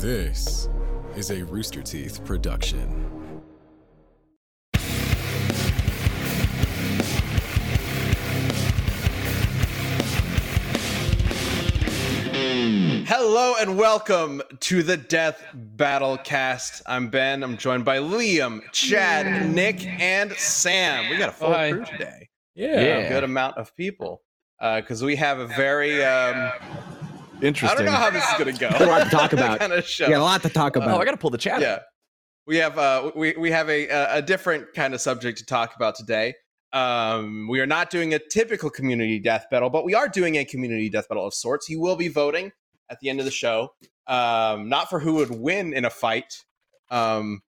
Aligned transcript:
This 0.00 0.70
is 1.14 1.30
a 1.30 1.44
Rooster 1.44 1.82
Teeth 1.82 2.24
production. 2.24 2.88
Hello 13.06 13.56
and 13.60 13.76
welcome 13.76 14.40
to 14.60 14.82
the 14.82 14.96
Death 14.96 15.44
Battle 15.52 16.16
Cast. 16.16 16.80
I'm 16.86 17.10
Ben. 17.10 17.42
I'm 17.42 17.58
joined 17.58 17.84
by 17.84 17.98
Liam, 17.98 18.62
Chad, 18.72 19.50
Nick, 19.50 19.84
and 19.84 20.32
Sam. 20.32 21.10
We 21.10 21.18
got 21.18 21.28
a 21.28 21.32
full 21.32 21.52
Hi. 21.52 21.72
crew 21.72 21.84
today. 21.84 22.30
Yeah. 22.54 22.70
A 22.70 23.08
good 23.10 23.24
amount 23.24 23.58
of 23.58 23.76
people 23.76 24.22
because 24.58 25.04
we 25.04 25.16
have 25.16 25.40
a 25.40 25.46
very. 25.46 26.02
Um, 26.02 26.52
I 27.42 27.74
don't 27.74 27.84
know 27.84 27.90
how 27.92 28.10
this 28.10 28.24
is 28.24 28.38
going 28.38 28.54
to 28.54 28.60
go. 28.60 28.68
a 28.84 28.86
lot 28.86 29.04
to 29.04 29.10
talk 29.10 29.32
about. 29.38 29.58
kind 29.58 29.72
of 29.72 29.86
show. 29.86 30.08
Yeah, 30.08 30.18
a 30.18 30.20
lot 30.20 30.42
to 30.42 30.48
talk 30.48 30.76
about. 30.76 30.90
oh. 30.90 30.98
I 31.00 31.04
gotta 31.04 31.16
pull 31.16 31.30
the 31.30 31.38
chat. 31.38 31.60
yeah 31.60 31.80
we 32.46 32.56
have 32.56 32.78
uh 32.78 33.12
we, 33.14 33.34
we 33.36 33.50
have 33.50 33.68
a 33.68 33.86
a 33.88 34.16
a 34.16 34.22
different 34.22 34.72
kind 34.74 34.94
of 34.94 35.00
subject 35.00 35.38
to 35.38 35.44
talk 35.44 35.76
about 35.76 35.94
today 35.94 36.34
um 36.72 37.46
we 37.48 37.60
are 37.60 37.66
not 37.66 37.90
doing 37.90 38.14
a 38.14 38.18
typical 38.18 38.70
community 38.70 39.18
death 39.20 39.44
battle 39.50 39.68
but 39.70 39.84
we 39.84 39.94
are 39.94 40.08
doing 40.08 40.36
a 40.36 40.44
community 40.44 40.88
death 40.88 41.08
battle 41.08 41.26
of 41.26 41.34
sorts 41.34 41.68
you 41.68 41.78
will 41.80 41.96
be 41.96 42.08
voting 42.08 42.50
at 42.90 42.98
the 43.00 43.08
end 43.10 43.18
of 43.18 43.24
the 43.26 43.30
show 43.30 43.68
um 44.06 44.68
not 44.68 44.88
for 44.88 44.98
who 45.00 45.14
would 45.14 45.30
win 45.30 45.72
in 45.74 45.84
a 45.84 45.90
fight 45.90 46.44
um 46.90 47.40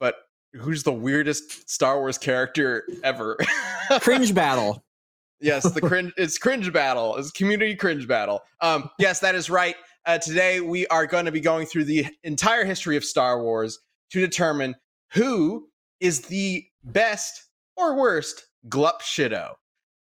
but 0.00 0.16
who's 0.54 0.82
the 0.82 0.92
weirdest 0.92 1.70
star 1.70 1.98
wars 2.00 2.18
character 2.18 2.84
ever 3.04 3.36
Cringe 4.00 4.34
battle. 4.34 4.84
Yes, 5.40 5.70
the 5.72 5.80
cringe. 5.88 6.12
It's 6.16 6.38
cringe 6.38 6.72
battle. 6.72 7.16
It's 7.16 7.30
community 7.30 7.74
cringe 7.74 8.06
battle. 8.06 8.40
Um, 8.60 8.90
yes, 8.98 9.20
that 9.20 9.34
is 9.34 9.50
right. 9.50 9.76
Uh, 10.06 10.18
today 10.18 10.60
we 10.60 10.86
are 10.88 11.06
going 11.06 11.24
to 11.26 11.32
be 11.32 11.40
going 11.40 11.66
through 11.66 11.84
the 11.84 12.06
entire 12.24 12.64
history 12.64 12.96
of 12.96 13.04
Star 13.04 13.42
Wars 13.42 13.78
to 14.10 14.20
determine 14.20 14.74
who 15.12 15.68
is 16.00 16.22
the 16.22 16.64
best 16.84 17.44
or 17.76 17.96
worst 17.96 18.46
Glup 18.68 19.02
Shitto. 19.02 19.52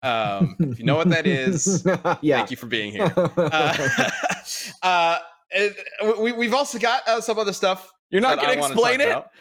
Um, 0.03 0.55
if 0.59 0.77
you 0.79 0.85
know 0.85 0.95
what 0.95 1.09
that 1.09 1.25
is, 1.25 1.83
yeah. 2.21 2.37
thank 2.37 2.51
you 2.51 2.57
for 2.57 2.67
being 2.67 2.91
here. 2.91 3.11
Uh, 3.15 3.93
uh, 4.83 5.17
it- 5.51 5.75
we, 6.19 6.31
we've 6.33 6.53
also 6.53 6.77
got 6.77 7.07
uh, 7.07 7.21
some 7.21 7.39
other 7.39 7.53
stuff. 7.53 7.91
You're 8.11 8.21
not 8.21 8.39
gonna 8.39 8.53
explain 8.53 9.01
it. 9.01 9.09
about. 9.09 9.31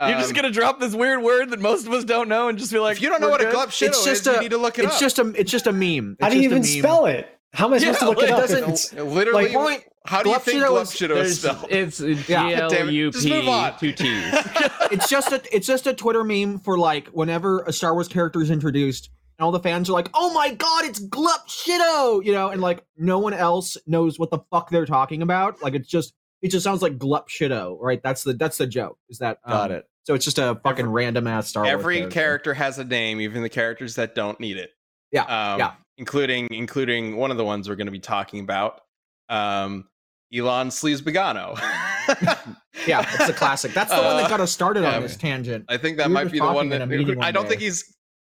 You're 0.00 0.10
just 0.18 0.30
Um, 0.30 0.34
gonna 0.34 0.50
drop 0.50 0.80
this 0.80 0.92
weird 0.94 1.22
word 1.22 1.50
that 1.50 1.60
most 1.60 1.86
of 1.86 1.92
us 1.92 2.04
don't 2.04 2.28
know 2.28 2.48
and 2.48 2.58
just 2.58 2.72
be 2.72 2.78
like, 2.78 2.96
if 2.96 3.02
you 3.02 3.08
don't 3.08 3.20
know 3.20 3.28
"We're 3.28 3.32
what 3.32 3.46
a. 3.46 3.50
Glup 3.50 3.70
Shitto 3.70 3.88
It's 3.88 4.04
just 4.04 4.20
is, 4.22 4.26
you 4.26 4.34
a- 4.34 4.40
need 4.40 4.50
to 4.50 4.58
look 4.58 4.78
it 4.78 4.84
it's 4.86 4.94
up. 4.96 5.00
just 5.00 5.18
a 5.20 5.32
it's 5.36 5.50
just 5.50 5.66
a 5.68 5.72
meme. 5.72 6.16
How 6.20 6.26
It's 6.26 6.34
do 6.34 6.42
you 6.42 6.50
just 6.50 6.68
even 6.70 6.82
spell 6.82 7.06
it? 7.06 7.28
How 7.52 7.66
am 7.66 7.74
I 7.74 7.78
supposed 7.78 7.94
Yeah, 7.94 8.00
to 8.00 8.08
look 8.08 8.16
like, 8.18 8.26
it 8.26 8.32
up? 8.32 8.40
doesn't- 8.40 8.58
if 8.58 8.62
it's- 8.64 8.92
literally. 8.94 9.44
like, 9.44 9.52
point- 9.52 9.84
how 10.06 10.22
do 10.24 10.30
you 10.30 10.34
Glup 10.34 10.42
think 10.44 10.62
Shitto 10.62 10.68
Glup 10.68 10.82
is- 10.82 10.90
Shitto 10.90 11.16
is 11.16 11.40
spelled? 11.40 11.66
It's 11.70 12.00
Yeah. 12.28 12.48
G 12.50 12.56
God 12.56 12.68
damn 12.70 12.82
L 12.82 12.88
it. 12.88 12.92
U 12.92 13.10
Just 13.12 13.28
move 13.28 13.42
P 13.44 13.48
on. 13.48 13.78
two 13.78 13.92
T's. 13.92 14.34
It's 14.90 15.08
just 15.08 15.32
a 15.32 15.40
it's 15.54 15.66
just 15.66 15.86
a 15.86 15.94
Twitter 15.94 16.24
meme 16.24 16.58
for 16.58 16.76
like 16.76 17.08
whenever 17.08 17.62
a 17.62 17.72
Star 17.72 17.94
Wars 17.94 18.08
character 18.08 18.42
is 18.42 18.50
introduced 18.50 19.10
and 19.38 19.44
all 19.46 19.52
the 19.52 19.60
fans 19.60 19.88
are 19.88 19.92
like, 19.92 20.10
"Oh 20.12 20.32
my 20.34 20.50
god, 20.52 20.84
it's 20.84 20.98
Glup 20.98 21.48
Shitto," 21.48 22.24
you 22.24 22.32
know, 22.32 22.48
and 22.50 22.60
like 22.60 22.84
no 22.98 23.20
one 23.20 23.32
else 23.32 23.76
knows 23.86 24.18
what 24.18 24.30
the 24.30 24.40
fuck 24.50 24.70
they're 24.70 24.86
talking 24.86 25.22
about. 25.22 25.62
Like 25.62 25.74
it's 25.74 25.88
just 25.88 26.12
it 26.44 26.50
just 26.50 26.62
sounds 26.62 26.82
like 26.82 26.98
Glup 26.98 27.28
Shitto, 27.30 27.78
right? 27.80 28.02
That's 28.02 28.22
the 28.22 28.34
that's 28.34 28.58
the 28.58 28.66
joke. 28.66 28.98
Is 29.08 29.18
that 29.18 29.38
um, 29.44 29.52
Got 29.52 29.70
it. 29.72 29.86
So 30.04 30.12
it's 30.14 30.24
just 30.26 30.38
a 30.38 30.60
fucking 30.62 30.86
random 30.86 31.26
ass 31.26 31.48
Star 31.48 31.62
Wars. 31.64 31.72
Every 31.72 32.06
character. 32.08 32.52
has 32.52 32.78
a 32.78 32.84
name, 32.84 33.20
even 33.22 33.42
the 33.42 33.48
characters 33.48 33.94
that 33.94 34.14
don't 34.14 34.38
need 34.38 34.58
it. 34.58 34.70
Yeah, 35.10 35.22
um, 35.22 35.58
yeah. 35.58 35.72
including 35.96 36.48
including 36.50 37.16
one 37.16 37.30
of 37.30 37.38
the 37.38 37.44
ones 37.44 37.68
we're 37.68 37.76
going 37.76 37.86
to 37.86 37.92
be 37.92 37.98
talking 38.00 38.40
about, 38.40 38.82
um, 39.30 39.88
Elon 40.34 40.68
Sleazebaggano. 40.68 41.58
Yeah, 42.86 43.08
it's 43.14 43.30
a 43.30 43.32
classic. 43.32 43.72
That's 43.72 43.90
the 43.90 43.96
one 43.96 44.04
Uh, 44.06 44.16
that 44.18 44.28
got 44.28 44.40
us 44.40 44.52
started 44.52 44.82
yeah. 44.82 44.96
on 44.96 45.02
this 45.02 45.16
tangent. 45.16 45.64
I 45.70 45.78
think 45.78 45.96
that 45.96 46.08
We 46.08 46.12
might 46.12 46.30
be 46.30 46.38
the 46.38 46.44
one 46.52 46.68
that 46.68 46.82
a 46.82 46.86
meeting 46.86 47.22
I 47.22 47.30
don't 47.32 47.44
day. 47.44 47.50
think 47.50 47.62
he's 47.62 47.96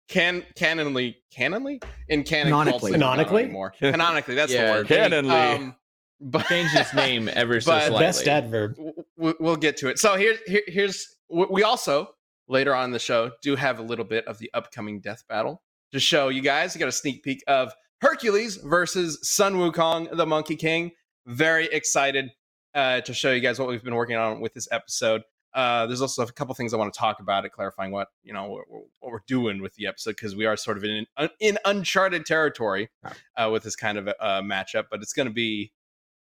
can 0.08 0.44
canonly 0.55 1.15
canonly 1.34 1.82
in 2.10 2.25
canon 2.25 2.48
Canonically. 2.53 2.92
Canonically? 2.92 3.44
anymore. 3.44 3.72
Canonically, 3.78 4.34
that's 4.34 4.53
Yeah, 4.53 4.66
the 4.66 4.72
word. 4.72 4.86
Canonly. 4.88 5.56
Um, 5.56 5.76
but 6.24 6.46
Changed 6.46 6.72
his 6.76 6.92
name 6.94 7.28
ever 7.32 7.60
so 7.60 7.70
But- 7.72 7.78
the 7.80 7.86
slightly. 7.86 8.04
best 8.06 8.26
adverb. 8.28 8.76
w- 8.76 8.94
w- 9.16 9.36
we'll 9.40 9.56
get 9.56 9.76
to 9.78 9.88
it. 9.88 9.98
So 9.98 10.16
here, 10.16 10.36
here 10.46 10.62
here's 10.66 11.06
w- 11.30 11.48
we 11.50 11.62
also 11.62 12.08
later 12.48 12.74
on 12.74 12.86
in 12.86 12.90
the 12.90 12.98
show 12.98 13.30
do 13.42 13.54
have 13.56 13.78
a 13.78 13.82
little 13.82 14.04
bit 14.04 14.26
of 14.26 14.38
the 14.38 14.50
upcoming 14.54 15.00
death 15.00 15.22
battle 15.28 15.62
to 15.92 16.00
show 16.00 16.28
you 16.28 16.40
guys. 16.42 16.74
You 16.74 16.78
got 16.80 16.88
a 16.88 16.92
sneak 16.92 17.22
peek 17.22 17.42
of 17.46 17.72
Hercules 18.00 18.56
versus 18.56 19.18
Sun 19.22 19.54
Wukong, 19.54 20.14
the 20.16 20.26
Monkey 20.26 20.56
King. 20.56 20.90
Very 21.26 21.66
excited 21.66 22.30
uh, 22.74 23.00
to 23.02 23.14
show 23.14 23.30
you 23.30 23.41
guys 23.41 23.58
what 23.58 23.68
we've 23.68 23.84
been 23.84 23.94
working 23.94 24.16
on 24.16 24.41
with 24.41 24.52
this 24.54 24.68
episode. 24.72 25.22
Uh, 25.54 25.86
there's 25.86 26.02
also 26.02 26.22
a 26.22 26.32
couple 26.32 26.52
things 26.56 26.74
I 26.74 26.76
want 26.76 26.92
to 26.92 26.98
talk 26.98 27.20
about 27.20 27.44
it, 27.44 27.52
clarifying 27.52 27.92
what 27.92 28.08
you 28.24 28.32
know 28.32 28.48
what, 28.48 28.64
what 28.68 28.82
what 28.98 29.12
we're 29.12 29.20
doing 29.28 29.62
with 29.62 29.72
the 29.76 29.86
episode 29.86 30.10
because 30.16 30.34
we 30.34 30.46
are 30.46 30.56
sort 30.56 30.76
of 30.76 30.82
in 30.84 31.06
in 31.38 31.58
uncharted 31.64 32.26
territory 32.26 32.91
uh, 33.36 33.48
with 33.52 33.62
this 33.62 33.76
kind 33.76 33.96
of 33.96 34.08
a, 34.08 34.20
uh 34.22 34.42
matchup. 34.42 34.86
But 34.91 35.00
it's 35.00 35.12
gonna 35.12 35.30
be 35.30 35.70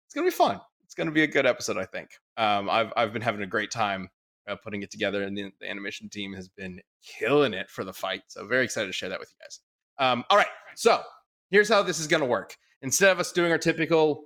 it's 0.06 0.14
gonna 0.14 0.26
be 0.26 0.30
fun. 0.30 0.60
It's 0.84 0.94
gonna 0.94 1.10
be 1.10 1.22
a 1.22 1.26
good 1.26 1.46
episode, 1.46 1.76
I 1.76 1.84
think. 1.84 2.10
Um, 2.36 2.70
I've 2.70 2.92
I've 2.96 3.12
been 3.12 3.22
having 3.22 3.42
a 3.42 3.46
great 3.46 3.70
time 3.70 4.08
uh, 4.48 4.56
putting 4.56 4.82
it 4.82 4.90
together, 4.90 5.22
and 5.22 5.36
the, 5.36 5.50
the 5.60 5.68
animation 5.68 6.08
team 6.08 6.32
has 6.34 6.48
been 6.48 6.80
killing 7.02 7.54
it 7.54 7.68
for 7.70 7.84
the 7.84 7.92
fight. 7.92 8.22
So 8.28 8.46
very 8.46 8.64
excited 8.64 8.86
to 8.86 8.92
share 8.92 9.08
that 9.08 9.20
with 9.20 9.30
you 9.30 9.44
guys. 9.44 9.60
Um, 9.98 10.24
all 10.30 10.36
right, 10.36 10.46
so 10.74 11.02
here's 11.50 11.68
how 11.68 11.82
this 11.82 11.98
is 11.98 12.06
gonna 12.06 12.26
work. 12.26 12.56
Instead 12.82 13.10
of 13.10 13.20
us 13.20 13.32
doing 13.32 13.52
our 13.52 13.58
typical 13.58 14.24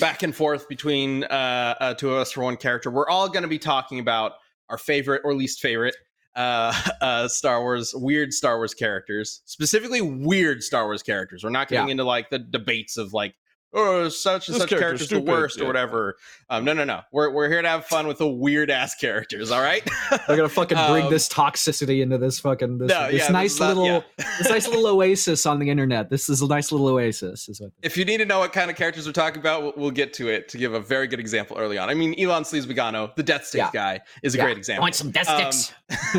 back 0.00 0.22
and 0.22 0.34
forth 0.34 0.68
between 0.68 1.24
uh, 1.24 1.74
uh, 1.80 1.94
two 1.94 2.10
of 2.10 2.18
us 2.18 2.32
for 2.32 2.42
one 2.42 2.56
character, 2.56 2.90
we're 2.90 3.08
all 3.08 3.28
gonna 3.28 3.48
be 3.48 3.58
talking 3.58 3.98
about 3.98 4.32
our 4.68 4.78
favorite 4.78 5.22
or 5.24 5.34
least 5.34 5.60
favorite 5.60 5.94
uh, 6.34 6.72
uh, 7.00 7.28
Star 7.28 7.60
Wars, 7.60 7.94
weird 7.94 8.32
Star 8.32 8.56
Wars 8.56 8.74
characters, 8.74 9.42
specifically 9.44 10.00
weird 10.00 10.62
Star 10.62 10.84
Wars 10.84 11.02
characters. 11.02 11.44
We're 11.44 11.50
not 11.50 11.68
getting 11.68 11.90
into 11.90 12.04
like 12.04 12.30
the 12.30 12.38
debates 12.38 12.96
of 12.96 13.12
like, 13.12 13.34
oh, 13.74 14.08
such 14.08 14.48
and 14.48 14.54
This 14.54 14.62
such 14.62 14.70
character's 14.70 15.06
character's 15.06 15.08
the 15.08 15.20
worst 15.20 15.58
yeah. 15.58 15.64
or 15.64 15.66
whatever. 15.66 16.16
Um, 16.50 16.64
no, 16.64 16.72
no, 16.72 16.84
no. 16.84 17.00
We're 17.12 17.30
we're 17.30 17.48
here 17.48 17.62
to 17.62 17.68
have 17.68 17.86
fun 17.86 18.06
with 18.06 18.18
the 18.18 18.28
weird 18.28 18.70
ass 18.70 18.94
characters. 18.94 19.50
All 19.50 19.60
right. 19.62 19.82
They're 20.26 20.36
gonna 20.36 20.48
fucking 20.48 20.76
bring 20.90 21.06
Um, 21.06 21.10
this 21.10 21.28
toxicity 21.28 22.02
into 22.02 22.18
this 22.18 22.38
fucking 22.40 22.78
this, 22.78 22.88
no, 22.88 23.10
this 23.10 23.22
yeah, 23.26 23.32
nice 23.32 23.54
is 23.54 23.60
not- 23.60 23.68
little 23.76 23.84
yeah. 23.86 24.00
this 24.38 24.48
nice 24.50 24.68
little 24.68 24.86
oasis 24.86 25.46
on 25.46 25.58
the 25.58 25.70
internet. 25.70 26.10
This 26.10 26.28
is 26.28 26.42
a 26.42 26.46
nice 26.46 26.70
little 26.72 26.88
oasis. 26.88 27.48
Is 27.48 27.60
what 27.60 27.70
If 27.82 27.96
you 27.96 28.04
need 28.04 28.18
to 28.18 28.26
know 28.26 28.40
what 28.40 28.52
kind 28.52 28.70
of 28.70 28.76
characters 28.76 29.06
we're 29.06 29.12
talking 29.12 29.40
about, 29.40 29.62
we'll, 29.62 29.72
we'll 29.76 29.90
get 29.90 30.12
to 30.14 30.28
it 30.28 30.48
to 30.50 30.58
give 30.58 30.74
a 30.74 30.80
very 30.80 31.06
good 31.06 31.20
example 31.20 31.56
early 31.58 31.78
on. 31.78 31.88
I 31.88 31.94
mean, 31.94 32.14
Elon 32.18 32.42
Sleazebaggano, 32.42 33.14
the 33.16 33.22
Death 33.22 33.46
Stick 33.46 33.58
Yeah. 33.60 33.70
guy, 33.72 34.00
is 34.22 34.34
a 34.34 34.38
Yeah. 34.38 34.44
great 34.44 34.58
example. 34.58 34.82
I 34.82 34.86
Want 34.86 34.94
some 34.94 35.10
death 35.10 35.28
Um, 35.28 35.52
sticks? 35.52 35.72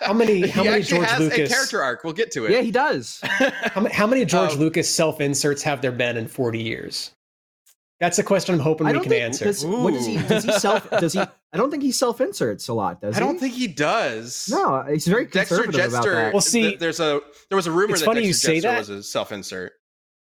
How 0.00 0.12
many? 0.12 0.46
How 0.48 0.62
he 0.62 0.68
many 0.70 0.82
George 0.82 1.06
has 1.06 1.20
Lucas? 1.20 1.50
a 1.50 1.54
character 1.54 1.82
arc. 1.82 2.04
We'll 2.04 2.12
get 2.12 2.30
to 2.32 2.46
it. 2.46 2.50
yeah, 2.52 2.60
he 2.60 2.70
does. 2.70 3.20
How, 3.22 3.86
how 3.90 4.06
many 4.06 4.24
George 4.24 4.52
Um, 4.52 4.58
Lucas 4.58 4.92
self 4.92 5.20
inserts 5.20 5.62
have 5.62 5.80
there 5.82 5.92
been 5.92 6.16
in 6.16 6.26
forty 6.28 6.62
years? 6.62 6.81
That's 8.00 8.18
a 8.18 8.24
question 8.24 8.54
I'm 8.56 8.60
hoping 8.60 8.88
we 8.88 8.94
can 8.94 9.02
think 9.04 9.22
answer. 9.22 9.44
does, 9.44 9.64
what 9.64 9.92
does 9.92 10.04
he 10.06 10.16
does 10.18 10.42
he 10.44 10.52
self 10.52 10.90
does 10.98 11.12
he 11.12 11.20
I 11.20 11.56
don't 11.56 11.70
think 11.70 11.84
he 11.84 11.92
self 11.92 12.20
inserts 12.20 12.66
a 12.68 12.74
lot, 12.74 13.00
does 13.00 13.14
he? 13.16 13.20
I 13.22 13.24
he? 13.24 13.30
don't 13.30 13.38
think 13.38 13.54
he 13.54 13.68
does. 13.68 14.48
No, 14.50 14.82
he's 14.90 15.06
very 15.06 15.26
Dexter 15.26 15.62
conservative 15.62 15.92
about 15.92 16.04
Jettster. 16.04 16.14
that. 16.14 16.32
Well, 16.32 16.40
see, 16.40 16.62
th- 16.62 16.78
there's 16.80 16.98
a 16.98 17.20
there 17.48 17.56
was 17.56 17.68
a 17.68 17.70
rumor 17.70 17.92
it's 17.92 18.00
that 18.00 18.06
funny 18.06 18.22
you 18.22 18.28
Dexter 18.32 18.46
say 18.48 18.56
Jettster 18.58 18.62
that. 18.62 18.78
was 18.78 18.88
a 18.88 19.02
self 19.04 19.30
insert. 19.30 19.72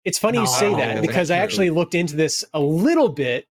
It's 0.04 0.18
funny 0.18 0.36
No, 0.36 0.42
you 0.42 0.46
say 0.48 0.74
that 0.74 1.00
because 1.00 1.30
I 1.30 1.38
actually 1.38 1.68
true. 1.68 1.76
looked 1.76 1.94
into 1.94 2.16
this 2.16 2.44
a 2.52 2.60
little 2.60 3.08
bit, 3.08 3.46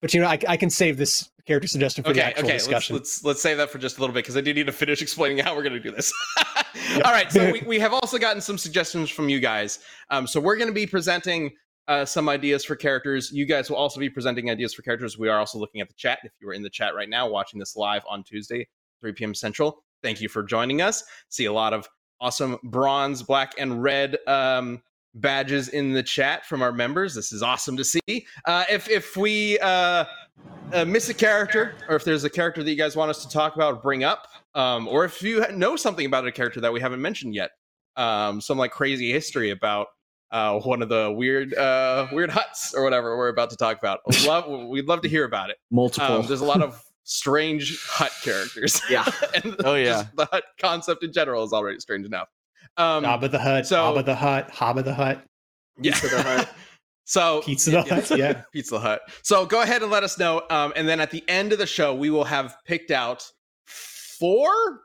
but 0.00 0.14
you 0.14 0.20
know 0.22 0.26
I, 0.28 0.38
I 0.48 0.56
can 0.56 0.70
save 0.70 0.96
this 0.96 1.28
character 1.46 1.68
suggestion 1.68 2.02
for 2.04 2.12
the 2.14 2.20
Okay, 2.20 2.28
actual 2.30 2.44
okay. 2.44 2.52
Let's, 2.54 2.64
discussion. 2.64 2.96
let's 2.96 3.24
let's 3.24 3.42
save 3.42 3.58
that 3.58 3.68
for 3.70 3.78
just 3.78 3.98
a 3.98 4.00
little 4.00 4.14
bit 4.14 4.20
because 4.24 4.36
I 4.38 4.40
do 4.40 4.54
need 4.54 4.66
to 4.66 4.72
finish 4.72 5.02
explaining 5.02 5.38
how 5.44 5.54
we're 5.54 5.62
going 5.64 5.74
to 5.74 5.80
do 5.80 5.90
this. 5.90 6.12
All 7.04 7.12
right. 7.12 7.30
So 7.30 7.50
we, 7.52 7.60
we 7.66 7.78
have 7.78 7.92
also 7.92 8.16
gotten 8.18 8.40
some 8.40 8.56
suggestions 8.56 9.10
from 9.10 9.28
you 9.28 9.38
guys. 9.40 9.80
Um, 10.10 10.26
so 10.26 10.40
we're 10.40 10.56
going 10.56 10.68
to 10.68 10.74
be 10.74 10.86
presenting 10.86 11.50
uh, 11.90 12.04
some 12.04 12.28
ideas 12.28 12.64
for 12.64 12.76
characters. 12.76 13.32
You 13.32 13.44
guys 13.44 13.68
will 13.68 13.76
also 13.76 13.98
be 13.98 14.08
presenting 14.08 14.48
ideas 14.48 14.72
for 14.72 14.82
characters. 14.82 15.18
We 15.18 15.28
are 15.28 15.40
also 15.40 15.58
looking 15.58 15.80
at 15.80 15.88
the 15.88 15.94
chat. 15.94 16.20
If 16.22 16.30
you 16.40 16.48
are 16.48 16.52
in 16.52 16.62
the 16.62 16.70
chat 16.70 16.94
right 16.94 17.08
now, 17.08 17.28
watching 17.28 17.58
this 17.58 17.74
live 17.74 18.02
on 18.08 18.22
Tuesday, 18.22 18.68
3 19.00 19.12
p.m. 19.12 19.34
Central, 19.34 19.82
thank 20.00 20.20
you 20.20 20.28
for 20.28 20.44
joining 20.44 20.80
us. 20.80 21.02
See 21.30 21.46
a 21.46 21.52
lot 21.52 21.74
of 21.74 21.88
awesome 22.20 22.58
bronze, 22.62 23.24
black, 23.24 23.54
and 23.58 23.82
red 23.82 24.18
um, 24.28 24.80
badges 25.16 25.70
in 25.70 25.92
the 25.92 26.02
chat 26.04 26.46
from 26.46 26.62
our 26.62 26.70
members. 26.70 27.12
This 27.12 27.32
is 27.32 27.42
awesome 27.42 27.76
to 27.76 27.82
see. 27.82 28.24
Uh, 28.44 28.64
if 28.70 28.88
if 28.88 29.16
we 29.16 29.58
uh, 29.58 30.04
uh, 30.72 30.84
miss 30.84 31.08
a 31.08 31.14
character, 31.14 31.74
or 31.88 31.96
if 31.96 32.04
there's 32.04 32.22
a 32.22 32.30
character 32.30 32.62
that 32.62 32.70
you 32.70 32.76
guys 32.76 32.94
want 32.94 33.10
us 33.10 33.24
to 33.24 33.28
talk 33.28 33.56
about, 33.56 33.82
bring 33.82 34.04
up, 34.04 34.28
um, 34.54 34.86
or 34.86 35.04
if 35.04 35.24
you 35.24 35.44
know 35.50 35.74
something 35.74 36.06
about 36.06 36.24
a 36.24 36.30
character 36.30 36.60
that 36.60 36.72
we 36.72 36.78
haven't 36.78 37.02
mentioned 37.02 37.34
yet, 37.34 37.50
um, 37.96 38.40
some 38.40 38.58
like 38.58 38.70
crazy 38.70 39.10
history 39.10 39.50
about 39.50 39.88
uh, 40.30 40.58
one 40.60 40.82
of 40.82 40.88
the 40.88 41.12
weird 41.16 41.54
uh, 41.54 42.06
weird 42.12 42.30
huts 42.30 42.74
or 42.74 42.82
whatever 42.84 43.16
we're 43.16 43.28
about 43.28 43.50
to 43.50 43.56
talk 43.56 43.78
about. 43.78 44.00
We'd 44.06 44.22
love, 44.24 44.68
we'd 44.68 44.86
love 44.86 45.02
to 45.02 45.08
hear 45.08 45.24
about 45.24 45.50
it. 45.50 45.56
Multiple. 45.70 46.16
Um, 46.20 46.26
there's 46.26 46.40
a 46.40 46.44
lot 46.44 46.62
of 46.62 46.82
strange 47.04 47.78
hut 47.84 48.12
characters. 48.22 48.80
Yeah. 48.90 49.04
and 49.34 49.56
Oh, 49.64 49.74
yeah. 49.74 50.02
just 50.02 50.16
the 50.16 50.26
hut 50.26 50.44
concept 50.60 51.02
in 51.04 51.12
general 51.12 51.42
is 51.44 51.52
already 51.52 51.80
strange 51.80 52.06
enough. 52.06 52.28
Um, 52.76 53.02
Jabba 53.04 53.30
the 53.30 53.38
Hutt, 53.38 53.66
so- 53.66 53.76
Jabba 53.94 54.04
the 54.04 54.14
Hut, 54.14 54.50
Haba 54.52 54.84
the 54.84 54.94
Hut. 54.94 55.24
yeah. 55.80 55.92
Piece 55.92 56.04
of 56.04 56.10
the 56.10 56.22
hut. 56.22 56.54
So 57.04 57.42
Pizza 57.42 57.82
Hut, 57.82 58.10
yeah. 58.16 58.42
Pizza 58.52 58.78
Hut. 58.78 59.00
So 59.24 59.44
go 59.44 59.62
ahead 59.62 59.82
and 59.82 59.90
let 59.90 60.04
us 60.04 60.16
know. 60.16 60.42
Um, 60.48 60.72
and 60.76 60.88
then 60.88 61.00
at 61.00 61.10
the 61.10 61.24
end 61.28 61.52
of 61.52 61.58
the 61.58 61.66
show, 61.66 61.92
we 61.92 62.08
will 62.10 62.22
have 62.22 62.54
picked 62.64 62.92
out 62.92 63.28
four, 63.66 64.82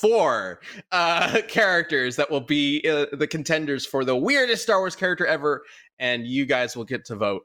four 0.00 0.60
uh, 0.92 1.40
characters 1.48 2.16
that 2.16 2.30
will 2.30 2.40
be 2.40 2.84
uh, 2.88 3.06
the 3.12 3.26
contenders 3.26 3.86
for 3.86 4.04
the 4.04 4.16
weirdest 4.16 4.62
Star 4.62 4.78
Wars 4.80 4.96
character 4.96 5.26
ever, 5.26 5.62
and 5.98 6.26
you 6.26 6.46
guys 6.46 6.76
will 6.76 6.84
get 6.84 7.04
to 7.06 7.16
vote 7.16 7.42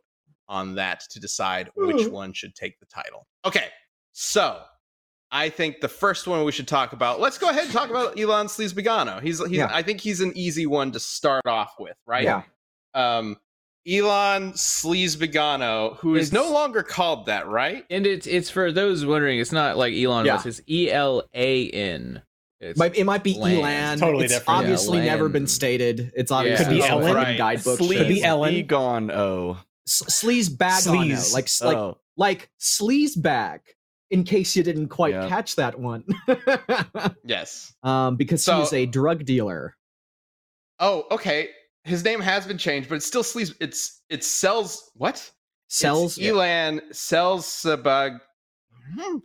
on 0.47 0.75
that 0.75 1.01
to 1.11 1.19
decide 1.19 1.69
which 1.75 2.07
one 2.07 2.33
should 2.33 2.55
take 2.55 2.79
the 2.79 2.85
title. 2.87 3.27
Okay, 3.45 3.67
so 4.13 4.61
I 5.31 5.49
think 5.49 5.79
the 5.79 5.87
first 5.87 6.27
one 6.27 6.43
we 6.43 6.51
should 6.51 6.67
talk 6.67 6.93
about. 6.93 7.19
Let's 7.19 7.37
go 7.37 7.49
ahead 7.49 7.65
and 7.65 7.71
talk 7.71 7.89
about 7.91 8.19
Elon 8.19 8.47
Sleazebaggano. 8.47 9.21
He's 9.21 9.39
he's. 9.39 9.57
Yeah. 9.57 9.69
I 9.71 9.83
think 9.83 10.01
he's 10.01 10.21
an 10.21 10.33
easy 10.35 10.65
one 10.65 10.91
to 10.93 10.99
start 10.99 11.45
off 11.45 11.75
with, 11.79 11.95
right? 12.07 12.23
Yeah. 12.23 12.41
Um, 12.95 13.37
Elon 13.87 14.53
Sleazebaggano, 14.53 15.97
who 15.97 16.15
is 16.15 16.33
no 16.33 16.51
longer 16.51 16.83
called 16.83 17.27
that, 17.27 17.47
right? 17.47 17.85
And 17.89 18.05
it's 18.07 18.25
it's 18.27 18.49
for 18.49 18.71
those 18.71 19.05
wondering, 19.05 19.39
it's 19.39 19.51
not 19.51 19.77
like 19.77 19.93
Elon 19.93 20.25
Yeah. 20.25 20.33
Musk. 20.33 20.47
It's 20.47 20.61
E 20.67 20.91
L 20.91 21.23
A 21.33 21.69
N. 21.69 22.23
It's 22.61 22.77
Might, 22.77 22.95
it 22.97 23.05
might 23.05 23.23
be 23.23 23.35
Land. 23.35 23.57
Elan. 23.59 23.99
Totally 23.99 24.25
it's 24.25 24.33
different. 24.33 24.59
obviously 24.59 24.97
Yeah, 24.99 25.05
never 25.05 25.29
been 25.29 25.47
stated. 25.47 26.11
It's 26.15 26.29
obviously 26.31 26.65
Could 26.65 26.71
be 26.73 26.81
some 26.81 27.01
Ellen. 27.03 27.13
fucking 27.15 27.37
guidebook 27.37 27.77
Could 27.79 28.07
be 28.07 28.23
Ellen. 28.23 28.53
Egon 28.53 29.11
O. 29.11 29.57
S- 29.87 30.03
sleaze 30.09 30.55
bag 30.57 30.85
on 30.87 30.97
Sleaze. 30.97 31.33
like 31.33 31.47
like 31.61 31.77
oh. 31.77 31.97
like 32.17 32.49
sleaze 32.59 33.19
bag. 33.21 33.61
In 34.11 34.23
case 34.23 34.55
you 34.55 34.63
didn't 34.63 34.87
quite 34.89 35.13
Yeah. 35.13 35.29
catch 35.29 35.55
that 35.57 35.79
one, 35.79 36.03
Yes. 37.23 37.73
um, 37.83 38.15
because 38.15 38.43
So- 38.43 38.57
he 38.57 38.61
is 38.63 38.73
a 38.73 38.85
drug 38.87 39.23
dealer. 39.23 39.77
Oh, 40.79 41.05
okay. 41.11 41.49
His 41.83 42.03
name 42.03 42.19
has 42.19 42.45
been 42.47 42.57
changed, 42.57 42.89
but 42.89 42.95
it's 42.95 43.05
still 43.05 43.21
Sleaze. 43.23 43.53
It's 43.61 44.01
it 44.09 44.23
sells 44.23 44.89
what? 44.95 45.29
Sells 45.67 46.17
It's 46.17 46.25
Elan 46.27 46.81
sells 46.91 47.45
Sabag. 47.45 48.19
Hmm. 48.97 49.17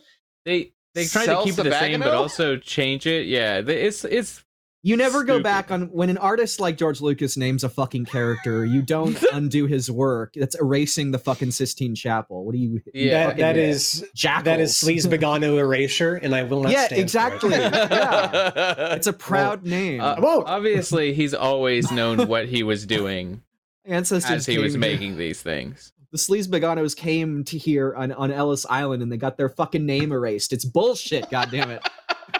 they 0.44 0.73
they 0.94 1.06
try 1.06 1.26
to 1.26 1.42
keep 1.44 1.58
it 1.58 1.64
the 1.64 1.78
same, 1.78 2.00
but 2.00 2.14
also 2.14 2.56
change 2.56 3.06
it. 3.06 3.26
Yeah, 3.26 3.58
it's 3.66 4.04
it's 4.04 4.44
You 4.82 4.96
never 4.96 5.24
go 5.24 5.40
back 5.40 5.70
on 5.70 5.84
when 5.92 6.10
an 6.10 6.18
artist 6.18 6.60
like 6.60 6.76
George 6.76 7.00
Lucas 7.00 7.36
names 7.38 7.64
a 7.64 7.68
fucking 7.70 8.04
character. 8.04 8.64
You 8.66 8.82
don't 8.82 9.20
undo 9.32 9.64
his 9.66 9.90
work. 9.90 10.34
That's 10.36 10.54
erasing 10.60 11.10
the 11.10 11.18
fucking 11.18 11.52
Sistine 11.52 11.94
Chapel. 11.94 12.44
What 12.44 12.52
do 12.52 12.58
you? 12.58 12.82
you 12.92 13.10
Yeah, 13.10 13.28
that, 13.28 13.36
that 13.38 13.56
is 13.56 14.04
jackals. 14.14 14.44
that 14.44 14.60
is 14.60 14.72
Sleazebaggano 14.74 15.58
erasure, 15.58 16.16
and 16.16 16.34
I 16.34 16.42
will 16.42 16.62
not 16.62 16.72
Yeah, 16.72 16.84
stand 16.86 17.00
exactly. 17.00 17.50
For 17.50 17.56
it. 17.56 17.72
Yeah. 17.90 18.94
It's 18.94 19.06
a 19.06 19.12
proud 19.14 19.64
name. 19.64 20.00
uh, 20.02 20.16
obviously 20.20 21.14
he's 21.14 21.32
always 21.34 21.90
known 21.90 22.28
what 22.28 22.46
he 22.48 22.62
was 22.62 22.84
doing 22.86 23.42
Ancestors 23.86 24.30
as 24.30 24.46
he 24.46 24.58
was 24.58 24.76
making 24.76 25.16
these 25.16 25.40
things. 25.42 25.93
The 26.14 26.18
Sleazebagganos 26.18 26.96
came 26.96 27.42
to 27.42 27.58
here 27.58 27.92
on, 27.96 28.12
on 28.12 28.30
Ellis 28.30 28.64
Island 28.70 29.02
and 29.02 29.10
they 29.10 29.16
got 29.16 29.36
their 29.36 29.48
fucking 29.48 29.84
name 29.84 30.12
erased. 30.12 30.52
It's 30.52 30.64
bullshit, 30.64 31.24
goddammit. 31.24 31.84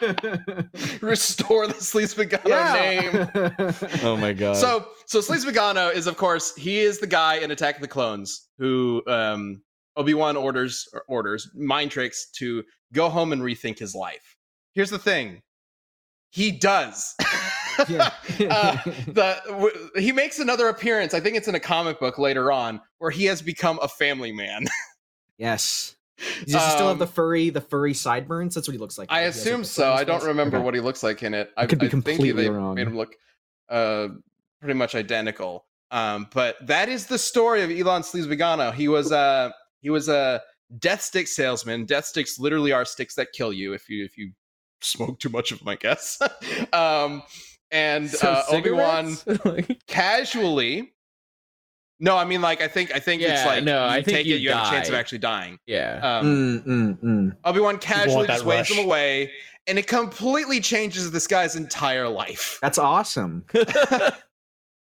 Restore 1.03 1.67
the 1.67 1.75
Sleazebaggano 1.75 2.73
name. 2.73 4.01
Oh 4.05 4.17
my 4.17 4.33
god. 4.33 4.59
So 4.59 4.87
so 5.07 5.19
Sleazebaggano 5.19 5.93
is 5.93 6.07
of 6.07 6.17
course 6.17 6.55
he 6.55 6.79
is 6.79 7.01
the 7.01 7.09
guy 7.09 7.39
in 7.39 7.51
Attack 7.51 7.75
of 7.75 7.83
the 7.83 7.89
Clones 7.89 8.49
who 8.59 9.03
um 9.09 9.61
Obi-Wan 9.97 10.37
orders 10.37 10.87
or 10.93 11.03
orders 11.09 11.51
mind 11.57 11.91
tricks 11.91 12.31
to 12.37 12.63
go 12.93 13.09
home 13.09 13.33
and 13.33 13.43
rethink 13.43 13.81
his 13.81 13.93
life. 13.93 14.37
Here's 14.75 14.91
the 14.91 15.01
thing. 15.01 15.43
He 16.31 16.53
does. 16.53 17.17
Yeah. 17.89 18.11
uh, 18.51 18.77
the 19.07 19.37
w- 19.49 19.91
he 19.97 20.13
makes 20.13 20.39
another 20.39 20.69
appearance. 20.69 21.15
I 21.15 21.21
think 21.21 21.37
it's 21.37 21.49
in 21.49 21.55
a 21.55 21.61
comic 21.61 22.01
book 22.01 22.19
later 22.19 22.51
on 22.53 22.81
where 22.99 23.11
he 23.11 23.25
has 23.27 23.43
become 23.43 23.79
a 23.83 23.89
family 23.89 24.33
man. 24.33 24.67
yes. 25.39 25.97
Does 26.47 26.55
he 26.55 26.71
still 26.71 26.87
have 26.89 26.93
Um, 26.93 26.99
the 26.99 27.07
furry, 27.07 27.51
the 27.51 27.61
furry 27.61 27.93
sideburns? 27.95 28.55
That's 28.55 28.69
what 28.69 28.73
he 28.73 28.79
looks 28.79 28.97
like. 28.99 29.11
I 29.11 29.21
He 29.21 29.27
like, 29.27 29.35
assume 29.35 29.65
so. 29.65 29.93
I 29.93 30.05
don't 30.05 30.23
remember 30.25 30.59
Okay. 30.59 30.65
what 30.65 30.75
he 30.75 30.81
looks 30.81 31.03
like 31.03 31.23
in 31.23 31.35
it. 31.35 31.51
I, 31.57 31.67
could 31.67 31.79
be 31.81 31.87
I 31.87 31.91
think 31.91 32.05
completely 32.05 32.45
they 32.45 32.51
wrong. 32.51 32.75
made 32.77 32.87
him 32.87 32.97
look 32.97 33.17
uh, 33.69 34.09
pretty 34.61 34.75
much 34.75 34.95
identical. 34.95 35.65
Um, 35.91 36.29
but 36.33 36.57
that 36.67 36.89
is 36.89 37.07
the 37.07 37.19
story 37.19 37.63
of 37.63 37.71
Elon 37.71 38.03
Sleazebaggano. 38.03 38.73
He 38.73 38.89
was 38.89 39.11
a 39.13 39.53
he 39.81 39.91
was 39.91 40.09
a 40.09 40.41
death 40.79 41.03
stick 41.03 41.29
salesman. 41.29 41.85
Death 41.85 42.07
sticks 42.07 42.39
literally 42.39 42.73
are 42.73 42.85
sticks 42.85 43.15
that 43.17 43.33
kill 43.33 43.53
you 43.53 43.73
if 43.75 43.89
you 43.89 44.05
if 44.05 44.17
you 44.17 44.33
smoke 44.81 45.19
too 45.19 45.29
much 45.29 45.51
of 45.53 45.59
them, 45.61 45.69
I 45.69 45.77
guess. 45.77 46.21
um, 46.73 47.23
and 47.71 48.09
So 48.11 48.29
uh, 48.29 48.43
Obi 48.51 48.71
Wan 48.71 49.17
casually. 49.87 50.93
No, 52.01 52.17
I 52.17 52.25
mean 52.25 52.43
like 52.43 52.61
I 52.61 52.69
think 52.69 52.95
I 52.95 52.99
think 52.99 53.23
it's 53.23 53.45
like 53.47 53.63
no, 53.65 53.85
you 53.85 53.91
I 53.91 54.03
think 54.03 54.17
take 54.19 54.27
you 54.27 54.35
it, 54.37 54.41
you 54.43 54.51
have 54.53 54.67
a 54.67 54.71
chance 54.71 54.89
of 54.89 54.95
actually 54.95 55.19
dying. 55.19 55.59
yeah. 55.67 56.01
Um, 56.19 56.27
Mm, 56.27 56.65
mm, 56.67 56.99
mm. 57.03 57.37
Obi 57.45 57.61
Wan 57.61 57.79
casually 57.79 58.27
just 58.27 58.45
waves 58.45 58.69
rush. 58.71 58.79
him 58.79 58.85
away, 58.85 59.31
and 59.67 59.79
it 59.79 59.87
completely 59.87 60.61
changes 60.61 61.11
this 61.13 61.27
guy's 61.27 61.55
entire 61.57 62.09
life. 62.09 62.59
That's 62.61 62.79
awesome. 62.79 63.45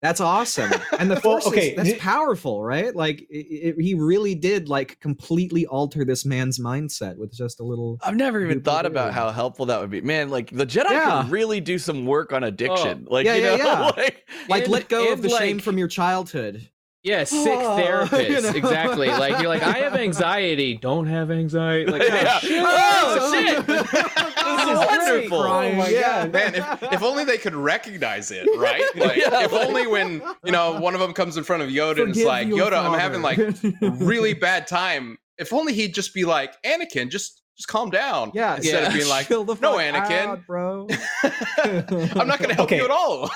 That's 0.02 0.20
awesome. 0.20 0.72
And 0.98 1.10
the 1.12 1.16
Well, 1.24 1.40
force 1.40 1.48
okay, 1.48 1.72
is, 1.72 1.76
that's 1.76 2.02
powerful, 2.02 2.64
right? 2.64 2.96
Like 2.96 3.22
it, 3.30 3.76
it, 3.78 3.82
he 3.82 3.94
really 3.94 4.34
did 4.34 4.68
like 4.68 5.00
completely 5.00 5.68
alter 5.68 6.04
this 6.06 6.26
man's 6.26 6.58
mindset 6.60 7.18
with 7.18 7.32
just 7.32 7.60
a 7.60 7.64
little 7.64 8.00
I've 8.02 8.16
never 8.16 8.42
even 8.44 8.58
Super 8.58 8.64
thought 8.66 8.86
about 8.88 9.14
how 9.14 9.30
helpful 9.30 9.68
that 9.68 9.80
would 9.80 9.92
be. 9.92 10.02
Man, 10.02 10.30
like 10.30 10.50
the 10.50 10.66
Jedi 10.66 10.90
Yeah. 10.90 11.22
can 11.22 11.30
really 11.30 11.62
do 11.62 11.78
some 11.78 12.06
work 12.08 12.34
on 12.34 12.44
addiction. 12.44 13.06
Oh. 13.10 13.14
like 13.14 13.26
Yeah, 13.28 13.36
you 13.36 13.42
yeah, 13.44 13.56
know, 13.58 13.64
yeah. 13.66 13.80
like 13.98 14.26
like 14.50 14.64
And- 14.64 14.72
let 14.72 14.90
go 14.90 15.08
of 15.14 15.20
and, 15.20 15.24
the 15.24 15.30
shame 15.38 15.60
from 15.60 15.78
your 15.78 15.88
childhood. 15.88 16.68
Yeah, 17.04 17.24
sick 17.24 17.48
Oh, 17.48 17.78
therapist. 17.78 18.30
you 18.30 18.42
know? 18.42 18.50
Exactly. 18.50 19.08
Like 19.08 19.40
you're 19.40 19.50
like, 19.50 19.64
I 19.64 19.80
have 19.80 19.96
anxiety. 19.96 20.78
Don't 20.78 21.08
have 21.08 21.32
anxiety. 21.32 21.92
Like, 21.92 22.04
Yeah. 22.04 22.40
shit. 22.40 22.64
Oh, 22.64 23.34
shit. 23.66 24.31
This 24.58 24.70
is 24.70 24.86
wonderful. 24.86 25.38
Oh 25.40 25.72
my 25.74 25.90
Yeah, 25.90 26.28
god, 26.28 26.34
man, 26.34 26.56
if, 26.56 26.94
if 26.94 27.04
only 27.04 27.24
they 27.26 27.38
could 27.38 27.56
recognize 27.56 28.32
it, 28.32 28.48
right? 28.58 28.84
Like, 28.96 29.18
Yeah, 29.18 29.44
if 29.46 29.52
like- 29.52 29.68
only 29.68 29.88
when 29.88 30.22
you 30.44 30.52
know 30.52 30.80
one 30.80 30.94
of 30.94 31.00
them 31.00 31.14
comes 31.14 31.38
in 31.38 31.44
front 31.44 31.64
of 31.64 31.70
Yoda 31.70 32.02
and 32.04 32.10
it's 32.16 32.24
like, 32.24 32.48
your 32.48 32.70
Yoda, 32.70 32.84
I'm 32.86 33.00
having 33.00 33.22
like 33.22 33.40
really 33.82 34.34
bad 34.48 34.68
time. 34.68 35.18
If 35.38 35.54
only 35.54 35.74
he'd 35.74 35.94
just 35.94 36.14
be 36.14 36.24
like, 36.26 36.62
Anakin, 36.64 37.10
just 37.10 37.42
just 37.58 37.68
calm 37.68 37.90
down. 37.90 38.32
yeah, 38.34 38.56
instead 38.56 38.86
of 38.86 38.94
being 38.94 39.08
like, 39.10 39.28
Chill 39.28 39.44
no, 39.46 39.56
Anakin, 39.56 40.26
out, 40.26 40.46
bro. 40.48 40.88
I'm 41.64 42.28
not 42.28 42.40
going 42.40 42.50
to 42.50 42.56
help 42.56 42.68
Okay. 42.68 42.78
you 42.78 42.86
at 42.86 42.92
all. 42.92 43.30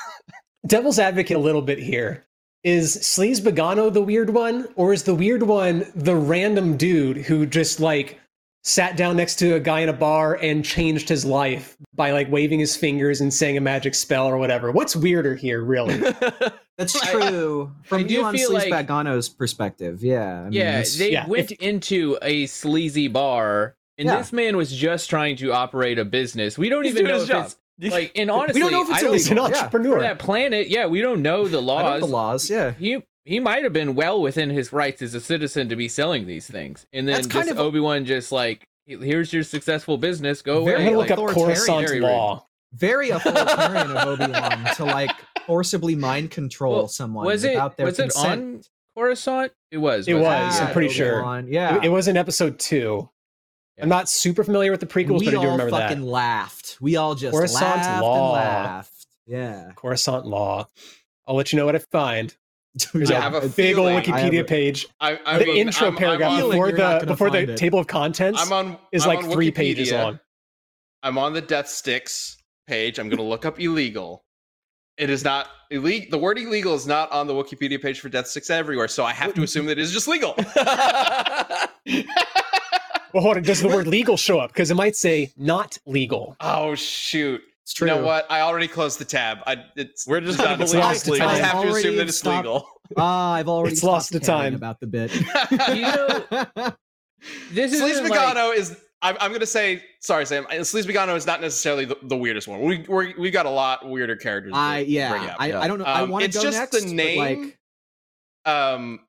Devil's 0.68 1.00
advocate 1.00 1.38
a 1.38 1.40
little 1.40 1.62
bit 1.62 1.80
here. 1.80 2.26
Is 2.64 2.98
Sleazebaggano 2.98 3.94
the 3.94 4.02
weird 4.02 4.32
one, 4.32 4.68
or 4.76 4.94
is 4.94 5.04
the 5.04 5.14
weird 5.14 5.44
one 5.44 5.86
the 5.96 6.16
random 6.16 6.78
dude 6.78 7.18
who 7.18 7.46
just 7.46 7.80
like 7.80 8.20
sat 8.68 8.98
down 8.98 9.16
next 9.16 9.36
to 9.36 9.54
a 9.54 9.60
guy 9.60 9.82
in 9.82 9.90
a 9.90 9.94
bar 9.94 10.40
and 10.42 10.66
changed 10.66 11.08
his 11.08 11.24
life 11.24 11.78
by 11.94 12.12
like 12.12 12.30
waving 12.32 12.60
his 12.60 12.76
fingers 12.76 13.22
and 13.22 13.32
saying 13.32 13.56
a 13.58 13.62
magic 13.62 13.94
spell 13.94 14.26
or 14.26 14.38
whatever? 14.38 14.72
What's 14.72 14.96
weirder 14.96 15.36
here, 15.36 15.64
really? 15.64 15.98
That's 16.78 17.00
true. 17.12 17.72
From 17.84 18.00
I 18.02 18.04
do 18.04 18.22
Elon 18.22 18.36
feel 18.36 18.50
Sleaze 18.52 18.70
like- 18.70 18.88
Bagano's 18.88 19.30
perspective, 19.30 20.04
yeah. 20.04 20.42
I 20.42 20.44
mean, 20.46 20.54
Yeah, 20.54 20.70
it's- 20.72 20.98
they 20.98 21.12
yeah, 21.12 21.28
went 21.28 21.52
if- 21.52 21.60
into 21.62 22.18
a 22.22 22.48
sleazy 22.48 23.08
bar, 23.08 23.76
and 23.98 24.08
Yeah. 24.08 24.18
this 24.18 24.34
man 24.34 24.58
was 24.58 24.72
just 24.76 25.10
trying 25.10 25.38
to 25.38 25.54
operate 25.54 26.00
a 26.00 26.04
business. 26.06 26.58
We 26.58 26.68
don't 26.70 26.84
He's 26.84 26.94
even 26.94 27.06
doing 27.06 27.18
know 27.18 27.22
if 27.24 27.30
job. 27.30 27.52
it's 27.80 27.94
like, 27.94 28.12
and 28.16 28.30
honestly, 28.32 28.62
we 28.62 28.70
don't 28.70 28.72
know 28.74 28.82
if 28.82 28.90
it's 28.90 28.98
I 28.98 29.02
don't, 29.04 29.14
an 29.14 29.20
illegal. 29.20 29.50
Yeah. 29.52 29.58
entrepreneur. 29.58 29.96
for 29.96 30.02
that 30.02 30.20
planet. 30.20 30.68
Yeah, 30.70 30.88
we 30.88 31.02
don't 31.02 31.22
know 31.22 31.48
the 31.48 31.60
I 31.60 31.62
know 31.62 31.66
laws. 31.68 32.00
the 32.02 32.08
laws, 32.08 32.50
yeah. 32.50 32.72
He 32.72 32.98
he 33.26 33.40
might 33.40 33.64
have 33.64 33.74
been 33.74 33.96
well 33.96 34.22
within 34.22 34.50
his 34.50 34.72
rights 34.72 35.02
as 35.02 35.14
a 35.14 35.20
citizen 35.20 35.68
to 35.70 35.76
be 35.76 35.88
selling 35.88 36.26
these 36.28 36.48
things, 36.48 36.86
and 36.94 37.08
then 37.08 37.16
That's 37.16 37.28
kind 37.28 37.48
just 37.48 37.60
of- 37.60 37.66
Obi 37.66 37.80
Wan 37.80 38.06
just 38.06 38.32
like, 38.32 38.68
here's 38.86 39.34
your 39.34 39.44
successful 39.44 39.98
business. 39.98 40.42
Go 40.42 40.60
away. 40.60 40.74
gonna 40.74 40.92
Like, 40.92 41.10
look 41.10 41.12
up 41.12 41.18
authoritarian, 41.32 41.56
Coruscant 41.56 41.88
very 41.90 42.00
law. 42.02 42.46
Very 42.74 43.10
authoritarian 43.12 43.92
of 43.98 44.08
Obi 44.08 44.32
Wan 44.32 44.76
to 44.76 44.86
like 44.86 45.12
forcibly 45.48 45.96
mind 45.96 46.30
control 46.32 46.74
Well, 46.76 46.88
someone 46.88 47.26
was 47.26 47.44
it 47.44 47.50
without 47.52 47.78
their 47.78 47.86
was 47.88 48.00
it 48.00 48.04
consent. 48.04 48.42
on 48.42 48.62
Coruscant? 48.96 49.52
It 49.72 49.78
was. 49.78 50.08
It 50.08 50.14
wasn't 50.14 50.24
was, 50.46 50.62
I'm 50.62 50.74
pretty 50.74 50.94
sure. 50.94 51.16
Obi-Wan, 51.20 51.48
Yeah. 51.50 51.78
It, 51.78 51.86
it 51.86 51.90
was 51.90 52.08
in 52.08 52.16
episode 52.18 52.60
two. 52.60 53.10
Yeah. 53.78 53.84
I'm 53.84 53.90
not 53.90 54.08
super 54.08 54.44
familiar 54.44 54.72
with 54.72 54.80
the 54.82 54.86
prequels, 54.86 55.20
we 55.20 55.26
but 55.26 55.30
I 55.30 55.32
do 55.32 55.38
all 55.48 55.52
remember 55.58 55.70
fucking 55.72 56.04
laughed. 56.04 56.78
We 56.80 56.96
all 56.96 57.16
just 57.16 57.34
Coruscant 57.36 57.62
laughed 57.78 58.02
law. 58.04 58.24
and 58.26 58.34
laughed. 58.34 59.06
Yeah. 59.26 59.72
Coruscant 59.76 60.26
law. 60.28 60.68
I'll 61.28 61.36
let 61.36 61.52
you 61.52 61.58
know 61.60 61.66
what 61.66 61.76
I 61.76 61.80
find. 61.80 62.36
There's 62.94 63.10
I 63.12 63.18
a, 63.18 63.22
have 63.22 63.34
a 63.34 63.38
a 63.38 63.48
big 63.48 63.78
old 63.78 63.88
feeling- 64.04 64.14
I 64.14 64.20
have 64.20 64.32
Wikipedia 64.34 64.42
a- 64.42 64.44
page. 64.44 64.88
I, 65.00 65.20
I 65.26 65.38
the 65.40 65.46
mean, 65.46 65.58
intro 65.58 65.88
I'm- 65.88 65.94
I'm 65.94 65.98
paragraph 65.98 66.32
on- 66.44 66.50
before 66.50 66.72
the 66.72 67.04
before 67.08 67.30
the 67.30 67.40
it. 67.52 67.58
table 67.58 67.80
of 67.80 67.88
contents 67.88 68.42
I'm 68.42 68.52
on 68.52 68.78
is 68.92 69.04
I'm 69.04 69.16
like 69.16 69.24
on 69.26 69.32
three 69.32 69.52
pages 69.52 69.92
long. 69.92 70.20
I'm 71.04 71.18
on 71.18 71.34
the 71.34 71.42
death 71.42 71.68
sticks 71.70 72.38
page. 72.68 73.00
I'm 73.00 73.08
going 73.10 73.18
to 73.18 73.24
look 73.24 73.46
up 73.46 73.60
illegal. 73.60 74.24
It 74.98 75.10
is 75.10 75.24
not 75.24 75.48
illegal. 75.72 76.08
The 76.10 76.18
word 76.18 76.38
illegal 76.40 76.74
is 76.74 76.88
not 76.88 77.12
on 77.12 77.28
the 77.28 77.34
Wikipedia 77.34 77.82
page 77.82 78.00
for 78.00 78.10
death 78.10 78.28
sticks 78.28 78.50
everywhere, 78.50 78.88
so 78.88 79.04
I 79.06 79.12
have 79.14 79.34
to 79.36 79.44
assume 79.44 79.66
that 79.68 79.74
it 79.78 79.82
is 79.82 79.92
just 79.92 80.08
legal. 80.08 80.36
Well, 83.14 83.22
hold 83.24 83.38
on. 83.38 83.44
Does 83.44 83.62
the 83.62 83.70
word 83.70 83.88
legal 83.88 84.18
show 84.18 84.40
up? 84.40 84.52
Because 84.52 84.72
it 84.72 84.76
might 84.76 84.98
say 84.98 85.32
not 85.38 85.78
legal. 85.86 86.36
oh 86.42 86.76
shoot! 86.76 87.42
It's 87.66 87.74
true. 87.74 87.88
You 87.90 87.96
know 87.96 88.04
what? 88.04 88.28
I 88.32 88.42
already 88.42 88.68
closed 88.68 89.00
the 89.00 89.06
tab. 89.06 89.40
I, 89.48 89.66
it's 89.76 90.06
We're 90.06 90.22
just 90.22 90.38
done. 90.38 90.50
gonna 90.60 90.64
It's 90.64 90.72
believe 90.72 90.86
lost. 90.86 91.08
it's 91.08 91.20
I 91.20 91.34
have 91.38 91.64
to 91.64 91.70
assume 91.70 91.96
that 91.98 92.08
it's 92.08 92.18
stopped. 92.20 92.46
legal. 92.46 92.70
Ah, 92.96 93.34
I've 93.34 93.48
already 93.50 93.74
It's 93.74 93.82
lost 93.84 94.12
the 94.12 94.20
time. 94.20 94.54
about 94.54 94.80
the 94.80 94.86
bit. 94.86 95.12
You 95.74 95.82
know, 95.82 96.26
this 97.52 97.74
is 97.74 97.82
Sleaze 97.82 98.08
like, 98.08 98.58
is. 98.58 98.78
I'm, 99.02 99.16
I'm 99.20 99.30
going 99.32 99.40
to 99.40 99.48
say, 99.48 99.84
sorry, 100.00 100.28
Sam. 100.28 100.46
Sleaze 100.46 100.86
Megano 100.86 101.16
is 101.16 101.26
not 101.26 101.42
necessarily 101.42 101.86
the, 101.86 101.98
the 102.04 102.16
weirdest 102.16 102.48
one. 102.48 102.62
We 102.62 102.86
we're, 102.88 103.14
we 103.20 103.32
got 103.32 103.48
a 103.48 103.50
lot 103.50 103.90
weirder 103.90 104.16
characters. 104.16 104.54
I 104.56 104.80
yeah, 104.88 105.14
up. 105.16 105.36
I, 105.40 105.48
yeah. 105.48 105.60
I 105.60 105.68
don't 105.68 105.80
know. 105.80 105.86
I 105.86 106.02
Um, 106.02 106.10
want 106.12 106.22
to 106.22 106.28
it's 106.28 106.38
go 106.38 106.44
just 106.44 106.58
next. 106.60 106.80
the 106.86 106.94
name. 106.94 107.18
like, 107.18 107.58
Um, 108.46 109.00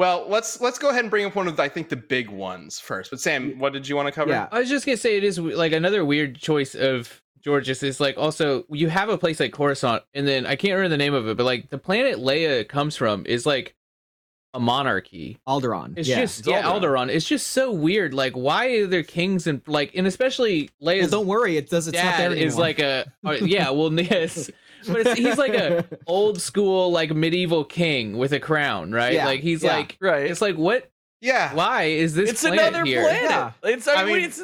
well, 0.00 0.24
let's 0.26 0.62
let's 0.62 0.78
go 0.78 0.88
ahead 0.88 1.02
and 1.02 1.10
bring 1.10 1.26
up 1.26 1.34
one 1.34 1.46
of 1.46 1.56
the, 1.56 1.62
I 1.62 1.68
think 1.68 1.90
the 1.90 1.96
big 1.96 2.30
ones 2.30 2.80
first. 2.80 3.10
But 3.10 3.20
Sam, 3.20 3.58
what 3.58 3.74
did 3.74 3.86
you 3.86 3.96
want 3.96 4.06
to 4.06 4.12
cover? 4.12 4.30
yeah, 4.30 4.48
I 4.50 4.60
was 4.60 4.70
just 4.70 4.86
gonna 4.86 4.96
say 4.96 5.18
it 5.18 5.24
is 5.24 5.38
like 5.38 5.72
another 5.72 6.06
weird 6.06 6.38
choice 6.38 6.74
of 6.74 7.20
George's 7.42 7.82
is 7.82 8.00
like 8.00 8.16
also 8.16 8.64
you 8.70 8.88
have 8.88 9.10
a 9.10 9.18
place 9.18 9.38
like 9.38 9.52
Coruscant, 9.52 10.02
and 10.14 10.26
then 10.26 10.46
I 10.46 10.56
can't 10.56 10.72
remember 10.72 10.88
the 10.88 10.96
name 10.96 11.12
of 11.12 11.28
it, 11.28 11.36
but 11.36 11.44
like 11.44 11.68
the 11.68 11.76
planet 11.76 12.16
Leia 12.16 12.66
comes 12.66 12.96
from 12.96 13.26
is 13.26 13.44
like 13.44 13.74
a 14.54 14.58
monarchy. 14.58 15.38
Alderaan. 15.46 15.98
It's 15.98 16.08
yeah. 16.08 16.20
just 16.20 16.46
yeah, 16.46 16.62
Alderaan. 16.62 16.80
Alderaan. 16.80 17.08
It's 17.10 17.28
just 17.28 17.48
so 17.48 17.70
weird. 17.70 18.14
Like 18.14 18.32
why 18.32 18.68
are 18.68 18.86
there 18.86 19.02
kings 19.02 19.46
and 19.46 19.60
like 19.66 19.94
and 19.94 20.06
especially 20.06 20.70
Well, 20.80 21.06
don't 21.08 21.26
worry. 21.26 21.58
It 21.58 21.68
does. 21.68 21.88
It's 21.88 21.96
not 21.98 22.16
there 22.16 22.30
dad 22.30 22.32
anymore. 22.32 22.46
is 22.46 22.56
like 22.56 22.78
a 22.78 23.04
uh, 23.22 23.32
yeah. 23.32 23.68
Well, 23.68 23.92
yes, 24.00 24.50
but 24.86 25.06
it's, 25.06 25.12
he's 25.18 25.36
like 25.38 25.54
a 25.54 25.84
old 26.06 26.40
school 26.40 26.90
like 26.92 27.14
medieval 27.14 27.64
king 27.64 28.16
with 28.18 28.32
a 28.32 28.40
crown, 28.40 28.92
right? 28.92 29.14
Yeah, 29.14 29.26
Like 29.26 29.40
he's 29.40 29.62
yeah. 29.62 29.76
like 29.76 29.96
Right. 30.00 30.30
it's 30.30 30.40
like 30.40 30.56
what? 30.56 30.90
yeah. 31.20 31.54
Why 31.54 31.84
is 31.84 32.14
this? 32.14 32.30
it's 32.30 32.40
planet 32.42 32.60
another 32.68 32.84
here? 32.84 33.02
planet. 33.02 33.22
Yeah. 33.30 33.52
It's 33.64 33.86
I, 33.88 33.94
I 33.94 34.04
mean, 34.04 34.16
mean- 34.16 34.24
it's 34.24 34.42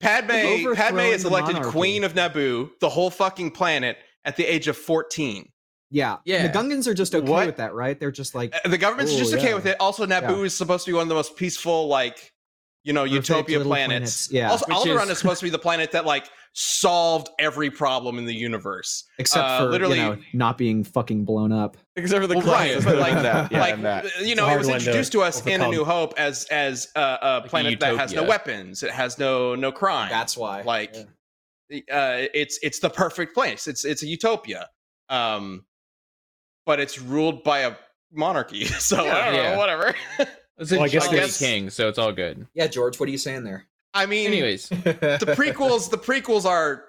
Padme 0.00 0.30
Overthrowing 0.30 0.76
Padme 0.76 0.98
is 1.00 1.24
elected 1.24 1.54
monarchy. 1.56 1.72
queen 1.72 2.04
of 2.04 2.14
Naboo, 2.14 2.70
the 2.80 2.88
whole 2.88 3.10
fucking 3.10 3.50
planet, 3.50 3.98
at 4.24 4.36
the 4.36 4.44
age 4.44 4.66
of 4.66 4.76
14. 4.76 5.46
yeah, 5.90 6.16
Yeah. 6.24 6.46
The 6.46 6.58
Gungans 6.58 6.86
are 6.86 6.94
just 6.94 7.14
okay 7.14 7.30
What? 7.30 7.46
with 7.46 7.56
that, 7.56 7.74
right? 7.74 7.98
They're 8.00 8.10
just 8.10 8.34
like 8.34 8.54
Uh, 8.64 8.68
The 8.68 8.78
government's 8.78 9.14
just 9.14 9.34
okay 9.34 9.48
yeah. 9.48 9.54
with 9.54 9.66
it. 9.66 9.76
Also, 9.78 10.06
Naboo 10.06 10.38
Yeah. 10.38 10.44
is 10.44 10.56
supposed 10.56 10.84
to 10.86 10.90
be 10.90 10.94
one 10.94 11.02
of 11.02 11.08
the 11.10 11.14
most 11.14 11.36
peaceful, 11.36 11.86
like, 11.88 12.32
you 12.82 12.92
know, 12.92 13.02
Perfect 13.04 13.28
utopia 13.28 13.60
planets. 13.60 14.28
planets, 14.28 14.32
yeah. 14.32 14.50
Also, 14.50 14.64
Which 14.68 14.76
Alderaan 14.76 15.04
is... 15.04 15.10
is- 15.10 15.18
supposed 15.18 15.40
to 15.40 15.46
be 15.46 15.50
the 15.50 15.58
planet 15.58 15.92
that 15.92 16.06
like 16.06 16.28
solved 16.52 17.28
every 17.38 17.70
problem 17.70 18.18
in 18.18 18.24
the 18.24 18.34
universe. 18.34 19.04
except 19.18 19.44
uh, 19.46 19.58
for 19.60 19.66
literally- 19.70 19.98
you 19.98 20.02
know 20.04 20.16
not 20.32 20.56
being 20.58 20.82
fucking 20.82 21.24
blown 21.24 21.52
up. 21.52 21.76
except 21.96 22.20
for 22.20 22.26
the 22.26 22.38
Well, 22.38 22.46
right, 22.46 22.82
but 22.82 22.96
like, 22.96 23.12
like 23.14 23.22
that. 23.22 23.52
Yeah, 23.52 23.60
like 23.60 23.82
that. 23.82 24.06
you 24.22 24.34
know, 24.34 24.46
a 24.46 24.54
it 24.54 24.58
was 24.58 24.66
hard 24.66 24.74
one 24.74 24.80
to 24.80 24.86
introduced 24.86 25.12
to 25.12 25.22
us 25.22 25.46
in 25.46 25.60
A. 25.60 25.68
New 25.68 25.84
Hope 25.84 26.14
as 26.18 26.46
as 26.46 26.88
uh, 26.96 27.18
a 27.22 27.44
a 27.44 27.48
planet 27.48 27.78
that 27.80 27.96
has 27.96 28.12
no 28.12 28.24
weapons. 28.24 28.82
It 28.82 28.90
has 28.90 29.18
no 29.18 29.54
no 29.54 29.70
crime. 29.72 30.08
That's 30.10 30.36
why. 30.36 30.62
like 30.62 30.94
uh, 30.96 32.26
it's 32.34 32.58
it's 32.62 32.80
the 32.80 32.90
perfect 32.90 33.34
place. 33.34 33.68
It's 33.68 33.84
it's 33.84 34.02
a 34.02 34.06
utopia, 34.06 34.68
um, 35.08 35.64
but 36.66 36.80
it's 36.80 37.00
ruled 37.00 37.44
by 37.44 37.60
a 37.60 37.74
monarchy. 38.12 38.64
So 38.80 38.96
I 39.08 39.26
don't 39.26 39.34
Yeah. 39.34 39.52
know, 39.52 39.58
whatever. 39.58 39.94
It's 40.60 40.70
Well, 40.70 40.82
I 40.82 40.88
guess 40.88 41.04
George 41.04 41.16
there's- 41.16 41.38
king, 41.38 41.70
so 41.70 41.88
it's 41.88 41.98
all 41.98 42.12
good. 42.12 42.46
yeah, 42.54 42.66
George, 42.66 43.00
what 43.00 43.08
are 43.08 43.12
you 43.12 43.18
saying 43.18 43.44
there? 43.44 43.66
I 43.94 44.06
mean, 44.06 44.26
Anyways, 44.28 44.68
the 44.68 45.34
prequels 45.36 45.90
the 45.90 45.98
prequels 45.98 46.44
are, 46.44 46.84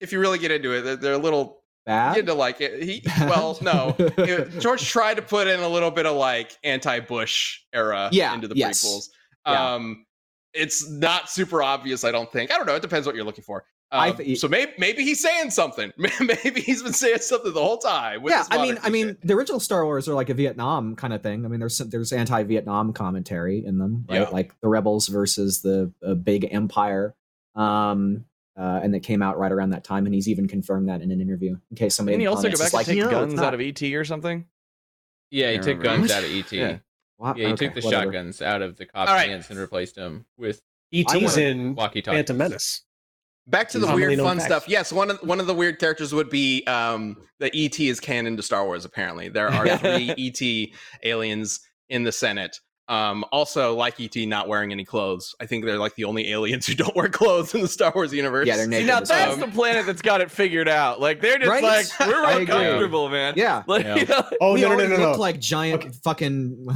if 0.00 0.10
you 0.12 0.18
really 0.18 0.38
get 0.38 0.50
into 0.50 0.72
it, 0.72 0.80
they're, 0.82 0.96
they're 0.96 1.12
a 1.12 1.18
little 1.18 1.62
Bad. 1.86 2.14
get 2.14 2.20
into 2.20 2.34
like 2.34 2.60
it. 2.60 2.82
He 2.82 3.02
well, 3.20 3.56
no, 3.62 3.94
It- 3.98 4.58
George 4.58 4.88
tried 4.88 5.14
to 5.14 5.22
put 5.22 5.46
in 5.46 5.60
a 5.60 5.68
little 5.68 5.90
bit 5.92 6.06
of 6.06 6.16
like 6.16 6.56
anti-Bush 6.64 7.60
era 7.72 8.08
Yeah, 8.10 8.34
into 8.34 8.48
the 8.48 8.56
yes. 8.56 8.84
prequels. 8.84 9.08
Yeah. 9.46 9.74
Um, 9.74 10.06
it's 10.54 10.88
not 10.90 11.30
super 11.30 11.62
obvious. 11.62 12.04
I 12.04 12.10
don't 12.10 12.30
think. 12.32 12.50
I 12.50 12.56
don't 12.56 12.66
know. 12.66 12.74
It 12.74 12.82
depends 12.82 13.06
what 13.06 13.14
you're 13.14 13.24
looking 13.24 13.44
for. 13.44 13.64
I 13.90 14.10
Um, 14.10 14.16
th- 14.18 14.38
so 14.38 14.48
maybe 14.48 14.72
maybe 14.78 15.02
he's 15.02 15.20
saying 15.22 15.50
something. 15.50 15.90
maybe 15.98 16.60
he's 16.60 16.82
been 16.82 16.92
saying 16.92 17.20
something 17.20 17.52
the 17.54 17.62
whole 17.62 17.78
time. 17.78 18.22
with 18.22 18.32
yeah, 18.32 18.44
I 18.50 18.60
mean, 18.62 18.78
I 18.82 18.90
mean, 18.90 19.08
shit. 19.08 19.26
the 19.26 19.32
original 19.34 19.60
Star 19.60 19.84
Wars 19.86 20.06
are 20.08 20.14
like 20.14 20.28
a 20.28 20.34
Vietnam 20.34 20.94
kind 20.94 21.14
of 21.14 21.22
thing. 21.22 21.44
I 21.44 21.48
mean, 21.48 21.58
there's 21.60 21.78
there's 21.78 22.12
anti-Vietnam 22.12 22.92
commentary 22.92 23.64
in 23.64 23.78
them, 23.78 24.04
right? 24.08 24.20
Yeah. 24.20 24.28
Like 24.28 24.52
the 24.60 24.68
rebels 24.68 25.08
versus 25.08 25.62
the, 25.62 25.90
the 26.02 26.14
big 26.14 26.46
empire. 26.50 27.14
Um, 27.54 28.24
uh, 28.56 28.80
and 28.82 28.92
that 28.92 29.00
came 29.04 29.22
out 29.22 29.38
right 29.38 29.52
around 29.52 29.70
that 29.70 29.84
time, 29.84 30.04
and 30.04 30.14
he's 30.14 30.28
even 30.28 30.48
confirmed 30.48 30.88
that 30.88 31.00
in 31.00 31.10
an 31.10 31.20
interview. 31.20 31.56
In 31.70 31.76
case 31.76 31.94
somebody 31.94 32.14
Didn't 32.18 32.20
he 32.22 32.26
in 32.26 32.30
the 32.30 32.36
also 32.36 32.50
go 32.50 32.58
back 32.58 32.66
and 32.66 32.74
like, 32.74 32.86
take 32.86 32.98
"No, 32.98 33.10
guns 33.10 33.34
not." 33.34 33.44
out 33.46 33.54
of 33.54 33.60
ET 33.60 33.82
or 33.94 34.04
something? 34.04 34.44
yeah, 35.30 35.52
he 35.52 35.58
took 35.58 35.80
guns 35.82 36.10
out 36.10 36.24
of 36.24 36.30
ET. 36.30 36.52
Yeah. 36.52 36.78
What? 37.16 37.36
Yeah, 37.36 37.46
he 37.48 37.52
Okay, 37.54 37.66
took 37.66 37.74
the 37.74 37.80
whatever. 37.82 38.04
shotguns 38.04 38.42
out 38.42 38.62
of 38.62 38.76
the 38.76 38.86
cops' 38.86 39.10
All 39.10 39.16
right. 39.16 39.28
hands 39.28 39.48
and 39.50 39.58
replaced 39.58 39.94
them 39.96 40.24
with 40.36 40.60
ET's 40.92 41.14
wanna- 41.14 41.40
in 41.40 41.74
walkie-talkie. 41.74 42.16
Phantom 42.16 42.36
Menace. 42.36 42.82
Back 43.48 43.70
to 43.70 43.78
the 43.78 43.94
weird 43.94 44.18
fun 44.18 44.36
facts. 44.36 44.46
stuff. 44.46 44.68
Yes, 44.68 44.92
one 44.92 45.10
of 45.10 45.18
one 45.22 45.40
of 45.40 45.46
the 45.46 45.54
weird 45.54 45.78
characters 45.78 46.12
would 46.12 46.28
be 46.28 46.64
um, 46.66 47.16
the 47.38 47.50
ET 47.56 47.80
is 47.80 47.98
canon 47.98 48.36
to 48.36 48.42
Star 48.42 48.64
Wars. 48.66 48.84
Apparently, 48.84 49.30
there 49.30 49.48
are 49.48 49.66
three 49.78 50.10
ET 50.18 50.68
aliens 51.02 51.60
in 51.88 52.04
the 52.04 52.12
Senate. 52.12 52.58
Um, 52.88 53.22
also, 53.32 53.74
like 53.74 54.00
ET, 54.00 54.16
not 54.26 54.48
wearing 54.48 54.72
any 54.72 54.84
clothes. 54.84 55.34
I 55.40 55.44
think 55.46 55.64
they're 55.66 55.76
like 55.78 55.94
the 55.94 56.04
only 56.04 56.30
aliens 56.32 56.66
who 56.66 56.74
don't 56.74 56.96
wear 56.96 57.08
clothes 57.10 57.54
in 57.54 57.60
the 57.60 57.68
Star 57.68 57.92
Wars 57.94 58.14
universe. 58.14 58.46
Yeah, 58.46 58.56
they're 58.56 58.64
See, 58.72 58.84
now 58.86 59.00
that's 59.00 59.10
well. 59.10 59.36
the 59.36 59.48
planet 59.48 59.84
that's 59.84 60.00
got 60.00 60.20
it 60.22 60.30
figured 60.30 60.68
out. 60.68 60.98
Like 60.98 61.20
they're 61.20 61.38
just 61.38 61.50
Right? 61.50 61.62
like 61.62 61.86
we're 62.00 62.14
I 62.24 62.36
real 62.38 62.46
comfortable, 62.46 63.08
man. 63.10 63.34
Yeah. 63.36 63.62
Like, 63.66 63.84
Yeah. 63.84 63.94
you 63.96 64.06
know, 64.06 64.22
Oh 64.40 64.54
we 64.54 64.62
no 64.62 64.68
no 64.70 64.76
no 64.76 64.86
no 64.86 64.96
no! 64.96 65.10
look 65.10 65.18
like 65.18 65.38
giant 65.38 65.94
fucking. 65.96 66.66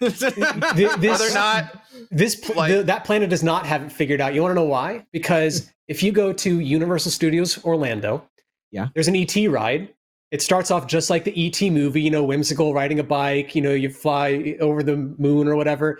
Th- 0.00 0.36
Well, 0.36 0.96
this, 0.98 1.18
they're 1.18 1.34
not. 1.34 1.82
This 2.10 2.48
Like- 2.50 2.70
the, 2.72 2.82
that 2.84 3.04
planet 3.04 3.30
does 3.30 3.42
not 3.42 3.66
have 3.66 3.82
it 3.82 3.90
figured 3.92 4.20
out. 4.20 4.34
You 4.34 4.42
want 4.42 4.52
to 4.52 4.54
know 4.56 4.64
why? 4.64 5.04
Because 5.12 5.70
if 5.88 6.02
you 6.02 6.12
go 6.12 6.32
to 6.32 6.60
Universal 6.60 7.10
Studios 7.10 7.62
Orlando, 7.64 8.24
Yeah. 8.70 8.88
there's 8.94 9.08
an 9.08 9.16
ET 9.16 9.34
ride. 9.48 9.88
It 10.32 10.42
starts 10.42 10.70
off 10.70 10.86
just 10.86 11.08
like 11.08 11.24
the 11.24 11.46
ET 11.46 11.70
movie, 11.70 12.00
you 12.02 12.10
know, 12.10 12.24
whimsical 12.24 12.74
riding 12.74 12.98
a 12.98 13.04
bike, 13.04 13.54
you 13.54 13.62
know, 13.62 13.72
you 13.72 13.88
fly 13.90 14.56
over 14.60 14.82
the 14.82 14.96
moon 14.96 15.46
or 15.46 15.54
whatever. 15.56 15.98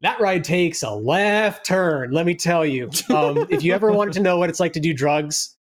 That 0.00 0.18
ride 0.18 0.44
takes 0.44 0.82
a 0.82 0.90
left 0.90 1.66
turn, 1.66 2.10
let 2.10 2.24
me 2.24 2.34
tell 2.34 2.64
you. 2.64 2.90
Um, 3.10 3.46
if 3.50 3.62
you 3.62 3.74
ever 3.74 3.92
wanted 3.92 4.14
to 4.14 4.20
know 4.20 4.38
what 4.38 4.48
it's 4.48 4.60
like 4.60 4.72
to 4.72 4.80
do 4.80 4.94
drugs, 4.94 5.56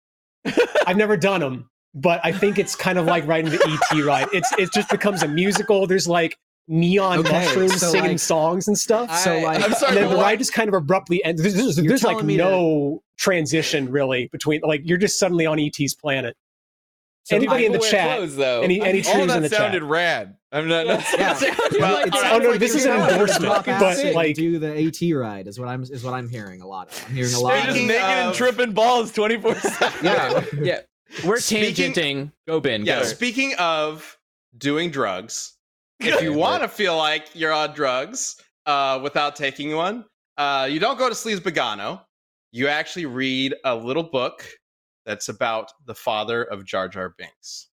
I've 0.86 0.96
never 0.96 1.16
done 1.16 1.40
them, 1.40 1.68
but 1.94 2.20
I 2.22 2.30
think 2.30 2.58
it's 2.58 2.76
kind 2.76 2.98
of 2.98 3.06
like 3.06 3.26
riding 3.26 3.50
the 3.50 3.78
ET 3.92 4.04
ride. 4.04 4.28
It's 4.32 4.50
it 4.58 4.72
just 4.72 4.90
becomes 4.90 5.24
a 5.24 5.28
musical. 5.28 5.88
There's 5.88 6.06
like 6.06 6.38
neon 6.68 7.18
Okay, 7.20 7.32
mushrooms 7.32 7.80
so, 7.80 7.90
singing 7.90 8.10
like- 8.12 8.18
songs 8.20 8.68
and 8.68 8.78
stuff. 8.78 9.12
So, 9.18 9.38
like- 9.40 9.64
I'm 9.64 9.72
sorry. 9.72 9.88
and 9.88 9.96
then 10.04 10.10
the 10.10 10.16
what- 10.16 10.22
ride 10.22 10.38
just 10.38 10.52
kind 10.52 10.68
of 10.68 10.74
abruptly 10.74 11.24
ends. 11.24 11.42
There's, 11.42 11.54
there's, 11.54 11.76
there's, 11.76 12.04
like 12.04 12.22
no 12.24 13.02
transition 13.18 13.90
really 13.90 14.28
between 14.28 14.60
like 14.62 14.82
you're 14.84 14.98
just 14.98 15.18
suddenly 15.18 15.46
on 15.46 15.58
ET's 15.58 15.94
planet. 15.94 16.36
So 17.28 17.36
Anybody 17.36 17.66
in 17.66 17.72
the 17.72 17.78
chat? 17.78 18.16
clothes, 18.16 18.36
though. 18.36 18.62
Any 18.62 18.80
any 18.80 19.04
all 19.06 19.12
trees 19.14 19.26
that 19.26 19.36
in 19.36 19.42
the 19.42 19.48
sounded 19.50 19.80
chat? 19.80 19.88
rad. 19.88 20.36
I'm 20.50 20.66
not. 20.66 20.86
not 20.86 21.04
Yeah. 21.12 21.38
Well, 21.78 22.06
It 22.06 22.12
all. 22.14 22.20
Oh, 22.24 22.38
no, 22.38 22.50
like 22.52 22.58
this 22.58 22.74
is 22.74 22.86
an 22.86 22.92
telling 22.92 23.02
me 23.04 23.08
to 23.08 23.12
endorsement, 23.20 23.66
but, 23.66 24.14
like- 24.14 24.34
do 24.36 24.58
the 24.58 24.86
AT 24.86 25.14
ride 25.14 25.46
is 25.46 25.58
what 25.60 25.68
I'm 25.68 25.82
is 25.82 26.02
what 26.02 26.14
I'm 26.14 26.26
hearing 26.28 26.62
a 26.62 26.66
lot. 26.66 26.88
Of. 26.90 27.04
I'm 27.08 27.14
hearing 27.16 27.30
a 27.32 27.36
They're 27.36 27.42
lot. 27.44 27.52
just 27.56 27.68
Of, 27.68 27.74
Speaking 27.74 27.88
naked 27.88 28.02
and 28.02 28.34
tripping 28.34 28.72
balls 28.72 29.12
24 29.12 29.54
seven. 29.56 30.04
yeah, 30.04 30.44
yeah, 30.62 30.80
we're 31.26 31.38
Speaking- 31.38 31.92
tangenting. 31.92 32.32
Go 32.46 32.60
Ben. 32.60 32.86
Yeah. 32.86 33.00
go. 33.00 33.04
Speaking 33.04 33.52
of 33.58 34.16
doing 34.56 34.90
drugs, 34.90 35.52
if 36.00 36.22
you 36.22 36.32
want 36.44 36.62
to 36.62 36.68
feel 36.68 36.96
like 36.96 37.26
you're 37.34 37.52
on 37.52 37.74
drugs 37.74 38.36
uh, 38.64 38.98
without 39.02 39.36
taking 39.36 39.76
one, 39.76 40.06
uh, 40.38 40.66
you 40.70 40.80
don't 40.80 40.98
go 40.98 41.10
to 41.10 41.14
Sleazebaggano. 41.14 42.00
You 42.52 42.68
actually 42.68 43.04
read 43.04 43.54
a 43.64 43.76
little 43.76 44.02
book 44.04 44.46
that's 45.08 45.28
about 45.28 45.72
the 45.86 45.94
father 45.96 46.44
of 46.44 46.64
Jar 46.64 46.86
Jar 46.88 47.12
Binks. 47.18 47.68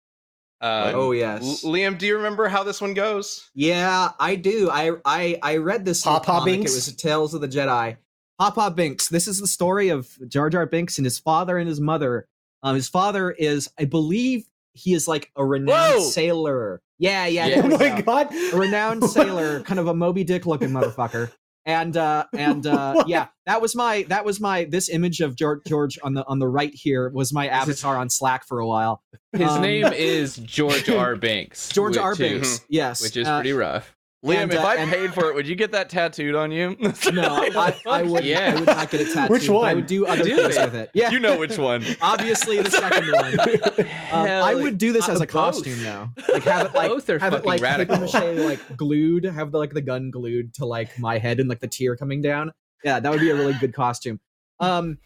Um, 0.62 0.94
Oh, 0.94 1.12
yes. 1.12 1.64
L- 1.66 1.72
Liam, 1.72 1.98
do 1.98 2.06
you 2.06 2.18
remember 2.18 2.48
how 2.48 2.62
this 2.64 2.80
one 2.82 2.94
goes? 2.94 3.50
yeah, 3.56 4.10
I 4.20 4.36
do. 4.36 4.70
I 4.70 4.92
I 5.06 5.40
I 5.42 5.58
read 5.58 5.86
this 5.86 6.04
Papa. 6.04 6.44
Binks? 6.46 6.72
It 6.74 6.76
was 6.76 6.96
Tales 6.96 7.34
of 7.34 7.42
the 7.42 7.48
Jedi. 7.48 7.98
Papa 8.38 8.70
Binks. 8.72 9.08
This 9.10 9.28
is 9.28 9.40
the 9.40 9.48
story 9.48 9.90
of 9.90 10.08
Jar 10.28 10.50
Jar 10.52 10.66
Binks 10.68 10.98
and 11.00 11.06
his 11.06 11.18
father 11.18 11.58
and 11.58 11.68
his 11.68 11.80
mother. 11.82 12.28
Um, 12.64 12.76
his 12.76 12.88
father 12.90 13.32
is, 13.32 13.70
I 13.80 13.86
believe, 13.86 14.46
he 14.74 14.94
is 14.94 15.08
like 15.08 15.32
a 15.36 15.44
renowned 15.44 15.96
Whoa! 15.96 16.00
sailor. 16.02 16.82
Yeah, 17.00 17.26
yeah. 17.26 17.48
Yeah. 17.48 17.62
Oh 17.64 17.68
my 17.70 17.78
go. 17.78 18.02
god! 18.04 18.28
a 18.54 18.56
renowned 18.58 19.04
sailor, 19.10 19.62
kind 19.62 19.80
of 19.80 19.88
a 19.88 19.94
Moby 19.96 20.24
Dick 20.24 20.46
looking 20.46 20.70
motherfucker. 20.70 21.32
And 21.66 21.96
uh 21.96 22.26
and 22.38 22.66
uh 22.66 23.04
yeah, 23.08 23.28
that 23.46 23.62
was 23.62 23.76
my 23.76 24.04
that 24.10 24.26
was 24.26 24.40
my 24.40 24.66
this 24.66 24.90
image 24.90 25.20
of 25.22 25.36
George 25.36 25.62
George 25.68 26.00
on 26.04 26.14
the 26.14 26.26
on 26.28 26.40
the 26.40 26.48
right 26.48 26.74
here 26.74 27.10
was 27.14 27.32
my 27.34 27.48
avatar 27.48 27.98
on 27.98 28.10
Slack 28.10 28.46
for 28.48 28.60
a 28.60 28.68
while. 28.68 29.04
His 29.34 29.50
Um, 29.50 29.62
name 29.62 29.86
is 29.94 30.38
George 30.38 30.90
R. 30.90 31.16
Binks. 31.16 31.70
George 31.74 31.98
R. 31.98 32.14
is- 32.14 32.18
Binks. 32.18 32.66
Yes. 32.70 33.02
which 33.02 33.16
is 33.18 33.28
uh, 33.28 33.38
pretty 33.40 33.54
rough. 33.54 33.96
Liam, 34.24 34.36
And, 34.44 34.54
if 34.54 34.60
uh, 34.60 34.64
I 34.68 34.76
and- 34.76 34.92
paid 34.92 35.14
for 35.16 35.30
it, 35.30 35.36
would 35.36 35.48
you 35.48 35.56
get 35.56 35.72
that 35.72 35.90
tattooed 35.90 36.36
on 36.36 36.52
you? 36.52 36.76
No, 37.12 37.24
I, 37.24 37.76
I 37.90 38.04
would 38.04 38.24
Yeah. 38.24 38.52
I 38.52 38.56
would 38.60 38.66
not 38.68 38.92
get 38.92 39.02
it 39.02 39.14
tattooed. 39.14 39.32
Which 39.32 39.50
one? 39.50 39.66
I 39.66 39.74
would 39.74 39.88
do 39.88 40.06
other 40.06 40.24
Do 40.24 40.36
things 40.36 40.58
it. 40.58 40.66
with 40.66 40.76
it. 40.76 40.92
Yeah. 40.94 41.10
you 41.10 41.20
know 41.20 41.40
which 41.40 41.58
one. 41.58 41.84
Obviously 42.02 42.62
the 42.62 42.70
second 42.70 43.12
one. 43.12 43.88
Um, 44.12 44.28
I 44.28 44.54
would 44.54 44.78
do 44.78 44.92
this 44.92 45.08
uh, 45.08 45.14
as 45.14 45.22
a 45.22 45.24
both. 45.26 45.30
costume 45.32 45.82
though. 45.84 46.10
Like 46.32 46.44
have 46.44 46.66
it 46.68 46.74
like 46.76 46.90
Both 46.90 47.10
are 47.10 47.18
have 47.18 47.32
it 47.34 47.38
fucking 47.38 47.48
like 47.50 47.62
radical. 47.62 47.96
paper 47.98 48.20
mache 48.20 48.46
like 48.46 48.78
glued, 48.78 49.24
have 49.24 49.52
the 49.54 49.58
like 49.58 49.74
the 49.74 49.82
gun 49.82 50.12
glued 50.12 50.54
to 50.56 50.66
like 50.66 51.00
my 51.00 51.18
head 51.18 51.40
and 51.40 51.48
like 51.48 51.62
the 51.62 51.68
tear 51.68 51.96
coming 51.96 52.22
down. 52.22 52.52
Yeah, 52.84 53.00
that 53.00 53.10
would 53.10 53.22
be 53.22 53.30
a 53.30 53.36
really 53.36 53.54
good 53.54 53.74
costume. 53.74 54.20
Um 54.60 54.98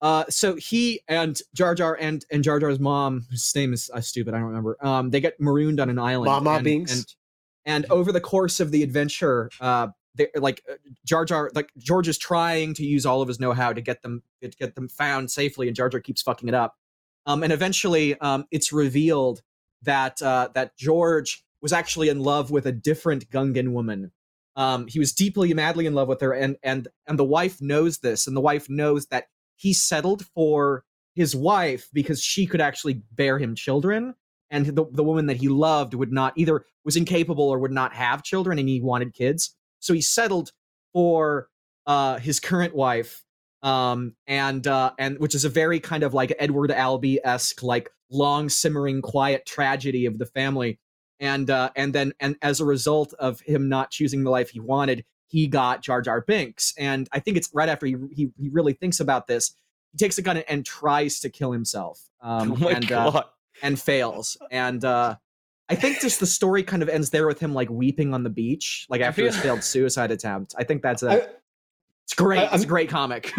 Uh, 0.00 0.24
so 0.30 0.54
he 0.56 1.02
and 1.08 1.38
Jar 1.54 1.74
Jar 1.74 1.96
and 2.00 2.24
and 2.32 2.42
Jar 2.42 2.58
Jar's 2.58 2.80
mom, 2.80 3.26
whose 3.30 3.54
name 3.54 3.72
is 3.74 3.90
uh, 3.92 4.00
stupid, 4.00 4.32
I 4.34 4.38
don't 4.38 4.46
remember. 4.46 4.78
Um, 4.80 5.10
they 5.10 5.20
get 5.20 5.38
marooned 5.40 5.78
on 5.80 5.90
an 5.90 5.98
island. 5.98 6.26
Mama 6.26 6.50
and, 6.52 6.64
Binks. 6.64 6.96
And, 6.96 7.14
and 7.68 7.84
over 7.90 8.12
the 8.12 8.20
course 8.20 8.60
of 8.60 8.70
the 8.70 8.82
adventure, 8.82 9.50
uh, 9.60 9.88
like 10.34 10.62
uh, 10.68 10.74
Jar 11.04 11.26
Jar, 11.26 11.50
like 11.54 11.70
George 11.76 12.08
is 12.08 12.16
trying 12.16 12.72
to 12.74 12.84
use 12.84 13.04
all 13.04 13.20
of 13.20 13.28
his 13.28 13.38
know-how 13.38 13.74
to 13.74 13.82
get 13.82 14.00
them 14.02 14.22
to 14.42 14.48
get 14.48 14.74
them 14.74 14.88
found 14.88 15.30
safely, 15.30 15.68
and 15.68 15.76
Jar 15.76 15.90
Jar 15.90 16.00
keeps 16.00 16.22
fucking 16.22 16.48
it 16.48 16.54
up. 16.54 16.76
Um, 17.26 17.42
and 17.42 17.52
eventually, 17.52 18.18
um, 18.20 18.46
it's 18.50 18.72
revealed 18.72 19.42
that 19.82 20.20
uh, 20.22 20.48
that 20.54 20.78
George 20.78 21.44
was 21.60 21.74
actually 21.74 22.08
in 22.08 22.20
love 22.20 22.50
with 22.50 22.66
a 22.66 22.72
different 22.72 23.28
Gungan 23.30 23.72
woman. 23.72 24.12
Um, 24.56 24.86
he 24.86 24.98
was 24.98 25.12
deeply, 25.12 25.52
madly 25.52 25.84
in 25.84 25.94
love 25.94 26.08
with 26.08 26.22
her, 26.22 26.32
and 26.32 26.56
and 26.62 26.88
and 27.06 27.18
the 27.18 27.24
wife 27.24 27.60
knows 27.60 27.98
this, 27.98 28.26
and 28.26 28.34
the 28.34 28.40
wife 28.40 28.70
knows 28.70 29.06
that 29.08 29.26
he 29.56 29.74
settled 29.74 30.24
for 30.34 30.84
his 31.14 31.36
wife 31.36 31.88
because 31.92 32.22
she 32.22 32.46
could 32.46 32.62
actually 32.62 33.02
bear 33.12 33.38
him 33.38 33.54
children, 33.54 34.14
and 34.50 34.66
the 34.66 34.86
the 34.92 35.04
woman 35.04 35.26
that 35.26 35.36
he 35.36 35.48
loved 35.48 35.94
would 35.94 36.12
not 36.12 36.32
either 36.36 36.64
was 36.84 36.96
incapable 36.96 37.48
or 37.48 37.58
would 37.58 37.72
not 37.72 37.94
have 37.94 38.22
children, 38.22 38.58
and 38.58 38.68
he 38.68 38.80
wanted 38.80 39.14
kids, 39.14 39.54
so 39.80 39.92
he 39.92 40.00
settled 40.00 40.52
for 40.92 41.48
uh, 41.86 42.18
his 42.18 42.40
current 42.40 42.74
wife, 42.74 43.24
um, 43.62 44.14
and 44.26 44.66
uh, 44.66 44.92
and 44.98 45.18
which 45.18 45.34
is 45.34 45.44
a 45.44 45.48
very 45.48 45.80
kind 45.80 46.02
of 46.02 46.14
like 46.14 46.34
Edward 46.38 46.70
Albee 46.70 47.20
esque, 47.24 47.62
like 47.62 47.90
long 48.10 48.48
simmering, 48.48 49.02
quiet 49.02 49.44
tragedy 49.46 50.06
of 50.06 50.18
the 50.18 50.26
family 50.26 50.78
and 51.20 51.50
uh, 51.50 51.70
and 51.76 51.94
then 51.94 52.12
and 52.20 52.36
as 52.42 52.60
a 52.60 52.64
result 52.64 53.14
of 53.14 53.40
him 53.40 53.68
not 53.68 53.90
choosing 53.90 54.24
the 54.24 54.30
life 54.30 54.50
he 54.50 54.60
wanted, 54.60 55.04
he 55.26 55.46
got 55.46 55.82
Jar 55.82 56.00
Jar 56.00 56.20
Binks. 56.20 56.74
And 56.78 57.08
I 57.12 57.20
think 57.20 57.36
it's 57.36 57.50
right 57.52 57.68
after 57.68 57.86
he 57.86 57.96
he, 58.12 58.30
he 58.38 58.48
really 58.50 58.72
thinks 58.72 59.00
about 59.00 59.26
this, 59.26 59.52
he 59.92 59.98
takes 59.98 60.18
a 60.18 60.22
gun 60.22 60.36
and, 60.36 60.46
and 60.48 60.66
tries 60.66 61.20
to 61.20 61.30
kill 61.30 61.52
himself, 61.52 62.00
um, 62.20 62.52
oh 62.56 62.56
my 62.56 62.72
and 62.72 62.84
uh, 62.92 63.10
god. 63.10 63.24
And 63.62 63.80
fails. 63.80 64.36
And 64.50 64.84
uh, 64.84 65.16
I 65.68 65.74
think 65.74 66.00
just 66.00 66.20
the 66.20 66.26
story 66.26 66.62
kind 66.62 66.82
of 66.82 66.88
ends 66.88 67.10
there 67.10 67.26
with 67.26 67.40
him 67.40 67.54
like 67.54 67.70
weeping 67.70 68.14
on 68.14 68.22
the 68.22 68.30
beach, 68.30 68.86
like 68.88 69.00
after 69.00 69.22
his 69.24 69.36
failed 69.36 69.62
suicide 69.62 70.10
attempt. 70.10 70.54
I 70.58 70.64
think 70.64 70.82
that's 70.82 71.02
a 71.02 71.24
I- 71.24 71.28
it's 72.04 72.14
great. 72.14 72.38
I- 72.38 72.44
it's 72.44 72.52
a 72.52 72.56
I'm- 72.60 72.68
great 72.68 72.88
comic. 72.88 73.32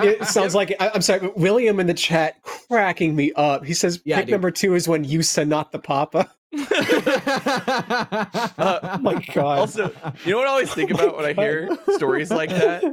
It 0.00 0.24
sounds 0.26 0.54
like 0.54 0.72
I, 0.80 0.90
I'm 0.94 1.02
sorry, 1.02 1.28
William 1.36 1.80
in 1.80 1.88
the 1.88 1.94
chat 1.94 2.40
cracking 2.42 3.16
me 3.16 3.32
up. 3.32 3.64
He 3.64 3.74
says 3.74 4.00
Yeah, 4.04 4.18
pick 4.18 4.26
dude. 4.26 4.32
number 4.32 4.50
two 4.52 4.74
is 4.76 4.86
when 4.86 5.02
you 5.02 5.22
said 5.22 5.48
not 5.48 5.72
the 5.72 5.80
papa. 5.80 6.30
Oh 6.54 6.58
my 9.00 9.24
god. 9.34 9.58
Also, 9.58 9.90
you 10.24 10.32
know 10.32 10.38
what 10.38 10.46
I 10.46 10.50
always 10.50 10.72
think 10.72 10.90
about 10.92 11.16
when 11.16 11.24
I 11.26 11.32
hear 11.32 11.68
stories 11.96 12.30
like 12.30 12.50
that 12.50 12.84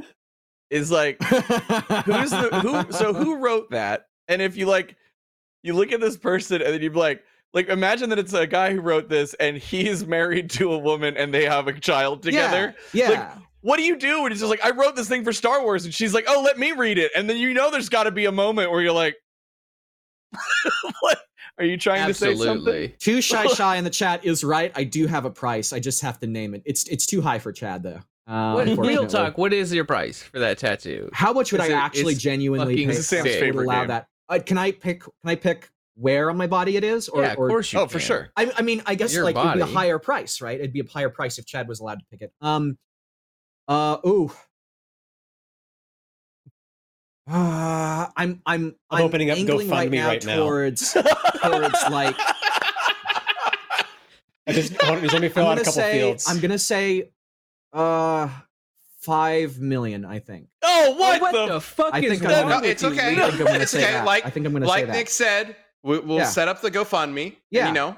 is 0.70 0.90
like 0.90 1.22
who's 1.22 2.30
the 2.30 2.48
who 2.62 2.92
so 2.92 3.12
who 3.14 3.36
wrote 3.36 3.70
that? 3.70 4.06
And 4.28 4.42
if 4.42 4.56
you 4.56 4.66
like 4.66 4.96
you 5.66 5.74
look 5.74 5.92
at 5.92 6.00
this 6.00 6.16
person 6.16 6.62
and 6.62 6.72
then 6.74 6.80
you're 6.82 6.92
like 6.92 7.22
like 7.52 7.68
imagine 7.68 8.10
that 8.10 8.18
it's 8.18 8.32
a 8.32 8.46
guy 8.46 8.72
who 8.74 8.80
wrote 8.80 9.08
this 9.08 9.34
and 9.34 9.56
he's 9.56 10.06
married 10.06 10.50
to 10.50 10.72
a 10.72 10.78
woman 10.78 11.16
and 11.16 11.32
they 11.32 11.44
have 11.44 11.68
a 11.68 11.72
child 11.78 12.22
together. 12.22 12.74
Yeah. 12.92 13.08
Like, 13.10 13.28
What 13.62 13.76
do 13.78 13.82
you 13.84 13.96
do? 13.96 14.24
And 14.24 14.32
it's 14.32 14.40
just 14.40 14.50
like, 14.50 14.64
I 14.64 14.70
wrote 14.70 14.94
this 14.96 15.08
thing 15.08 15.24
for 15.24 15.32
Star 15.32 15.62
Wars, 15.62 15.84
and 15.84 15.92
she's 15.94 16.12
like, 16.14 16.24
Oh, 16.28 16.42
let 16.42 16.58
me 16.58 16.72
read 16.72 16.98
it. 16.98 17.12
And 17.16 17.28
then 17.28 17.36
you 17.36 17.52
know 17.54 17.70
there's 17.70 17.88
gotta 17.88 18.10
be 18.10 18.26
a 18.26 18.32
moment 18.32 18.70
where 18.70 18.80
you're 18.82 18.92
like, 18.92 19.16
What 21.00 21.18
are 21.58 21.64
you 21.64 21.76
trying 21.76 22.06
to 22.06 22.14
say 22.14 22.34
something? 22.34 22.48
Absolutely. 22.58 22.88
Too 22.98 23.20
shy 23.20 23.46
shy 23.54 23.76
in 23.76 23.84
the 23.84 23.90
chat 23.90 24.24
is 24.24 24.44
right. 24.44 24.72
I 24.74 24.84
do 24.84 25.06
have 25.06 25.24
a 25.24 25.30
price. 25.30 25.72
I 25.72 25.80
just 25.80 26.02
have 26.02 26.18
to 26.20 26.26
name 26.26 26.54
it. 26.54 26.62
It's 26.66 26.84
it's 26.88 27.06
too 27.06 27.20
high 27.22 27.38
for 27.38 27.52
Chad 27.52 27.82
though. 27.82 28.00
Uh, 28.26 28.52
What, 28.54 28.86
real 28.86 29.06
talk. 29.06 29.38
What 29.38 29.52
is 29.52 29.72
your 29.72 29.84
price 29.84 30.20
for 30.22 30.40
that 30.40 30.58
tattoo? 30.58 31.08
How 31.12 31.32
much 31.32 31.52
would 31.52 31.60
Is 31.60 31.68
I 31.68 31.72
it- 31.72 31.76
actually 31.76 32.14
genuinely 32.16 32.74
fucking 32.74 32.88
pay? 32.88 32.94
This 32.94 32.98
is 32.98 33.08
Sam's 33.08 33.24
that 33.24 33.54
would 33.54 33.64
allow 33.64 33.80
game. 33.82 33.88
that. 33.88 34.08
Uh, 34.28 34.38
can 34.44 34.58
I 34.58 34.72
pick? 34.72 35.02
Can 35.02 35.12
I 35.24 35.34
pick 35.36 35.70
where 35.94 36.30
on 36.30 36.36
my 36.36 36.46
body 36.46 36.76
it 36.76 36.84
is? 36.84 37.08
Or, 37.08 37.22
yeah, 37.22 37.32
of 37.32 37.38
or 37.38 37.48
course 37.48 37.72
you. 37.72 37.80
Oh, 37.80 37.86
for 37.86 37.98
sure. 38.00 38.30
I, 38.36 38.52
I 38.56 38.62
mean, 38.62 38.82
I 38.86 38.94
guess 38.94 39.14
Your 39.14 39.24
like 39.24 39.36
it'd 39.36 39.54
be 39.54 39.60
a 39.60 39.66
higher 39.66 39.98
price, 39.98 40.40
right? 40.40 40.58
It'd 40.58 40.72
be 40.72 40.80
a 40.80 40.88
higher 40.88 41.10
price 41.10 41.38
if 41.38 41.46
Chad 41.46 41.68
was 41.68 41.80
allowed 41.80 42.00
to 42.00 42.04
pick 42.10 42.22
it. 42.22 42.32
Um. 42.40 42.78
Uh. 43.68 43.98
Ooh. 44.06 44.30
Uh, 47.28 48.06
I'm 48.16 48.40
I'm 48.46 48.76
I'm 48.88 49.02
opening 49.02 49.30
up 49.30 49.38
angling 49.38 49.68
right 49.68 49.90
GoFundMe 49.90 49.94
now 49.94 50.06
right 50.06 50.24
now. 50.24 50.36
towards 50.36 50.92
towards 51.42 51.90
like 51.90 52.14
I 54.48 54.52
just, 54.52 54.80
hold 54.80 54.98
on, 54.98 55.02
just 55.02 55.12
let 55.12 55.22
me 55.22 55.28
I'm 55.34 55.38
out 55.38 55.48
gonna 55.48 55.60
a 55.60 55.64
couple 55.64 55.72
say 55.72 55.98
fields. 55.98 56.24
I'm 56.28 56.38
gonna 56.38 56.58
say 56.58 57.10
uh 57.72 58.28
five 59.06 59.58
million. 59.58 60.04
I 60.04 60.18
think. 60.18 60.48
Oh, 60.62 60.94
what, 60.98 61.20
What, 61.22 61.32
the, 61.32 61.54
the, 61.54 61.60
fuck 61.60 61.94
I 61.94 62.00
is 62.00 62.10
think 62.10 62.24
I'm 62.24 62.48
gonna- 62.48 62.60
No, 62.62 62.68
it's 62.68 62.84
okay. 62.84 63.12
I 63.22 63.30
think 63.30 63.40
I'm 63.40 63.46
gonna 63.46 63.58
It's 63.62 63.70
say 63.70 63.82
okay. 63.84 63.92
that. 63.92 64.04
Like- 64.04 64.26
I 64.26 64.30
think 64.30 64.44
I'm 64.46 64.52
gonna 64.52 64.66
say 64.66 64.70
like 64.70 64.86
that. 64.88 64.92
Nick 64.92 65.08
said, 65.08 65.56
we, 65.82 65.98
we'll 66.00 66.18
Yeah. 66.18 66.24
set 66.26 66.48
up 66.48 66.60
the 66.60 66.70
GoFundMe. 66.70 67.36
Yeah. 67.50 67.68
And, 67.68 67.76
you 67.76 67.80
know, 67.82 67.96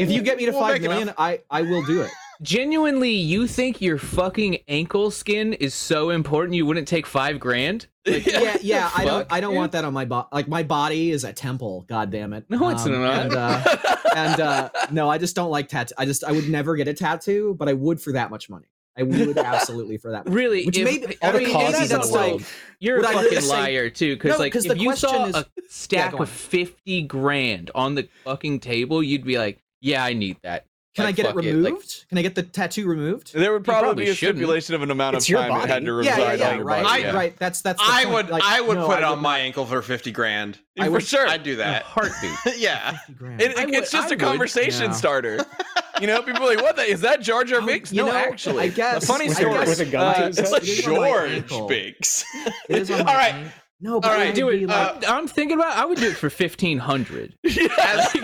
if 0.00 0.10
you 0.10 0.22
get 0.22 0.38
me 0.38 0.46
to 0.46 0.52
We'll 0.52 0.60
five 0.60 0.80
million. 0.80 1.12
I 1.18 1.40
I 1.50 1.62
will 1.62 1.84
do 1.84 2.00
it. 2.02 2.10
Genuinely, 2.42 3.10
you 3.12 3.46
think 3.46 3.80
your 3.80 3.98
fucking 3.98 4.58
ankle 4.66 5.12
skin 5.12 5.52
is 5.52 5.74
so 5.74 6.10
important 6.10 6.56
you 6.56 6.66
wouldn't 6.66 6.88
take 6.88 7.06
five 7.06 7.38
grand? 7.38 7.86
Like, 8.04 8.26
yeah, 8.26 8.56
yeah. 8.62 8.88
the 8.88 8.96
I 9.00 9.04
don't. 9.04 9.26
I 9.30 9.40
don't 9.40 9.50
dude? 9.52 9.58
want 9.58 9.72
that 9.72 9.84
on 9.84 9.92
my 9.92 10.04
body. 10.06 10.26
Like 10.32 10.48
my 10.48 10.64
body 10.64 11.12
is 11.12 11.22
a 11.22 11.32
temple. 11.32 11.84
God 11.88 12.10
damn 12.10 12.32
it. 12.32 12.44
No, 12.48 12.68
it's 12.70 12.84
Um, 12.84 13.00
not. 13.00 13.26
And, 13.26 13.32
uh, 13.36 13.76
and 14.16 14.40
uh, 14.40 14.70
no, 14.90 15.08
I 15.08 15.18
just 15.18 15.36
don't 15.36 15.50
like 15.52 15.68
tattoo. 15.68 15.94
I 15.96 16.04
just 16.04 16.24
I 16.24 16.32
would 16.32 16.48
never 16.48 16.74
get 16.74 16.88
a 16.88 16.94
tattoo, 16.94 17.54
but 17.56 17.68
I 17.68 17.74
would 17.74 18.00
for 18.00 18.12
that 18.14 18.28
much 18.30 18.50
money. 18.50 18.66
I 18.96 19.02
would 19.04 19.38
absolutely 19.38 19.96
for 19.96 20.10
that. 20.10 20.28
Really, 20.28 20.66
Which 20.66 20.76
if, 20.78 20.84
may- 20.84 21.16
I 21.22 21.38
mean, 21.38 21.50
causes 21.52 21.88
that's 21.88 21.92
in 21.92 21.96
the 22.12 22.18
also- 22.18 22.28
world. 22.30 22.44
You're 22.78 22.98
a 22.98 23.00
really 23.00 23.14
fucking 23.24 23.40
say- 23.40 23.48
liar 23.48 23.90
too, 23.90 24.16
because 24.16 24.32
No, 24.32 24.38
like 24.38 24.52
'cause 24.52 24.66
if 24.66 24.78
you 24.78 24.94
saw 24.96 25.26
is- 25.26 25.36
a 25.36 25.46
stack 25.68 26.12
with 26.12 26.20
on. 26.28 26.34
fifty 26.34 27.02
grand 27.02 27.70
on 27.74 27.94
the 27.94 28.08
fucking 28.24 28.60
table, 28.60 29.02
you'd 29.02 29.24
be 29.24 29.38
like, 29.38 29.62
"Yeah, 29.80 30.04
I 30.04 30.12
need 30.12 30.36
that." 30.42 30.66
Can 30.94 31.06
Like, 31.06 31.14
I 31.14 31.16
get 31.16 31.24
it 31.24 31.28
fuck 31.30 31.36
removed? 31.36 31.64
like- 31.64 32.08
Can 32.10 32.18
I 32.18 32.22
get 32.22 32.34
the 32.34 32.42
tattoo 32.42 32.86
removed? 32.86 33.32
There 33.32 33.50
would 33.54 33.64
probably, 33.64 33.82
probably 33.82 34.04
be 34.04 34.10
a 34.10 34.14
shouldn't. 34.14 34.36
stipulation 34.38 34.74
of 34.74 34.82
an 34.82 34.90
amount 34.90 35.16
It's 35.16 35.24
of 35.24 35.30
your 35.30 35.40
time 35.40 35.62
it 35.62 35.68
had 35.68 35.84
to 35.86 35.92
reside 35.94 36.18
yeah, 36.18 36.32
yeah. 36.34 36.48
on 36.50 36.56
your 36.56 36.64
Right, 36.66 36.82
body. 36.82 37.04
I- 37.04 37.06
yeah. 37.08 37.14
right. 37.16 37.36
That's 37.38 37.62
that's. 37.62 37.80
The 37.80 37.90
I 37.90 38.04
point. 38.04 38.14
would 38.14 38.28
Like, 38.28 38.42
I 38.44 38.60
would 38.60 38.76
no, 38.76 38.86
put 38.86 38.98
it 38.98 39.04
on 39.04 39.20
my 39.22 39.38
ankle 39.38 39.64
for 39.64 39.80
50 39.80 40.12
grand. 40.12 40.58
I 40.78 40.84
for 40.86 40.90
would- 40.92 41.02
sure. 41.06 41.26
I'd 41.26 41.42
do 41.42 41.56
that. 41.56 41.84
heartbeat. 41.84 42.32
yeah. 42.58 42.98
50. 43.08 43.24
It- 43.42 43.56
I 43.58 43.62
it's 43.62 43.64
would- 43.64 43.72
just 43.72 43.94
I 43.94 44.06
a 44.06 44.08
would. 44.10 44.20
conversation 44.20 44.86
Yeah. 44.90 44.92
starter. 44.92 45.46
You 46.00 46.08
know, 46.08 46.20
people 46.22 46.42
are 46.42 46.54
like, 46.56 46.62
"What? 46.64 46.74
The, 46.74 46.82
is 46.82 47.02
that 47.02 47.20
Jar 47.20 47.44
Jar 47.44 47.60
Oh, 47.62 47.66
Binks?" 47.66 47.92
you 47.92 47.98
No, 48.02 48.06
know, 48.10 48.16
actually, 48.16 48.64
I 48.64 48.68
guess- 48.68 49.04
a 49.04 49.06
funny 49.06 49.28
story. 49.28 49.52
guess- 49.54 49.68
With 49.68 49.80
a 49.80 49.84
gun 49.90 50.14
to 50.16 50.24
Uh, 50.24 50.26
it's 50.28 50.38
head? 50.40 50.50
like 50.50 50.62
It 50.62 50.68
is 50.70 50.86
on 50.88 50.94
my 50.96 51.40
George. 51.46 51.68
Binks. 51.68 52.24
It 52.68 52.78
is 52.78 52.90
on 52.90 52.98
All 53.00 53.04
my 53.04 53.14
right. 53.14 53.34
ankle. 53.34 53.52
No, 53.80 54.00
but 54.00 54.10
All 54.10 54.20
it 54.20 54.26
would 54.26 54.34
Do 54.34 54.48
it. 54.48 54.58
be 54.60 54.66
like- 54.66 55.08
I'm 55.08 55.28
thinking 55.28 55.56
about. 55.58 55.76
I 55.76 55.84
would 55.84 55.98
do 55.98 56.08
it 56.10 56.16
for 56.16 56.28
fifteen 56.30 56.78
hundred. 56.78 57.34
As- 57.44 58.16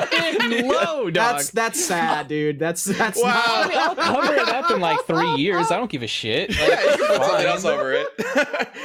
Low, 0.66 1.10
dog. 1.10 1.14
That's 1.14 1.50
that's 1.50 1.84
sad, 1.84 2.28
dude. 2.28 2.58
That's 2.58 2.84
that's 2.84 3.20
Wow. 3.22 3.42
I 3.44 3.68
mean, 3.68 3.78
I'll 3.78 3.94
cover 3.94 4.34
it 4.34 4.48
up 4.48 4.70
in 4.70 4.80
like 4.80 5.04
three 5.06 5.34
years. 5.36 5.70
I 5.70 5.76
don't 5.76 5.90
give 5.90 6.02
a 6.02 6.06
shit. 6.06 6.50
Like, 6.50 6.58
yeah, 6.58 6.82
you 6.82 6.88
can 6.88 6.98
put 6.98 7.06
something 7.06 7.28
fine. 7.30 7.46
else 7.46 7.64
over 7.64 7.92
it. 7.92 8.08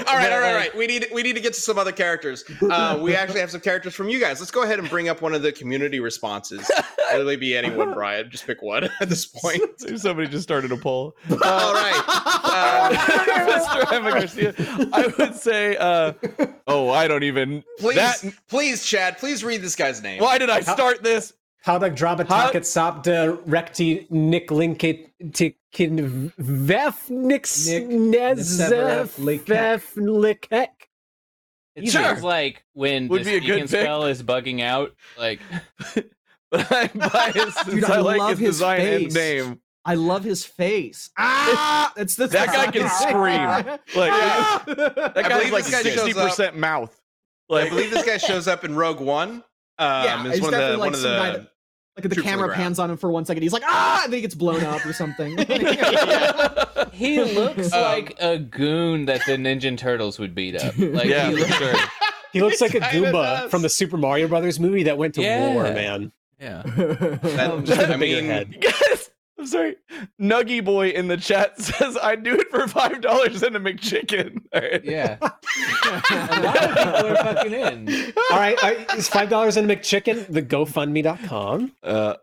all 0.08 0.15
right, 0.15 0.32
all 0.32 0.39
right, 0.39 0.50
all 0.50 0.56
right. 0.56 0.76
We 0.76 0.88
need 0.88 1.08
we 1.13 1.24
need 1.24 1.34
to 1.34 1.41
get 1.41 1.54
to 1.54 1.62
some 1.62 1.78
other 1.78 1.91
characters. 1.91 2.43
Uh, 2.62 2.98
we 3.02 3.15
actually 3.15 3.39
have 3.39 3.52
some 3.52 3.62
characters 3.62 3.93
from 3.96 4.10
you 4.10 4.20
guys. 4.20 4.39
Let's 4.39 4.52
go 4.52 4.63
ahead 4.63 4.80
and 4.80 4.89
bring 4.89 5.10
up 5.10 5.22
one 5.22 5.34
of 5.34 5.41
the 5.41 5.52
community 5.52 6.00
responses. 6.00 6.70
It'll 7.13 7.38
be 7.38 7.56
anyone, 7.56 7.93
Brian. 7.93 8.30
Just 8.30 8.46
pick 8.46 8.62
one 8.62 8.86
at 9.00 9.10
this 9.10 9.26
point. 9.26 9.62
Somebody 9.98 10.28
just 10.28 10.43
started 10.43 10.72
a 10.72 10.78
poll. 10.78 11.15
all 11.30 11.74
right. 11.74 12.04
Uh, 12.08 12.89
Mr. 13.48 13.93
Emma 13.93 14.12
Garcia. 14.12 14.54
I 14.93 15.13
would 15.17 15.36
say, 15.36 15.78
uh, 15.78 16.13
oh, 16.67 16.89
I 16.89 17.08
don't 17.08 17.24
even. 17.24 17.63
please, 17.80 17.96
That, 17.96 18.24
please, 18.50 18.86
Chad. 18.86 19.17
Please 19.17 19.43
read 19.43 19.62
this 19.62 19.76
guy's 19.76 20.02
name. 20.02 20.22
why 20.22 20.38
did 20.38 20.50
I 20.50 20.62
start 20.62 21.04
this? 21.08 21.34
How 21.63 21.78
the 21.78 21.89
Drabatak 21.91 22.54
Sapta 22.63 23.39
Recti 23.46 24.08
Nick 24.10 24.48
Linkit 24.50 25.10
Tikin 25.22 26.32
Vefnix 26.39 27.67
Nick 27.67 27.88
Nezefeflikek. 27.89 30.70
It 31.76 31.89
Sure. 31.91 32.02
sounds 32.02 32.24
like 32.24 32.63
when 32.74 33.08
Would 33.10 33.24
the 33.24 33.39
be 33.39 33.52
a 33.52 33.58
good 33.58 33.70
spell 33.70 34.06
is 34.06 34.24
bugging 34.24 34.62
out. 34.62 34.96
Like 35.17 35.39
But 36.50 36.65
I'm 36.72 36.89
biased 36.98 37.58
since 37.65 37.70
Dude, 37.70 37.84
I, 37.86 37.98
I 37.98 38.00
like 38.00 38.20
love 38.20 38.30
his 38.32 38.39
his 38.39 38.56
design 38.58 38.82
and 38.82 39.04
face. 39.06 39.13
name. 39.13 39.60
I 39.84 39.96
love 39.96 40.24
his 40.24 40.46
face. 40.46 41.10
Ah, 41.17 41.91
that's 41.96 42.15
the 42.15 42.28
That 42.28 42.48
guy 42.48 42.72
can 42.72 42.89
scream. 42.89 43.78
Like 43.96 44.12
Ah! 44.13 44.63
that 44.65 45.13
I 45.17 45.22
guy's 45.24 45.38
believe 45.39 45.52
like 45.54 45.65
this 45.65 45.72
guy 45.74 45.84
shows 45.84 45.93
sixty 46.02 46.13
percent 46.13 46.56
mouth. 46.58 47.00
I 47.52 47.70
believe 47.70 47.91
this 47.91 48.06
guy 48.06 48.17
shows 48.17 48.48
up 48.48 48.63
in 48.65 48.76
Rogue 48.76 49.00
One. 49.02 49.43
Um, 49.80 50.04
Yeah, 50.04 50.26
is 50.28 50.34
he's 50.34 50.42
one 50.42 50.54
of 50.54 50.60
the 50.60 50.66
definitely 50.68 50.78
one 50.78 50.80
like 50.88 50.94
of 50.94 51.00
some 51.00 51.12
the. 51.12 51.18
guy 51.18 51.32
that- 51.32 51.40
Like 51.40 52.04
the 52.04 52.10
Troops 52.10 52.16
the 52.18 52.22
camera 52.24 52.48
ground. 52.48 52.62
pans 52.62 52.80
on 52.80 52.92
him 52.92 52.98
for 52.98 53.10
one 53.12 53.26
second. 53.26 53.42
He's 53.44 53.54
like, 53.54 53.63
ah, 53.66 54.02
and 54.04 54.13
then 54.13 54.18
he 54.18 54.22
gets 54.22 54.36
blown 54.36 54.63
up 54.63 54.86
or 54.86 54.94
something. 54.94 55.36
he 56.92 57.22
looks 57.24 57.72
Um, 57.74 57.82
like 57.82 58.16
a 58.20 58.38
goon 58.38 59.06
that 59.06 59.22
the 59.26 59.34
Ninja 59.34 59.76
Turtles 59.78 60.20
would 60.20 60.34
beat 60.36 60.56
up. 60.56 60.78
Like 60.78 61.06
yeah, 61.08 61.30
he 61.30 61.36
for 61.36 61.40
looks, 61.42 61.54
sure. 61.56 61.74
He 62.34 62.42
looks 62.42 62.60
like 62.62 62.76
a 62.76 62.82
Goomba 62.82 63.50
from 63.50 63.62
the 63.62 63.70
Super 63.70 63.96
Mario 63.98 64.28
Brothers 64.28 64.60
movie 64.60 64.84
that 64.84 64.98
went 64.98 65.16
to 65.16 65.22
Yeah. 65.22 65.54
war, 65.54 65.63
man. 65.63 66.12
yeah. 66.40 66.62
That- 66.66 67.62
Just 67.63 67.80
with 67.82 67.90
a 67.90 67.94
I 67.94 67.98
bigger 67.98 68.22
mean, 68.22 68.26
head. 68.26 68.62
Guys, 68.62 69.07
sorry. 69.48 69.76
Nuggy 70.22 70.64
Boy 70.64 70.90
in 70.90 71.08
the 71.08 71.18
chat 71.18 71.60
says, 71.62 71.98
I'd 72.02 72.24
do 72.24 72.36
it 72.36 72.50
for 72.50 72.68
five 72.68 73.02
dollars 73.02 73.44
and 73.44 73.56
a 73.56 73.60
McChicken. 73.60 74.42
All 74.54 74.62
right. 74.62 74.84
Yeah. 74.84 75.18
a 75.22 76.42
lot 76.42 76.64
of 76.64 76.76
people 76.78 77.08
are 77.08 77.16
fucking 77.16 77.54
in. 77.54 78.14
All 78.32 78.40
right, 78.40 78.58
all 78.62 78.70
right, 78.70 78.88
it's 78.94 79.08
five 79.08 79.30
dollars 79.30 79.58
in 79.58 79.70
a 79.70 79.76
McChicken. 79.76 80.28
The 80.28 80.42
GoFundMe.com. 80.42 81.74
Uh, 81.84 82.16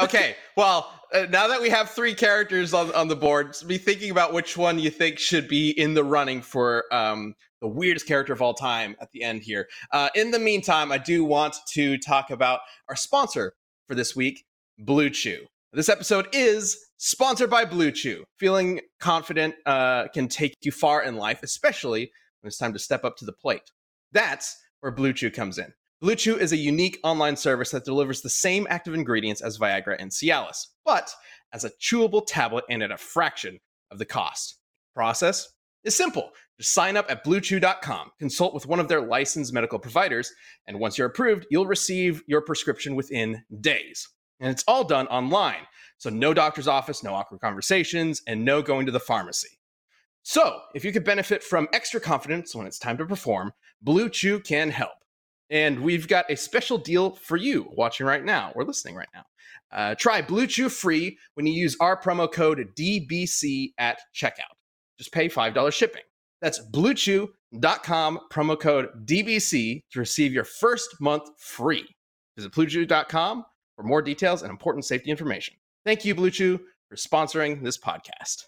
okay, 0.00 0.36
well, 0.56 0.92
uh, 1.12 1.26
now 1.30 1.48
that 1.48 1.60
we 1.60 1.70
have 1.70 1.90
three 1.90 2.14
characters 2.14 2.74
on, 2.74 2.92
on 2.94 3.08
the 3.08 3.16
board, 3.16 3.56
be 3.66 3.78
thinking 3.78 4.10
about 4.10 4.32
which 4.32 4.56
one 4.56 4.78
you 4.78 4.90
think 4.90 5.18
should 5.18 5.48
be 5.48 5.70
in 5.70 5.94
the 5.94 6.04
running 6.04 6.42
for 6.42 6.84
um, 6.92 7.34
the 7.60 7.68
weirdest 7.68 8.06
character 8.06 8.32
of 8.32 8.42
all 8.42 8.54
time 8.54 8.96
at 9.00 9.10
the 9.12 9.22
end 9.22 9.42
here. 9.42 9.68
Uh, 9.92 10.08
in 10.14 10.30
the 10.30 10.38
meantime, 10.38 10.92
I 10.92 10.98
do 10.98 11.24
want 11.24 11.56
to 11.74 11.98
talk 11.98 12.30
about 12.30 12.60
our 12.88 12.96
sponsor 12.96 13.54
for 13.86 13.94
this 13.94 14.14
week, 14.16 14.44
Blue 14.78 15.10
Chew. 15.10 15.46
This 15.74 15.88
episode 15.88 16.28
is 16.32 16.78
sponsored 16.98 17.50
by 17.50 17.64
Blue 17.64 17.90
Chew. 17.90 18.22
Feeling 18.38 18.80
confident 19.00 19.56
uh, 19.66 20.06
can 20.14 20.28
take 20.28 20.54
you 20.62 20.70
far 20.70 21.02
in 21.02 21.16
life, 21.16 21.40
especially 21.42 22.12
when 22.40 22.46
it's 22.46 22.58
time 22.58 22.72
to 22.74 22.78
step 22.78 23.04
up 23.04 23.16
to 23.16 23.24
the 23.24 23.32
plate. 23.32 23.72
That's 24.12 24.56
where 24.78 24.92
Blue 24.92 25.12
Chew 25.12 25.32
comes 25.32 25.58
in. 25.58 25.72
Blue 26.00 26.14
Chew 26.14 26.36
is 26.36 26.52
a 26.52 26.56
unique 26.56 27.00
online 27.02 27.34
service 27.34 27.72
that 27.72 27.84
delivers 27.84 28.20
the 28.20 28.30
same 28.30 28.68
active 28.70 28.94
ingredients 28.94 29.40
as 29.40 29.58
Viagra 29.58 29.96
and 29.98 30.12
Cialis, 30.12 30.64
but 30.84 31.12
as 31.52 31.64
a 31.64 31.72
chewable 31.82 32.24
tablet 32.24 32.64
and 32.70 32.80
at 32.80 32.92
a 32.92 32.96
fraction 32.96 33.58
of 33.90 33.98
the 33.98 34.06
cost. 34.06 34.60
Process 34.94 35.48
is 35.82 35.96
simple. 35.96 36.30
Just 36.60 36.72
sign 36.72 36.96
up 36.96 37.10
at 37.10 37.24
bluechew.com, 37.24 38.12
consult 38.20 38.54
with 38.54 38.68
one 38.68 38.78
of 38.78 38.86
their 38.86 39.00
licensed 39.00 39.52
medical 39.52 39.80
providers, 39.80 40.30
and 40.68 40.78
once 40.78 40.96
you're 40.96 41.08
approved, 41.08 41.46
you'll 41.50 41.66
receive 41.66 42.22
your 42.28 42.42
prescription 42.42 42.94
within 42.94 43.42
days. 43.60 44.08
And 44.40 44.50
it's 44.50 44.64
all 44.66 44.84
done 44.84 45.06
online. 45.08 45.66
So 45.98 46.10
no 46.10 46.34
doctor's 46.34 46.68
office, 46.68 47.02
no 47.02 47.14
awkward 47.14 47.40
conversations, 47.40 48.22
and 48.26 48.44
no 48.44 48.62
going 48.62 48.86
to 48.86 48.92
the 48.92 49.00
pharmacy. 49.00 49.58
So, 50.26 50.60
if 50.74 50.86
you 50.86 50.92
could 50.92 51.04
benefit 51.04 51.42
from 51.42 51.68
extra 51.74 52.00
confidence 52.00 52.54
when 52.54 52.66
it's 52.66 52.78
time 52.78 52.96
to 52.96 53.04
perform, 53.04 53.52
Blue 53.82 54.08
Chew 54.08 54.40
can 54.40 54.70
help. 54.70 54.94
And 55.50 55.80
we've 55.80 56.08
got 56.08 56.30
a 56.30 56.36
special 56.36 56.78
deal 56.78 57.10
for 57.10 57.36
you 57.36 57.68
watching 57.72 58.06
right 58.06 58.24
now 58.24 58.50
or 58.54 58.64
listening 58.64 58.94
right 58.94 59.08
now. 59.14 59.24
Uh, 59.70 59.94
try 59.94 60.22
Blue 60.22 60.46
Chew 60.46 60.70
free 60.70 61.18
when 61.34 61.46
you 61.46 61.52
use 61.52 61.76
our 61.78 62.00
promo 62.00 62.30
code 62.30 62.70
DBC 62.74 63.72
at 63.76 64.00
checkout. 64.14 64.54
Just 64.98 65.12
pay 65.12 65.28
$5 65.28 65.72
shipping. 65.72 66.02
That's 66.40 66.60
bluechew.com, 66.72 68.20
promo 68.32 68.58
code 68.58 69.06
DBC 69.06 69.82
to 69.90 69.98
receive 69.98 70.32
your 70.32 70.44
first 70.44 71.00
month 71.00 71.28
free. 71.38 71.86
Visit 72.36 72.52
bluechew.com 72.52 73.44
for 73.76 73.82
more 73.82 74.02
details 74.02 74.42
and 74.42 74.50
important 74.50 74.84
safety 74.84 75.10
information. 75.10 75.54
Thank 75.84 76.04
you, 76.04 76.14
Blue 76.14 76.30
Chew, 76.30 76.60
for 76.88 76.96
sponsoring 76.96 77.62
this 77.62 77.76
podcast. 77.78 78.44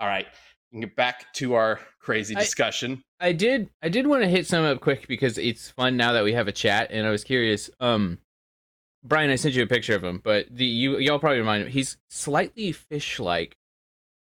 All 0.00 0.08
right, 0.08 0.26
we 0.70 0.76
can 0.76 0.88
get 0.88 0.96
back 0.96 1.32
to 1.34 1.54
our 1.54 1.80
crazy 2.00 2.34
discussion. 2.34 3.02
I 3.20 3.32
did 3.32 3.70
I 3.82 3.88
did 3.88 4.06
want 4.06 4.22
to 4.22 4.28
hit 4.28 4.46
some 4.46 4.64
up 4.64 4.80
quick 4.80 5.06
because 5.06 5.38
it's 5.38 5.70
fun 5.70 5.96
now 5.96 6.12
that 6.12 6.24
we 6.24 6.32
have 6.32 6.48
a 6.48 6.52
chat 6.52 6.88
and 6.90 7.06
I 7.06 7.10
was 7.10 7.22
curious. 7.24 7.70
Um 7.80 8.18
Brian, 9.04 9.30
I 9.30 9.36
sent 9.36 9.54
you 9.54 9.62
a 9.62 9.66
picture 9.66 9.94
of 9.96 10.02
him, 10.04 10.20
but 10.22 10.46
the 10.50 10.64
you 10.64 10.98
y'all 10.98 11.18
probably 11.18 11.38
remind 11.38 11.62
him 11.64 11.68
he's 11.70 11.96
slightly 12.08 12.72
fish 12.72 13.20
like 13.20 13.56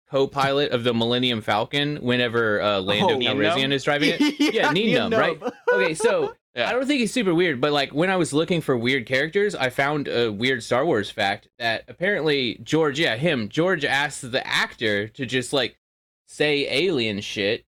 co-pilot 0.09 0.71
of 0.71 0.83
the 0.83 0.93
Millennium 0.93 1.41
Falcon 1.41 1.97
whenever 1.97 2.61
uh 2.61 2.79
Lando 2.79 3.15
Oh, 3.15 3.19
Calrissian 3.19 3.71
is 3.71 3.83
driving 3.83 4.15
it. 4.17 4.39
Yeah, 4.53 4.71
Nino, 4.71 5.09
right? 5.11 5.41
Okay, 5.71 5.93
so 5.93 6.33
Yeah. 6.55 6.67
I 6.67 6.73
don't 6.73 6.87
think 6.87 6.99
he's 6.99 7.13
super 7.13 7.33
weird, 7.33 7.61
but 7.61 7.71
like 7.71 7.91
when 7.93 8.09
I 8.09 8.15
was 8.17 8.33
looking 8.33 8.59
for 8.61 8.75
weird 8.75 9.05
characters, 9.05 9.53
I 9.55 9.69
found 9.69 10.07
a 10.07 10.31
weird 10.31 10.63
Star 10.63 10.85
Wars 10.85 11.09
fact 11.11 11.47
that 11.59 11.83
apparently 11.87 12.59
George, 12.63 12.99
yeah, 12.99 13.15
him, 13.17 13.49
George 13.49 13.85
asked 13.85 14.31
the 14.31 14.45
actor 14.45 15.07
to 15.09 15.25
just 15.25 15.53
like 15.53 15.77
say 16.27 16.67
alien 16.69 17.21
shit 17.21 17.65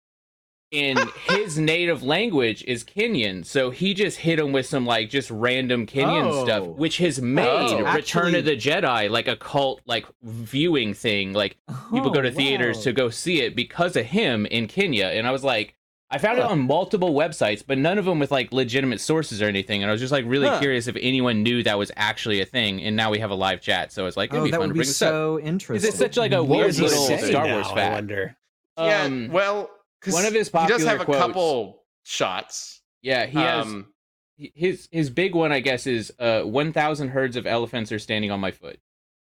in 0.71 0.97
his 1.29 1.57
native 1.57 2.03
language 2.03 2.63
is 2.63 2.83
Kenyan, 2.83 3.45
so 3.45 3.69
he 3.69 3.93
just 3.93 4.19
hit 4.19 4.39
him 4.39 4.51
with 4.53 4.65
some 4.65 4.85
like 4.85 5.09
just 5.09 5.29
random 5.29 5.85
Kenyan 5.85 6.31
Oh. 6.31 6.45
stuff, 6.45 6.65
which 6.67 6.97
has 6.99 7.21
made 7.21 7.47
Oh, 7.47 7.77
Return 7.79 7.87
actually- 8.33 8.39
of 8.39 8.45
the 8.45 8.55
Jedi 8.55 9.09
like 9.09 9.27
a 9.27 9.35
cult 9.35 9.81
like 9.85 10.05
viewing 10.23 10.93
thing. 10.93 11.33
Like 11.33 11.57
people 11.91 12.11
go 12.11 12.21
to 12.21 12.29
Oh, 12.29 12.31
theaters 12.31 12.77
wow. 12.77 12.83
to 12.83 12.93
go 12.93 13.09
see 13.09 13.41
it 13.41 13.55
because 13.55 13.95
of 13.95 14.05
him 14.05 14.45
in 14.45 14.67
Kenya, 14.67 15.07
and 15.07 15.27
I 15.27 15.31
was 15.31 15.43
like, 15.43 15.75
I 16.11 16.17
found 16.17 16.39
it 16.39 16.43
on 16.43 16.61
multiple 16.61 17.13
websites, 17.13 17.63
but 17.65 17.77
none 17.77 17.97
of 17.99 18.05
them 18.05 18.17
with 18.19 18.31
like 18.31 18.51
legitimate 18.51 18.99
sources 18.99 19.41
or 19.41 19.45
anything. 19.45 19.83
And 19.83 19.89
I 19.89 19.91
was 19.91 20.01
just 20.01 20.11
like 20.11 20.25
really 20.27 20.47
Huh. 20.47 20.59
curious 20.59 20.87
if 20.87 20.95
anyone 20.99 21.43
knew 21.43 21.61
that 21.63 21.77
was 21.77 21.91
actually 21.95 22.41
a 22.41 22.45
thing. 22.45 22.81
And 22.81 22.95
now 22.95 23.11
we 23.11 23.19
have 23.19 23.29
a 23.29 23.35
live 23.35 23.61
chat, 23.61 23.91
so 23.91 24.07
it's 24.07 24.17
like 24.17 24.31
it'd 24.31 24.41
Oh, 24.41 24.43
be 24.45 24.51
that 24.51 24.57
fun 24.57 24.69
would 24.69 24.73
to 24.73 24.73
be 24.73 24.77
bring 24.79 24.87
this 24.87 25.01
up. 25.03 25.09
so 25.11 25.39
interesting. 25.39 25.87
It's 25.89 25.97
such 25.99 26.17
like 26.17 26.31
a 26.31 26.43
What 26.43 26.57
weird 26.59 26.75
little 26.77 27.05
say 27.05 27.17
Star 27.29 27.45
now, 27.47 27.53
Wars 27.55 27.67
I 27.69 27.75
fact. 27.75 27.93
wonder. 27.93 28.35
yeah, 28.77 29.03
Um, 29.03 29.29
well, 29.31 29.69
'cause 30.01 30.13
one 30.13 30.25
of 30.25 30.33
his 30.33 30.49
popular 30.49 30.79
he 30.79 30.83
does 30.83 30.91
have 30.91 31.01
a 31.01 31.05
quotes- 31.05 31.19
couple 31.21 31.83
shots. 32.03 32.81
Yeah, 33.03 33.25
he 33.27 33.37
has 33.37 33.65
um, 33.67 33.93
his 34.37 34.89
his 34.91 35.09
big 35.11 35.35
one. 35.35 35.51
I 35.51 35.59
guess 35.59 35.85
is 35.85 36.11
uh, 36.19 36.41
one 36.41 36.73
thousand 36.73 37.09
herds 37.09 37.35
of 37.35 37.45
elephants 37.45 37.91
are 37.91 37.99
standing 37.99 38.31
on 38.31 38.39
my 38.39 38.51
foot. 38.51 38.79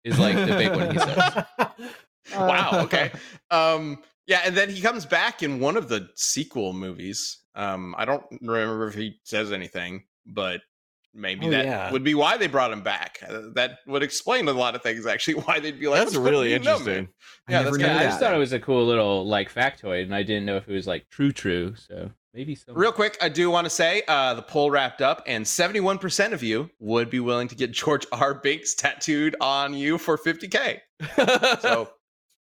Is 0.03 0.19
like 0.19 0.35
the 0.35 0.45
big 0.47 0.69
one 0.75 0.91
he 0.91 0.99
says. 0.99 1.43
wow. 2.35 2.81
Okay. 2.83 3.09
Um, 3.49 3.99
yeah, 4.27 4.41
and 4.45 4.55
then 4.55 4.69
he 4.69 4.81
comes 4.81 5.05
back 5.05 5.43
in 5.43 5.59
one 5.59 5.77
of 5.77 5.89
the 5.89 6.09
sequel 6.15 6.73
movies. 6.73 7.39
Um, 7.55 7.93
I 7.97 8.05
don't 8.05 8.23
remember 8.41 8.88
if 8.88 8.95
he 8.95 9.19
says 9.23 9.51
anything, 9.51 10.03
but 10.25 10.62
maybe 11.13 11.45
Oh, 11.47 11.51
that 11.51 11.65
yeah. 11.65 11.91
would 11.91 12.03
be 12.03 12.15
why 12.15 12.38
they 12.38 12.47
brought 12.47 12.71
him 12.71 12.81
back. 12.81 13.19
Uh, 13.27 13.41
that 13.53 13.79
would 13.86 14.01
explain 14.01 14.47
a 14.47 14.53
lot 14.53 14.73
of 14.75 14.81
things. 14.81 15.05
Actually, 15.05 15.36
why 15.45 15.59
they'd 15.59 15.79
be 15.79 15.88
like, 15.88 15.99
that's 15.99 16.15
really 16.15 16.53
interesting. 16.53 16.86
man?" 16.95 17.09
I 17.47 17.51
Yeah, 17.51 17.57
never 17.63 17.77
that's 17.77 17.77
knew 17.77 17.86
Yeah, 17.88 17.99
I 17.99 18.03
just 18.05 18.19
thought 18.19 18.33
it 18.33 18.38
was 18.39 18.53
a 18.53 18.59
cool 18.59 18.86
little 18.86 19.25
like 19.27 19.53
factoid, 19.53 20.03
and 20.03 20.15
I 20.15 20.23
didn't 20.23 20.45
know 20.45 20.57
if 20.57 20.67
it 20.67 20.73
was 20.73 20.88
like 20.88 21.07
true 21.09 21.31
true. 21.31 21.75
So 21.75 22.09
maybe 22.33 22.55
so. 22.55 22.73
Real 22.73 22.91
quick, 22.91 23.17
I 23.21 23.29
do 23.29 23.51
want 23.51 23.65
to 23.65 23.69
say 23.69 24.01
uh, 24.07 24.33
the 24.33 24.41
poll 24.41 24.71
wrapped 24.71 25.01
up, 25.03 25.21
and 25.27 25.45
71% 25.45 26.31
of 26.33 26.41
you 26.41 26.71
would 26.79 27.12
be 27.12 27.19
willing 27.19 27.47
to 27.49 27.55
get 27.55 27.71
George 27.71 28.07
R. 28.12 28.33
Binks 28.33 28.73
tattooed 28.73 29.36
on 29.39 29.75
you 29.75 29.99
for 29.99 30.17
50K. 30.17 30.79
So, 31.62 31.91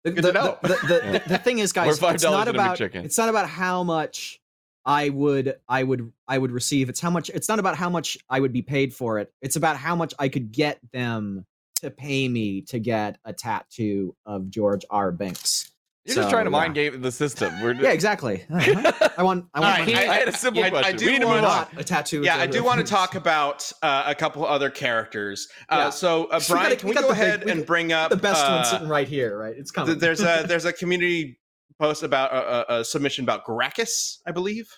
The, 0.07 0.21
Good 0.21 0.23
the, 0.23 0.31
to 0.31 0.39
know. 0.39 0.57
the, 0.61 0.67
the, 0.67 1.19
the, 1.23 1.29
the 1.29 1.37
thing 1.37 1.59
is, 1.59 1.73
guys, 1.73 2.01
it's 2.01 2.23
not 2.23 2.47
about 2.47 2.77
McChicken. 2.77 3.03
it's 3.03 3.17
not 3.17 3.29
about 3.29 3.49
how 3.49 3.83
much 3.83 4.39
I 4.85 5.09
would 5.09 5.55
I 5.67 5.83
would 5.83 6.13
I 6.27 6.37
would 6.37 6.51
receive. 6.51 6.87
It's 6.87 7.01
how 7.01 7.09
much. 7.09 7.29
It's 7.29 7.49
not 7.49 7.59
about 7.59 7.75
how 7.75 7.89
much 7.89 8.17
I 8.29 8.39
would 8.39 8.53
be 8.53 8.61
paid 8.61 8.93
for 8.93 9.19
it. 9.19 9.31
It's 9.41 9.57
about 9.57 9.75
how 9.75 9.95
much 9.95 10.13
I 10.17 10.29
could 10.29 10.51
get 10.51 10.79
them 10.93 11.45
to 11.81 11.91
pay 11.91 12.27
me 12.27 12.61
to 12.61 12.79
get 12.79 13.19
a 13.25 13.33
tattoo 13.33 14.15
of 14.25 14.49
George 14.49 14.85
R. 14.89 15.11
Binks. 15.11 15.71
You're 16.07 16.15
just 16.15 16.29
trying 16.29 16.45
to 16.45 16.51
yeah. 16.51 16.57
mind 16.57 16.75
game 16.75 17.01
the 17.01 17.11
system. 17.11 17.61
We're 17.61 17.73
Yeah, 17.73 17.91
exactly. 17.91 18.45
Uh-huh. 18.51 19.09
I 19.17 19.23
want. 19.23 19.45
I 19.53 19.59
want. 19.59 19.79
All 19.79 19.85
right, 19.85 19.85
my- 19.87 19.93
I- 20.05 20.13
I 20.15 20.17
had 20.19 20.27
a 20.29 20.31
simple 20.31 20.63
I- 20.63 20.67
I 20.67 20.69
question. 20.69 20.97
do 20.97 21.05
we 21.05 21.11
need 21.13 21.19
to 21.19 21.25
want- 21.27 21.41
move 21.41 21.49
on. 21.49 21.67
not 21.73 21.81
a 21.81 21.83
tattoo. 21.83 22.21
yeah, 22.23 22.37
I 22.37 22.47
do 22.47 22.63
want 22.63 22.79
to 22.79 22.85
talk 22.85 23.15
about 23.15 23.71
uh, 23.83 24.03
a 24.07 24.15
couple 24.15 24.45
other 24.45 24.69
characters. 24.69 25.47
Uh, 25.69 25.75
Yeah. 25.75 25.89
So, 25.89 26.25
uh, 26.25 26.39
We 26.39 26.45
Brian, 26.53 26.63
gotta- 26.65 26.75
can 26.77 26.89
we 26.89 26.95
we 26.95 27.01
go 27.01 27.07
the 27.07 27.13
big- 27.13 27.23
ahead 27.23 27.45
we 27.45 27.51
and 27.51 27.65
bring 27.65 27.91
up 27.91 28.09
the 28.09 28.15
best 28.17 28.43
uh, 28.45 28.55
one 28.55 28.65
sitting 28.65 28.87
right 28.87 29.07
here. 29.07 29.37
Right, 29.37 29.55
it's 29.57 29.71
coming. 29.71 29.95
th- 29.95 29.99
There's 29.99 30.21
a 30.21 30.43
there's 30.47 30.65
a 30.65 30.73
community 30.73 31.39
post 31.79 32.03
about 32.03 32.31
a, 32.31 32.73
a, 32.75 32.79
a 32.79 32.85
submission 32.85 33.23
about 33.25 33.45
Grakkus, 33.45 34.17
I 34.25 34.31
believe. 34.31 34.69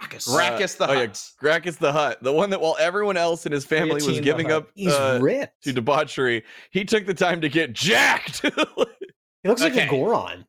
Grakkus. 0.00 0.26
Grakkus 0.28 0.76
the 0.78 0.88
oh, 0.90 0.92
yeah, 0.94 1.06
Grakkus 1.40 1.78
the 1.78 1.92
Hut, 1.92 2.18
the 2.22 2.32
one 2.32 2.50
that 2.50 2.60
while 2.60 2.76
everyone 2.80 3.16
else 3.16 3.46
in 3.46 3.52
his 3.52 3.64
family 3.64 4.02
was 4.04 4.18
giving 4.20 4.50
up 4.50 4.68
He's 4.74 4.92
uh, 4.92 5.20
to 5.62 5.72
debauchery, 5.72 6.42
he 6.72 6.84
took 6.84 7.06
the 7.06 7.14
time 7.14 7.40
to 7.42 7.48
get 7.48 7.72
jacked. 7.72 8.44
he 9.42 9.48
looks 9.48 9.60
like 9.62 9.76
a 9.76 9.86
Goron. 9.88 10.46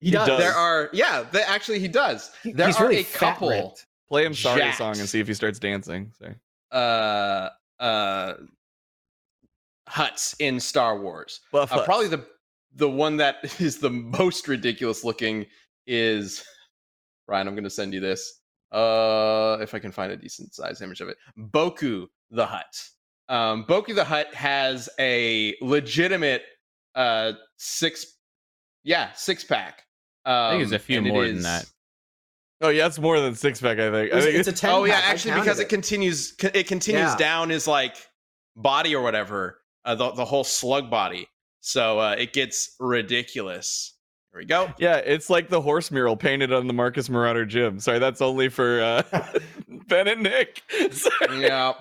He 0.00 0.10
does. 0.10 0.26
does. 0.28 0.38
There 0.38 0.52
are 0.52 0.88
yeah, 0.92 1.24
they, 1.30 1.42
actually 1.42 1.78
he 1.78 1.88
does. 1.88 2.30
He- 2.42 2.52
There 2.52 2.66
he's 2.66 2.76
are 2.76 2.84
really 2.88 3.00
a 3.00 3.04
couple 3.04 3.50
ripped. 3.50 3.86
Play 4.08 4.24
him 4.24 4.34
sorry 4.34 4.60
Jacked. 4.60 4.78
song 4.78 4.98
and 4.98 5.08
see 5.08 5.20
if 5.20 5.26
he 5.28 5.34
starts 5.34 5.58
dancing. 5.58 6.12
Sorry. 6.18 6.34
uh 6.72 7.48
uh 7.78 8.34
huts 9.88 10.34
in 10.38 10.60
Star 10.60 10.98
Wars. 10.98 11.40
Buff 11.52 11.72
Uh, 11.72 11.84
probably 11.84 12.08
the 12.08 12.24
the 12.76 12.88
one 12.90 13.16
that 13.18 13.36
is 13.60 13.78
the 13.78 13.90
most 13.90 14.48
ridiculous 14.48 15.04
looking 15.04 15.46
is 15.86 16.44
Ryan. 17.28 17.48
I'm 17.48 17.54
going 17.54 17.64
to 17.64 17.70
send 17.70 17.92
you 17.94 18.00
this. 18.00 18.40
Uh, 18.72 19.58
if 19.60 19.74
I 19.74 19.80
can 19.80 19.90
find 19.90 20.12
a 20.12 20.16
decent 20.16 20.54
size 20.54 20.80
image 20.80 21.00
of 21.00 21.08
it, 21.08 21.16
Boku 21.36 22.06
the 22.30 22.46
Hut. 22.46 22.88
Um, 23.28 23.64
Boku 23.64 23.94
the 23.94 24.04
Hut 24.04 24.32
has 24.34 24.88
a 24.98 25.56
legitimate 25.60 26.42
uh 26.94 27.32
six, 27.56 28.06
yeah, 28.84 29.12
six 29.14 29.44
pack. 29.44 29.84
Um, 30.24 30.34
I 30.34 30.50
think 30.52 30.62
it's 30.64 30.72
a 30.72 30.78
few 30.78 30.98
and 30.98 31.06
it 31.06 31.10
more 31.12 31.26
than 31.26 31.36
is- 31.36 31.42
that. 31.44 31.66
Oh 32.62 32.68
yeah, 32.68 32.86
it's 32.86 32.98
more 32.98 33.18
than 33.20 33.34
six 33.34 33.58
pack. 33.60 33.78
I 33.78 33.90
think. 33.90 34.12
I 34.12 34.16
It's, 34.18 34.26
think 34.26 34.36
it's 34.38 34.48
a 34.48 34.52
ten. 34.52 34.70
Oh 34.70 34.84
yeah, 34.84 34.94
pack. 35.00 35.04
I 35.04 35.12
actually, 35.12 35.34
because 35.40 35.60
it 35.60 35.68
continues, 35.70 36.34
it 36.42 36.66
continues 36.66 37.10
Yeah. 37.12 37.16
down 37.16 37.48
his 37.48 37.66
like 37.66 37.96
body 38.54 38.94
or 38.94 39.02
whatever, 39.02 39.62
uh, 39.86 39.94
the 39.94 40.10
the 40.12 40.24
whole 40.26 40.44
slug 40.44 40.90
body. 40.90 41.26
So 41.60 41.98
uh, 41.98 42.16
it 42.18 42.32
gets 42.34 42.74
ridiculous. 42.78 43.94
Here 44.32 44.40
we 44.40 44.44
go. 44.46 44.72
yeah, 44.78 44.96
it's 44.98 45.28
like 45.30 45.48
the 45.48 45.60
horse 45.60 45.90
mural 45.90 46.16
painted 46.16 46.52
on 46.52 46.66
the 46.68 46.72
Marcus 46.74 47.08
Marauder 47.08 47.44
gym. 47.46 47.80
Sorry, 47.80 47.98
that's 47.98 48.20
only 48.20 48.48
for 48.50 48.80
uh, 48.82 49.02
Ben 49.88 50.06
and 50.06 50.22
Nick. 50.22 50.62
Sorry. 50.92 51.40
yeah. 51.42 51.72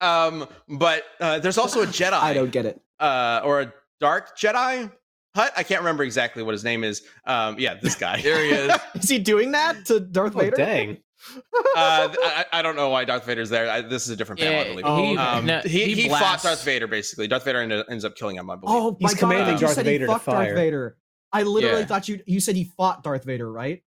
um, 0.00 0.46
but 0.68 1.04
uh, 1.20 1.38
there's 1.40 1.58
also 1.58 1.82
a 1.82 1.86
Jedi. 1.86 2.12
I 2.12 2.34
don't 2.34 2.50
get 2.50 2.66
it. 2.66 2.80
uh, 2.98 3.40
or 3.44 3.60
a 3.62 3.72
dark 4.00 4.38
Jedi 4.38 4.90
Hut. 5.34 5.52
I 5.56 5.62
can't 5.62 5.80
remember 5.80 6.02
exactly 6.02 6.42
what 6.42 6.52
his 6.52 6.64
name 6.64 6.82
is. 6.84 7.02
Um, 7.24 7.56
yeah, 7.58 7.74
this 7.80 7.94
guy. 7.94 8.20
There 8.22 8.42
he 8.42 8.50
is. 8.50 8.72
Is 9.02 9.08
he 9.08 9.18
doing 9.18 9.52
that 9.52 9.84
to 9.86 10.00
Darth 10.00 10.34
Oh, 10.36 10.40
Vader? 10.40 10.56
dang. 10.56 10.98
uh, 11.36 11.40
I, 11.76 12.46
I 12.52 12.62
don't 12.62 12.76
know 12.76 12.88
why 12.88 13.04
Darth 13.04 13.26
Vader's 13.26 13.50
there. 13.50 13.70
I, 13.70 13.82
this 13.82 14.04
is 14.04 14.10
a 14.10 14.16
different 14.16 14.40
panel, 14.40 14.60
I 14.60 14.64
believe. 14.82 15.08
He. 15.10 15.16
Um, 15.18 15.46
no, 15.46 15.60
he, 15.60 15.94
he, 15.94 16.08
fought 16.08 16.42
Darth 16.42 16.64
Vader 16.64 16.86
basically. 16.86 17.28
Darth 17.28 17.44
Vader 17.44 17.60
ended, 17.60 17.84
ends 17.90 18.04
up 18.04 18.16
killing 18.16 18.36
him, 18.36 18.48
I 18.50 18.56
believe. 18.56 18.74
Oh 18.74 18.90
my 18.92 18.96
He's 19.00 19.14
god! 19.14 19.20
commanding 19.20 19.42
I 19.42 19.50
thought 19.50 19.60
you 19.60 19.66
Darth 19.66 19.74
said 19.76 19.84
Vader 19.84 20.06
he 20.06 20.12
to 20.12 20.18
fucked 20.18 20.26
Darth. 20.26 20.54
Vader. 20.54 20.96
I 21.32 21.42
literally 21.42 21.80
Yeah. 21.80 21.86
thought 21.86 22.08
you 22.08 22.20
you 22.26 22.40
said 22.40 22.56
he 22.56 22.64
fought 22.64 23.02
Darth 23.04 23.24
Vader, 23.24 23.50
right? 23.52 23.82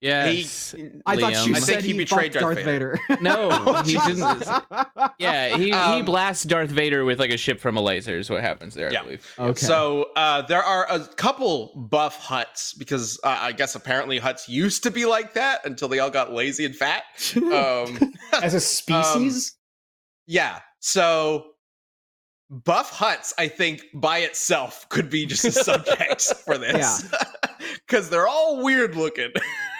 Yes. 0.00 0.74
I 1.04 1.16
thought 1.16 1.32
you 1.46 1.52
Liam. 1.52 1.56
I 1.56 1.58
said 1.60 1.82
he 1.82 1.92
he, 1.92 1.98
betrayed 1.98 2.32
Darth 2.32 2.56
Darth 2.56 2.64
Vader. 2.64 2.98
No, 3.20 3.48
Oh, 3.52 3.82
he 3.82 3.92
Jesus. 3.92 4.06
didn't. 4.16 4.48
Yeah, 5.18 5.56
he, 5.56 5.64
he 5.66 5.72
Um, 5.72 6.04
blasts 6.06 6.44
Darth 6.44 6.70
Vader 6.70 7.04
with 7.04 7.20
like 7.20 7.30
a 7.30 7.36
ship 7.36 7.60
from 7.60 7.76
a 7.76 7.82
laser. 7.82 8.16
Is 8.18 8.30
what 8.30 8.40
happens 8.40 8.74
there, 8.74 8.90
Yeah. 8.90 9.00
I 9.00 9.04
believe. 9.04 9.34
Okay. 9.38 9.60
So 9.66 10.06
uh, 10.16 10.40
there 10.42 10.62
are 10.62 10.86
a 10.90 11.00
couple 11.16 11.86
buff 11.90 12.16
huts 12.16 12.72
because 12.72 13.20
uh, 13.24 13.36
I 13.40 13.52
guess 13.52 13.74
apparently 13.74 14.18
huts 14.18 14.48
used 14.48 14.82
to 14.84 14.90
be 14.90 15.04
like 15.04 15.34
that 15.34 15.66
until 15.66 15.88
they 15.88 15.98
all 15.98 16.10
got 16.10 16.32
lazy 16.32 16.64
and 16.64 16.74
fat. 16.74 17.02
Um, 17.36 18.14
As 18.42 18.54
a 18.54 18.60
species? 18.60 19.54
yeah. 20.26 20.60
So 20.78 21.44
buff 22.48 22.90
huts, 22.90 23.34
I 23.38 23.48
think 23.48 23.82
by 23.94 24.18
itself 24.20 24.88
could 24.88 25.10
be 25.10 25.26
just 25.26 25.44
a 25.44 25.52
subject 25.52 26.22
for 26.44 26.56
this 26.58 27.08
because 27.86 28.08
they're 28.10 28.26
all 28.28 28.64
weird 28.64 28.96
looking, 28.96 29.30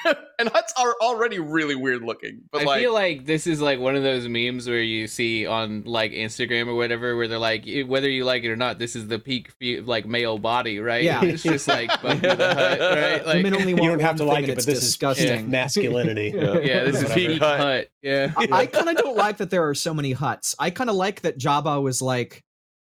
and 0.38 0.48
huts 0.48 0.72
are 0.76 0.94
already 1.00 1.38
really 1.38 1.74
weird 1.74 2.02
looking. 2.02 2.42
But 2.50 2.62
I 2.62 2.64
like, 2.64 2.80
feel 2.80 2.92
like 2.94 3.26
this 3.26 3.46
is 3.46 3.60
like 3.60 3.78
one 3.78 3.96
of 3.96 4.02
those 4.02 4.28
memes 4.28 4.68
where 4.68 4.80
you 4.80 5.06
see 5.06 5.46
on 5.46 5.84
like 5.84 6.12
Instagram 6.12 6.68
or 6.68 6.74
whatever, 6.74 7.16
where 7.16 7.28
they're 7.28 7.38
like, 7.38 7.66
"Eh, 7.66 7.82
whether 7.82 8.08
you 8.08 8.24
like 8.24 8.44
it 8.44 8.50
or 8.50 8.56
not, 8.56 8.78
this 8.78 8.96
is 8.96 9.08
the 9.08 9.18
peak 9.18 9.52
like 9.84 10.06
male 10.06 10.38
body, 10.38 10.78
right? 10.80 11.02
Yeah. 11.04 11.22
it's 11.24 11.42
just 11.42 11.68
like 11.68 11.88
Buffy 12.02 12.20
the 12.20 12.54
Hut, 12.54 12.80
right? 12.80 13.26
Like, 13.26 13.34
Women 13.44 13.54
only 13.56 13.70
you 13.72 13.88
don't 13.88 14.00
have 14.00 14.16
to 14.16 14.24
like 14.24 14.44
it, 14.44 14.48
but 14.48 14.56
it's 14.58 14.66
this 14.66 14.80
disgusting. 14.80 15.28
is 15.28 15.46
masculinity. 15.46 16.32
yeah, 16.34 16.84
this 16.84 16.96
is 16.96 17.02
Whatever. 17.04 17.14
peak 17.14 17.38
Hut. 17.40 17.60
hut. 17.60 17.88
Yeah, 18.02 18.32
I, 18.36 18.48
I 18.52 18.66
kind 18.66 18.88
of 18.88 18.96
don't 18.96 19.16
like 19.16 19.38
that 19.38 19.50
there 19.50 19.68
are 19.68 19.74
so 19.74 19.92
many 19.94 20.12
huts. 20.12 20.54
I 20.58 20.70
kind 20.70 20.90
of 20.90 20.96
like 20.96 21.22
that 21.22 21.38
Jabba 21.38 21.82
was 21.82 22.00
like 22.00 22.42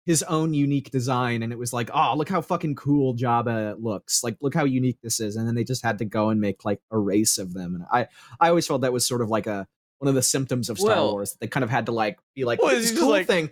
his 0.04 0.22
own 0.24 0.52
unique 0.52 0.90
design, 0.90 1.42
and 1.42 1.52
it 1.52 1.58
was 1.58 1.72
like, 1.72 1.88
oh, 1.94 2.14
look 2.16 2.28
how 2.28 2.40
fucking 2.40 2.74
cool 2.74 3.14
Jabba 3.14 3.76
looks. 3.80 4.24
Like, 4.24 4.36
look 4.40 4.54
how 4.54 4.64
unique 4.64 4.98
this 5.02 5.20
is. 5.20 5.36
And 5.36 5.46
then 5.46 5.54
they 5.54 5.64
just 5.64 5.84
had 5.84 5.98
to 5.98 6.04
go 6.04 6.30
and 6.30 6.40
make 6.40 6.64
like 6.64 6.80
a 6.90 6.98
race 6.98 7.38
of 7.38 7.54
them. 7.54 7.74
And 7.76 7.84
I, 7.92 8.08
I 8.40 8.48
always 8.48 8.66
felt 8.66 8.80
that 8.82 8.92
was 8.92 9.06
sort 9.06 9.20
of 9.22 9.28
like 9.28 9.46
a 9.46 9.66
one 9.98 10.08
of 10.08 10.14
the 10.16 10.22
symptoms 10.22 10.68
of 10.68 10.78
Star 10.78 10.96
Well- 10.96 11.12
Wars. 11.12 11.36
They 11.40 11.46
kind 11.46 11.62
of 11.62 11.70
had 11.70 11.86
to 11.86 11.92
like 11.92 12.18
be 12.34 12.44
like, 12.44 12.60
Well, 12.60 12.70
this 12.74 12.98
cool 12.98 13.10
like- 13.10 13.26
thing. 13.28 13.50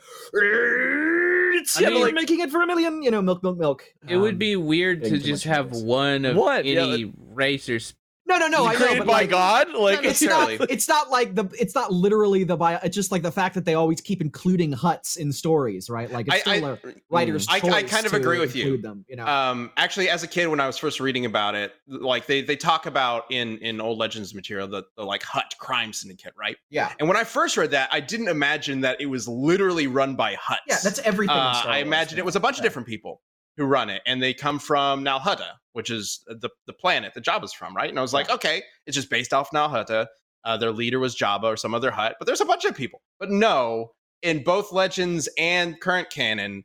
It's 1.52 1.76
I 1.78 1.82
yeah, 1.82 1.90
mean- 1.90 2.00
we're 2.00 2.12
making 2.12 2.40
it 2.40 2.50
for 2.50 2.62
a 2.62 2.66
million. 2.66 3.02
You 3.02 3.10
know, 3.10 3.22
milk, 3.22 3.42
milk, 3.42 3.58
milk. 3.58 3.84
it 4.08 4.16
would 4.16 4.34
Um, 4.34 4.38
be 4.38 4.56
weird 4.56 5.04
to 5.04 5.18
just 5.18 5.44
have 5.44 5.66
into 5.72 5.84
one 5.84 6.24
of 6.24 6.36
What? 6.36 6.64
Yeah, 6.64 6.82
any 6.82 7.12
race 7.32 7.68
or 7.68 7.78
sp- 7.78 7.99
no, 8.26 8.38
no, 8.38 8.46
no. 8.46 8.66
I 8.66 8.72
know, 8.72 8.78
created 8.78 8.98
but 8.98 9.06
by 9.06 9.12
like, 9.12 9.30
God? 9.30 9.74
Like 9.74 10.04
it's 10.04 10.22
not. 10.22 10.50
It's 10.70 10.88
not 10.88 11.11
like 11.11 11.35
the. 11.35 11.44
It's 11.59 11.74
not 11.74 11.92
literally 11.92 12.44
the 12.44 12.56
bio. 12.56 12.78
It's 12.83 12.94
just 12.94 13.12
like 13.12 13.22
the 13.22 13.33
fact 13.33 13.54
that 13.54 13.64
they 13.64 13.74
always 13.74 14.00
keep 14.00 14.20
including 14.20 14.72
huts 14.72 15.16
in 15.16 15.33
stories, 15.33 15.90
right? 15.90 16.11
Like 16.11 16.26
it's 16.28 16.40
still 16.42 16.64
I, 16.64 16.70
a 16.70 16.78
writer's 17.11 17.46
I- 17.48 17.61
I 17.70 17.83
kind 17.83 18.06
of 18.06 18.14
agree 18.14 18.38
with 18.38 18.54
you. 18.56 18.80
Them, 18.80 19.04
you 19.09 19.16
know. 19.16 19.26
um 19.26 19.70
actually 19.76 20.09
as 20.09 20.22
a 20.22 20.26
kid 20.26 20.46
when 20.48 20.61
i 20.61 20.66
was 20.66 20.78
first 20.78 21.00
reading 21.00 21.24
about 21.24 21.54
it 21.54 21.74
like 21.87 22.26
they 22.26 22.42
they 22.42 22.56
talk 22.56 22.87
about 22.87 23.24
in 23.30 23.59
in 23.59 23.80
old 23.80 23.98
legends 23.98 24.35
material 24.35 24.68
the, 24.68 24.85
the 24.96 25.04
like 25.04 25.22
hut 25.22 25.54
crime 25.59 25.92
syndicate 25.92 26.33
right 26.38 26.56
yeah, 26.70 26.92
and 26.98 27.09
when 27.09 27.16
i 27.16 27.24
first 27.24 27.56
read 27.56 27.70
that 27.70 27.88
i 27.92 28.00
didn't 28.00 28.28
imagine 28.28 28.80
that 28.80 29.00
it 29.00 29.06
was 29.06 29.26
literally 29.28 29.87
run 29.87 30.14
by 30.14 30.35
huts 30.35 30.61
yeah. 30.66 30.78
That's 30.83 30.98
everything. 31.00 31.37
in 31.37 31.42
uh, 31.42 31.62
i 31.66 31.78
imagined 31.78 32.18
it 32.18 32.24
was 32.24 32.37
a 32.37 32.40
bunch 32.40 32.59
of 32.59 32.62
different 32.62 32.87
people 32.88 33.20
who 33.56 33.64
run 33.64 33.90
it 33.90 34.02
and 34.06 34.22
they 34.22 34.33
come 34.33 34.59
from 34.59 35.02
Nal 35.02 35.20
Hutta 35.20 35.52
which 35.72 35.90
is 35.90 36.22
the 36.26 36.48
the 36.66 36.72
planet 36.72 37.12
that 37.14 37.24
jabba's 37.24 37.52
from 37.52 37.74
right 37.76 37.90
and 37.90 37.98
i 37.98 38.02
was 38.02 38.12
like 38.12 38.30
okay 38.30 38.62
it's 38.87 38.94
just 38.96 39.11
based 39.11 39.33
off 39.33 39.52
Nal 39.52 39.68
Hutta 39.68 40.06
uh, 40.44 40.56
their 40.56 40.72
leader 40.72 40.98
was 40.98 41.16
jabba 41.16 41.44
or 41.44 41.56
some 41.56 41.74
other 41.74 41.90
hut 41.90 42.16
but 42.18 42.26
there's 42.26 42.40
a 42.40 42.44
bunch 42.46 42.64
of 42.64 42.74
people 42.74 43.02
but 43.18 43.30
no 43.30 43.92
in 44.22 44.42
both 44.42 44.72
legends 44.72 45.28
and 45.38 45.80
current 45.80 46.11
canon 46.11 46.64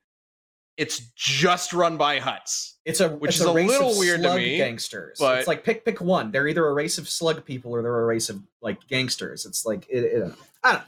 it's 0.77 0.99
just 1.15 1.71
run 1.71 1.95
by 1.95 2.19
huts 2.19 2.77
It's 2.83 2.99
a 2.99 3.09
which 3.09 3.29
it's 3.29 3.39
is 3.39 3.45
a 3.45 3.53
race 3.53 3.69
little 3.69 3.91
of 3.91 3.97
weird 3.97 4.21
to 4.23 4.35
me, 4.35 4.57
Gangsters. 4.57 5.17
but- 5.19 5.39
it's 5.39 5.47
like 5.47 5.63
pick 5.63 5.85
pick 5.85 6.01
one. 6.01 6.31
They're 6.31 6.47
either 6.49 6.67
a 6.67 6.73
race 6.73 6.97
of 6.97 7.07
slug 7.07 7.45
people 7.45 7.71
or 7.71 7.81
they're 7.81 8.01
a 8.01 8.05
race 8.05 8.29
of 8.29 8.41
like 8.61 8.85
gangsters. 8.89 9.45
It's 9.45 9.65
like 9.65 9.85
it, 9.89 10.03
it, 10.03 10.33
I 10.65 10.73
don't. 10.73 10.83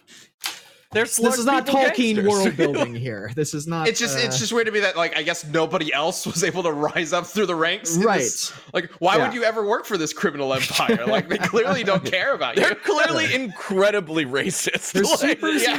They're 0.97 1.05
This 1.05 1.38
is 1.38 1.45
not 1.45 1.67
slug 1.67 1.67
people 1.67 1.81
Tolkien 1.81 2.15
gangsters. 2.15 2.27
world 2.27 2.57
building 2.75 2.95
here. 2.95 3.31
This 3.36 3.53
is 3.53 3.67
not. 3.67 3.88
it's 3.88 3.99
just 3.99 4.17
it's 4.17 4.36
uh, 4.36 4.39
just 4.39 4.51
weird 4.51 4.65
to 4.65 4.71
me 4.71 4.79
that 4.79 4.97
like 4.97 5.15
I 5.15 5.21
guess 5.23 5.45
nobody 5.45 5.93
else 5.93 6.25
was 6.25 6.43
able 6.43 6.63
to 6.63 6.71
rise 6.71 7.13
up 7.13 7.25
through 7.27 7.45
the 7.45 7.55
ranks. 7.55 7.97
right. 7.97 8.19
this- 8.19 8.51
like, 8.73 8.89
why 8.99 9.17
would 9.17 9.33
you 9.33 9.43
ever 9.43 9.65
work 9.65 9.86
for 9.86 9.97
this 9.97 10.12
criminal 10.13 10.53
empire? 10.53 11.05
Like, 11.05 11.29
they 11.29 11.38
clearly 11.38 11.83
don't 11.83 12.03
care 12.12 12.33
about 12.33 12.55
you. 12.57 12.63
They're 12.63 12.75
clearly 12.75 13.33
incredibly 13.33 14.25
racist. 14.25 14.91
They're 14.93 15.03
Like, 15.03 15.19
super 15.19 15.49
yeah. 15.49 15.77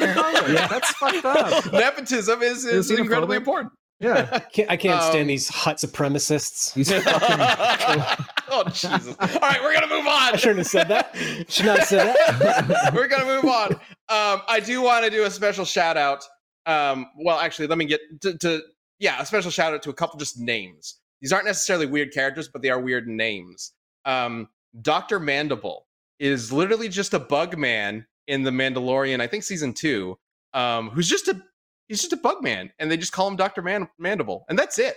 Yeah. 0.49 0.67
That's 0.69 0.91
fucked 0.93 1.25
up. 1.25 1.73
Nepotism 1.73 2.43
is, 2.43 2.65
is 2.65 2.91
Is 2.91 2.99
incredibly 2.99 3.37
important. 3.37 3.73
Yeah. 4.01 4.39
Can't- 4.53 4.71
I 4.71 4.77
can't 4.77 5.01
Um, 5.03 5.11
stand 5.11 5.29
these 5.29 5.49
hot 5.49 5.79
supremacists. 5.79 6.73
These 6.75 6.93
fucking 6.93 8.17
oh 8.51 8.65
Jesus! 8.73 9.17
All 9.19 9.41
right, 9.41 9.61
we're 9.61 9.75
gonna 9.75 9.89
move 9.89 10.07
on. 10.07 10.35
I 10.35 10.37
shouldn't 10.37 10.59
have 10.59 10.67
said 10.69 10.87
that. 10.89 11.17
Should 11.49 11.67
not 11.67 11.79
have 11.81 11.89
said 11.89 12.15
that. 12.39 12.95
we're 12.95 13.09
gonna 13.09 13.25
move 13.25 13.45
on. 13.45 13.79
Um, 14.11 14.43
I 14.49 14.61
do 14.61 14.81
want 14.83 15.05
to 15.05 15.11
do 15.11 15.25
a 15.25 15.31
special 15.31 15.65
shout 15.65 15.97
out. 15.97 16.25
Um, 16.67 17.07
well, 17.17 17.39
actually, 17.39 17.67
let 17.69 17.79
me 17.79 17.85
get 17.85 18.01
to, 18.23 18.37
to 18.39 18.63
yeah, 18.99 19.21
a 19.21 19.27
special 19.27 19.51
shout 19.51 19.75
out 19.75 19.83
to 19.83 19.91
a 19.91 19.95
couple 19.95 20.19
just 20.19 20.39
names. 20.39 20.97
These 21.21 21.33
aren't 21.33 21.47
necessarily 21.47 21.87
weird 21.87 22.13
characters, 22.13 22.49
but 22.49 22.63
they 22.63 22.71
are 22.71 22.81
weird 22.81 23.07
names. 23.09 23.73
Um, 24.05 24.49
Doctor 24.83 25.19
Mandible 25.21 25.87
is 26.19 26.53
literally 26.53 26.89
just 26.89 27.15
a 27.15 27.19
bug 27.19 27.57
man 27.59 28.07
in 28.29 28.43
the 28.43 28.51
Mandalorian, 28.51 29.21
I 29.21 29.27
think 29.27 29.43
season 29.45 29.73
two. 29.73 30.19
Um, 30.55 30.91
who's 30.91 31.09
just 31.09 31.29
a 31.29 31.41
he's 31.89 32.01
just 32.01 32.13
a 32.13 32.17
bug 32.19 32.43
man, 32.43 32.71
and 32.79 32.91
they 32.91 32.97
just 32.97 33.13
call 33.13 33.29
him 33.29 33.37
Doctor 33.37 33.63
Man- 33.63 33.89
Mandible, 33.99 34.45
and 34.49 34.59
that's 34.59 34.79
it. 34.79 34.97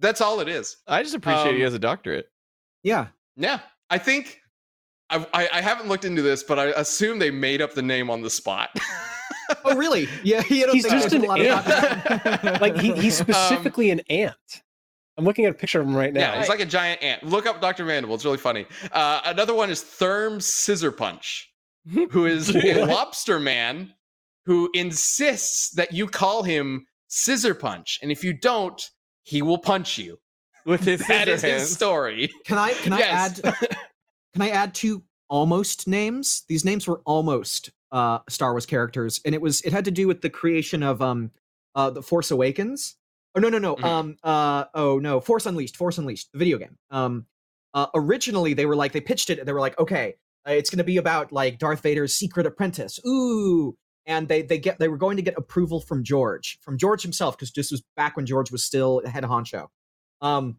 That's 0.00 0.20
all 0.20 0.40
it 0.40 0.48
is. 0.48 0.76
I 0.86 1.02
just 1.02 1.14
appreciate 1.14 1.48
Um, 1.50 1.54
he 1.56 1.60
has 1.62 1.74
a 1.74 1.78
doctorate. 1.78 2.28
yeah. 2.82 3.08
Yeah, 3.36 3.60
I 3.90 3.98
think 3.98 4.40
I, 5.14 5.26
I, 5.44 5.48
I 5.54 5.60
haven't 5.60 5.88
looked 5.88 6.04
into 6.04 6.22
this, 6.22 6.42
but 6.42 6.58
I 6.58 6.66
assume 6.66 7.18
they 7.18 7.30
made 7.30 7.62
up 7.62 7.74
the 7.74 7.82
name 7.82 8.10
on 8.10 8.20
the 8.22 8.30
spot. 8.30 8.70
Oh, 9.64 9.76
really? 9.76 10.08
Yeah. 10.22 10.42
You 10.48 10.66
don't 10.66 10.74
He's 10.74 10.84
think 10.86 10.94
just 11.02 11.10
there's 11.10 11.22
an 11.22 11.24
a 11.24 11.28
lot 11.28 11.40
of 11.40 12.44
ant. 12.46 12.60
Like 12.62 12.76
he, 12.78 12.92
he's 12.92 13.16
specifically 13.18 13.90
an 13.90 14.00
ant. 14.10 14.34
I'm 15.16 15.24
looking 15.24 15.44
at 15.44 15.52
a 15.52 15.54
picture 15.54 15.80
of 15.80 15.86
him 15.86 15.96
right 15.96 16.12
now. 16.12 16.20
yeah, 16.32 16.38
he's 16.40 16.48
like 16.48 16.60
a 16.60 16.66
giant 16.66 17.02
ant. 17.02 17.22
Look 17.22 17.46
up 17.46 17.60
Dr. 17.60 17.84
Mandible. 17.84 18.14
It's 18.16 18.24
really 18.24 18.38
funny. 18.38 18.66
Uh, 18.90 19.20
another 19.26 19.54
one 19.54 19.70
is 19.70 19.80
Therm 19.82 20.42
Scissor 20.42 20.90
Punch, 20.90 21.52
who 22.10 22.26
is 22.26 22.54
a 22.54 22.84
lobster 22.86 23.38
man 23.38 23.92
who 24.46 24.68
insists 24.74 25.70
that 25.76 25.92
you 25.92 26.06
call 26.06 26.42
him 26.42 26.86
Scissor 27.08 27.54
Punch, 27.54 27.98
and 28.02 28.10
if 28.10 28.24
you 28.24 28.32
don't, 28.32 28.90
he 29.22 29.40
will 29.42 29.58
punch 29.58 29.98
you. 29.98 30.18
With 30.66 30.80
his 30.84 31.06
That 31.06 31.28
is 31.28 31.42
scissor 31.42 31.58
his 31.58 31.72
story. 31.74 32.30
Can 32.46 32.56
I 32.58 32.72
can 32.72 32.94
Yes. 32.94 33.40
I 33.44 33.48
add 33.50 33.76
can 34.34 34.42
I 34.42 34.50
add 34.50 34.74
two 34.74 35.02
almost 35.30 35.88
names? 35.88 36.42
These 36.48 36.64
names 36.66 36.86
were 36.86 37.00
almost 37.06 37.70
uh 37.92 38.18
Star 38.28 38.52
Wars 38.52 38.66
characters, 38.66 39.20
and 39.24 39.34
it 39.34 39.40
was 39.40 39.62
it 39.62 39.72
had 39.72 39.86
to 39.86 39.90
do 39.90 40.06
with 40.06 40.20
the 40.20 40.28
creation 40.30 40.82
of 40.82 41.00
um 41.00 41.30
uh 41.74 41.88
the 41.90 42.02
Force 42.02 42.30
Awakens. 42.30 42.96
Oh 43.34 43.40
no 43.40 43.48
no 43.48 43.58
no 43.58 43.76
Mhm. 43.76 43.84
um 43.84 44.16
uh 44.22 44.64
oh 44.74 44.98
no 44.98 45.20
Force 45.20 45.46
Unleashed 45.46 45.76
Force 45.76 45.96
Unleashed 45.96 46.30
the 46.32 46.38
video 46.38 46.58
game. 46.58 46.76
Um 46.90 47.26
uh 47.72 47.86
originally 47.94 48.52
they 48.54 48.66
were 48.66 48.76
like 48.76 48.92
they 48.92 49.00
pitched 49.00 49.30
it 49.30 49.44
they 49.46 49.52
were 49.52 49.60
like 49.60 49.78
okay 49.78 50.14
uh, 50.46 50.52
it's 50.52 50.68
going 50.68 50.76
to 50.78 50.84
be 50.84 50.98
about 50.98 51.32
like 51.32 51.58
Darth 51.58 51.80
Vader's 51.80 52.14
secret 52.14 52.44
apprentice. 52.46 53.00
Ooh. 53.06 53.74
And 54.06 54.28
they 54.28 54.42
they 54.42 54.58
get 54.58 54.78
they 54.78 54.88
were 54.88 54.98
going 54.98 55.16
to 55.16 55.22
get 55.22 55.32
approval 55.38 55.80
from 55.80 56.04
George, 56.04 56.58
from 56.60 56.76
George 56.76 57.00
himself, 57.02 57.34
because 57.38 57.50
this 57.52 57.70
was 57.70 57.82
back 57.96 58.14
when 58.16 58.26
George 58.26 58.52
was 58.52 58.62
still 58.62 59.00
head 59.06 59.24
honcho. 59.24 59.68
Um, 60.20 60.58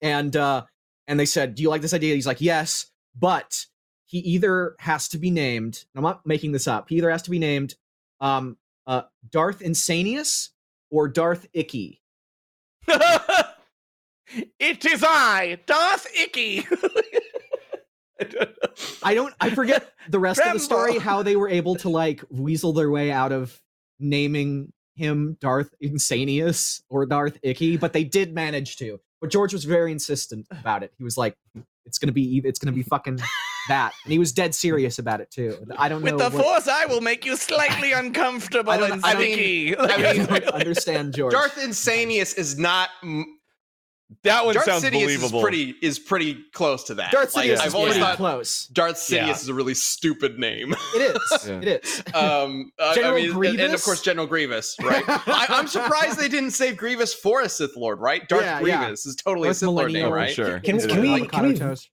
and 0.00 0.34
uh, 0.34 0.64
and 1.06 1.18
they 1.18 1.26
said, 1.26 1.54
"Do 1.54 1.62
you 1.62 1.70
like 1.70 1.82
this 1.82 1.94
idea?" 1.94 2.14
He's 2.14 2.26
like, 2.26 2.40
"Yes," 2.40 2.86
but 3.18 3.66
he 4.06 4.18
either 4.18 4.76
has 4.78 5.08
to 5.08 5.18
be 5.18 5.30
named. 5.30 5.84
and 5.94 6.04
I'm 6.04 6.08
not 6.08 6.26
making 6.26 6.52
this 6.52 6.68
up. 6.68 6.88
He 6.88 6.96
either 6.96 7.10
has 7.10 7.22
to 7.22 7.30
be 7.30 7.38
named 7.38 7.74
um, 8.20 8.56
uh, 8.86 9.02
Darth 9.28 9.60
Insanius 9.60 10.50
or 10.90 11.08
Darth 11.08 11.46
Icky. 11.52 12.00
it 12.86 14.84
is 14.84 15.04
I, 15.06 15.58
Darth 15.66 16.06
Icky. 16.16 16.66
I 18.20 18.24
don't. 18.24 18.50
I 19.02 19.14
don't. 19.14 19.34
I 19.40 19.50
forget 19.50 19.92
the 20.08 20.18
rest 20.18 20.40
of 20.40 20.52
the 20.52 20.60
story. 20.60 20.98
How 20.98 21.22
they 21.22 21.36
were 21.36 21.48
able 21.48 21.74
to 21.76 21.88
like 21.88 22.22
weasel 22.30 22.72
their 22.72 22.90
way 22.90 23.10
out 23.10 23.32
of 23.32 23.60
naming 23.98 24.72
him 24.94 25.36
Darth 25.40 25.74
Insanius 25.82 26.82
or 26.88 27.06
Darth 27.06 27.38
Icky, 27.42 27.76
but 27.76 27.92
they 27.92 28.04
did 28.04 28.32
manage 28.34 28.76
to. 28.76 29.00
But 29.24 29.30
George 29.30 29.54
was 29.54 29.64
very 29.64 29.90
insistent 29.90 30.46
about 30.50 30.82
it. 30.82 30.92
He 30.98 31.02
was 31.02 31.16
like, 31.16 31.34
"It's 31.86 31.96
gonna 31.98 32.12
be. 32.12 32.42
It's 32.44 32.58
gonna 32.58 32.72
be 32.76 32.82
fucking 32.82 33.20
that, 33.68 33.94
and 34.04 34.12
he 34.12 34.18
was 34.18 34.32
dead 34.32 34.54
serious 34.54 34.98
about 34.98 35.22
it 35.22 35.30
too. 35.30 35.56
I 35.78 35.88
don't 35.88 36.04
know. 36.04 36.14
With 36.16 36.30
the 36.30 36.36
what- 36.36 36.44
force, 36.44 36.68
I 36.68 36.84
will 36.84 37.00
make 37.00 37.24
you 37.24 37.34
slightly 37.34 37.92
uncomfortable 37.92 38.70
I 38.72 38.76
don't- 38.76 38.92
and 38.92 39.02
I 39.02 39.14
mean- 39.14 39.32
sticky. 39.32 39.76
I 39.78 39.82
Like, 39.82 39.98
mean- 40.18 40.26
I 40.28 40.38
don't 40.40 40.54
understand 40.60 41.14
George. 41.14 41.32
Darth 41.32 41.54
Insanius 41.56 42.36
is 42.36 42.58
not. 42.58 42.90
That 44.22 44.44
one 44.44 44.54
Darth 44.54 44.66
sounds 44.66 44.84
Sidious 44.84 44.92
believable. 45.02 45.38
is 45.38 45.42
pretty 45.42 45.74
is 45.82 45.98
pretty 45.98 46.44
close 46.52 46.84
to 46.84 46.94
that. 46.96 47.10
Darth 47.10 47.34
Like, 47.34 47.48
Sidious 47.50 47.58
I've 47.58 47.66
is 47.68 47.74
always 47.74 47.92
pretty 47.94 48.04
thought 48.04 48.16
close. 48.16 48.66
Darth 48.68 48.96
Sidious 48.96 49.10
Yeah. 49.10 49.30
is 49.30 49.48
a 49.48 49.54
really 49.54 49.74
stupid 49.74 50.38
name. 50.38 50.74
It 50.94 51.16
is. 51.16 51.46
Yeah. 51.48 51.60
It 51.62 51.84
is. 51.84 52.02
um, 52.14 52.70
uh, 52.78 52.84
I 52.84 52.94
General 52.94 53.14
mean, 53.14 53.24
and- 53.24 53.34
and, 53.34 53.34
of 53.34 53.56
Grievous? 53.58 53.84
course 53.84 54.02
General 54.02 54.26
Grievous, 54.26 54.76
right? 54.82 55.04
I, 55.08 55.46
I'm 55.48 55.66
surprised 55.66 56.18
they 56.18 56.28
didn't 56.28 56.50
save 56.52 56.76
Grievous 56.76 57.12
for 57.14 57.40
a 57.40 57.48
Sith 57.48 57.76
Lord, 57.76 57.98
right? 58.00 58.26
Darth 58.28 58.42
Yeah, 58.42 58.60
yeah. 58.60 58.78
Grievous 58.84 59.06
is 59.06 59.16
totally 59.16 59.48
a 59.48 59.50
Darth 59.50 59.56
Sith 59.58 59.68
Lord 59.70 59.92
name, 59.92 60.10
right? 60.12 60.32
Sure. 60.32 60.60
Can, 60.60 60.76
It's 60.76 60.86
can 60.86 61.00
we 61.00 61.14
avocado 61.14 61.30
can 61.42 61.48
we 61.52 61.58
toast. 61.58 61.90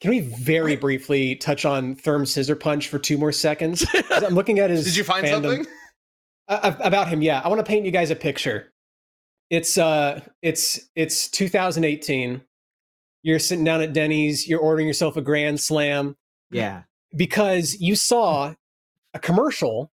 can 0.00 0.10
we 0.10 0.20
very 0.20 0.76
briefly 0.76 1.36
touch 1.36 1.64
on 1.64 1.94
Therm 1.96 2.26
Scissor 2.26 2.56
Punch 2.56 2.88
for 2.88 2.98
two 2.98 3.16
more 3.18 3.32
seconds? 3.32 3.86
I'm 4.10 4.34
looking 4.34 4.58
at 4.58 4.68
his. 4.70 4.84
Did 4.84 4.96
you 4.96 5.04
find 5.04 5.24
fandom- 5.26 5.56
something? 5.56 5.66
Uh, 6.48 6.74
about 6.84 7.08
him 7.08 7.22
yeah 7.22 7.40
i 7.44 7.48
want 7.48 7.58
to 7.58 7.64
paint 7.64 7.84
you 7.84 7.90
guys 7.90 8.12
a 8.12 8.14
picture 8.14 8.72
it's 9.50 9.78
uh 9.78 10.20
it's 10.42 10.80
it's 10.94 11.28
2018 11.28 12.42
you're 13.22 13.38
sitting 13.38 13.64
down 13.64 13.80
at 13.80 13.92
denny's 13.92 14.48
you're 14.48 14.60
ordering 14.60 14.86
yourself 14.86 15.16
a 15.16 15.22
grand 15.22 15.60
slam. 15.60 16.16
Yeah. 16.50 16.82
because 17.14 17.76
you 17.80 17.96
saw 17.96 18.54
a 19.14 19.18
commercial 19.18 19.90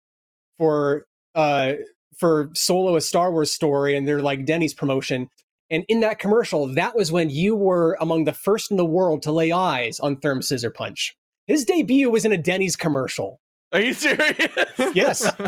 for 0.57 1.05
uh 1.35 1.73
for 2.17 2.49
solo 2.53 2.95
a 2.95 3.01
star 3.01 3.31
wars 3.31 3.51
story 3.51 3.95
and 3.95 4.07
they're 4.07 4.21
like 4.21 4.45
denny's 4.45 4.73
promotion. 4.73 5.29
And 5.71 5.85
in 5.87 5.99
that 5.99 6.19
commercial 6.19 6.67
that 6.73 6.95
was 6.95 7.11
when 7.11 7.29
you 7.29 7.55
were 7.55 7.97
among 7.99 8.25
the 8.25 8.33
first 8.33 8.71
in 8.71 8.77
the 8.77 8.85
world 8.85 9.21
to 9.23 9.31
lay 9.31 9.51
eyes 9.51 9.99
on 9.99 10.17
Therm 10.17 10.39
Scissorpunch. 10.39 11.11
His 11.47 11.65
debut 11.65 12.09
was 12.09 12.25
in 12.25 12.31
a 12.31 12.37
denny's 12.37 12.75
commercial 12.75 13.39
Are 13.71 13.79
you 13.81 13.93
serious? 13.93 14.47
Yes. 14.93 15.31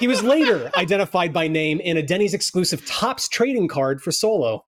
He 0.00 0.06
was 0.06 0.22
later 0.22 0.70
identified 0.76 1.32
by 1.32 1.48
name 1.48 1.80
in 1.80 1.96
a 1.96 2.02
Denny's 2.02 2.32
exclusive 2.32 2.86
Topps 2.86 3.28
trading 3.28 3.66
card 3.66 4.00
for 4.00 4.12
Solo. 4.12 4.64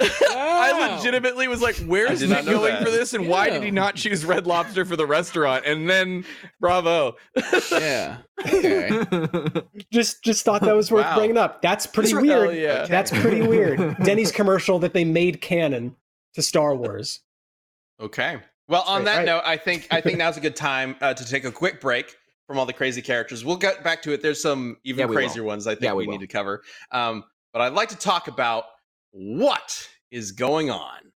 I 0.00 0.96
legitimately 0.96 1.46
was 1.48 1.62
like, 1.62 1.76
"Where 1.76 2.08
I 2.08 2.12
is 2.12 2.18
did 2.20 2.30
he 2.30 2.42
going 2.44 2.74
that. 2.74 2.82
for 2.84 2.90
this? 2.90 3.14
And 3.14 3.28
why 3.28 3.48
did 3.48 3.62
he 3.62 3.70
not 3.70 3.94
choose 3.94 4.24
Red 4.24 4.46
Lobster 4.46 4.84
for 4.84 4.96
the 4.96 5.06
restaurant?" 5.06 5.64
And 5.64 5.88
then, 5.88 6.24
bravo. 6.60 7.16
Yeah. 7.70 8.18
Okay. 8.46 8.90
Just 9.92 10.22
just 10.22 10.44
thought 10.44 10.60
that 10.62 10.74
was 10.76 10.90
worth 10.92 11.04
Wow. 11.06 11.16
bringing 11.16 11.38
up. 11.38 11.62
That's 11.62 11.86
pretty 11.86 12.10
Hell 12.10 12.20
weird. 12.22 12.56
yeah. 12.56 12.84
That's 12.86 13.10
pretty 13.10 13.40
weird. 13.42 13.96
Denny's 14.04 14.30
commercial 14.32 14.78
that 14.80 14.92
they 14.92 15.04
made 15.04 15.40
canon 15.40 15.96
to 16.34 16.42
Star 16.42 16.74
Wars. 16.74 17.20
Okay. 18.00 18.38
Well, 18.68 18.82
on 18.86 18.98
Right, 18.98 19.04
that 19.06 19.16
right. 19.18 19.26
note, 19.26 19.42
I 19.46 19.56
think 19.56 19.86
I 19.90 20.00
think 20.02 20.18
now's 20.18 20.36
a 20.36 20.40
good 20.40 20.56
time 20.56 20.96
uh, 21.00 21.14
to 21.14 21.24
take 21.24 21.44
a 21.44 21.50
quick 21.52 21.80
break 21.80 22.14
from 22.46 22.58
all 22.58 22.66
the 22.66 22.72
crazy 22.72 23.02
characters. 23.02 23.44
We'll 23.44 23.56
get 23.56 23.82
back 23.82 24.02
to 24.02 24.12
it. 24.12 24.22
There's 24.22 24.40
some 24.40 24.76
even 24.84 25.00
Yeah, 25.00 25.06
we 25.06 25.16
will. 25.16 25.22
crazier 25.22 25.42
ones 25.42 25.66
I 25.66 25.72
think 25.74 25.84
Yeah, 25.84 25.94
we 25.94 26.06
we, 26.06 26.12
need 26.12 26.20
to 26.20 26.26
cover. 26.26 26.62
Um, 26.92 27.24
but 27.52 27.62
I'd 27.62 27.72
like 27.72 27.88
to 27.90 27.96
talk 27.96 28.28
about 28.28 28.64
what 29.10 29.88
is 30.10 30.32
going 30.32 30.70
on. 30.70 31.12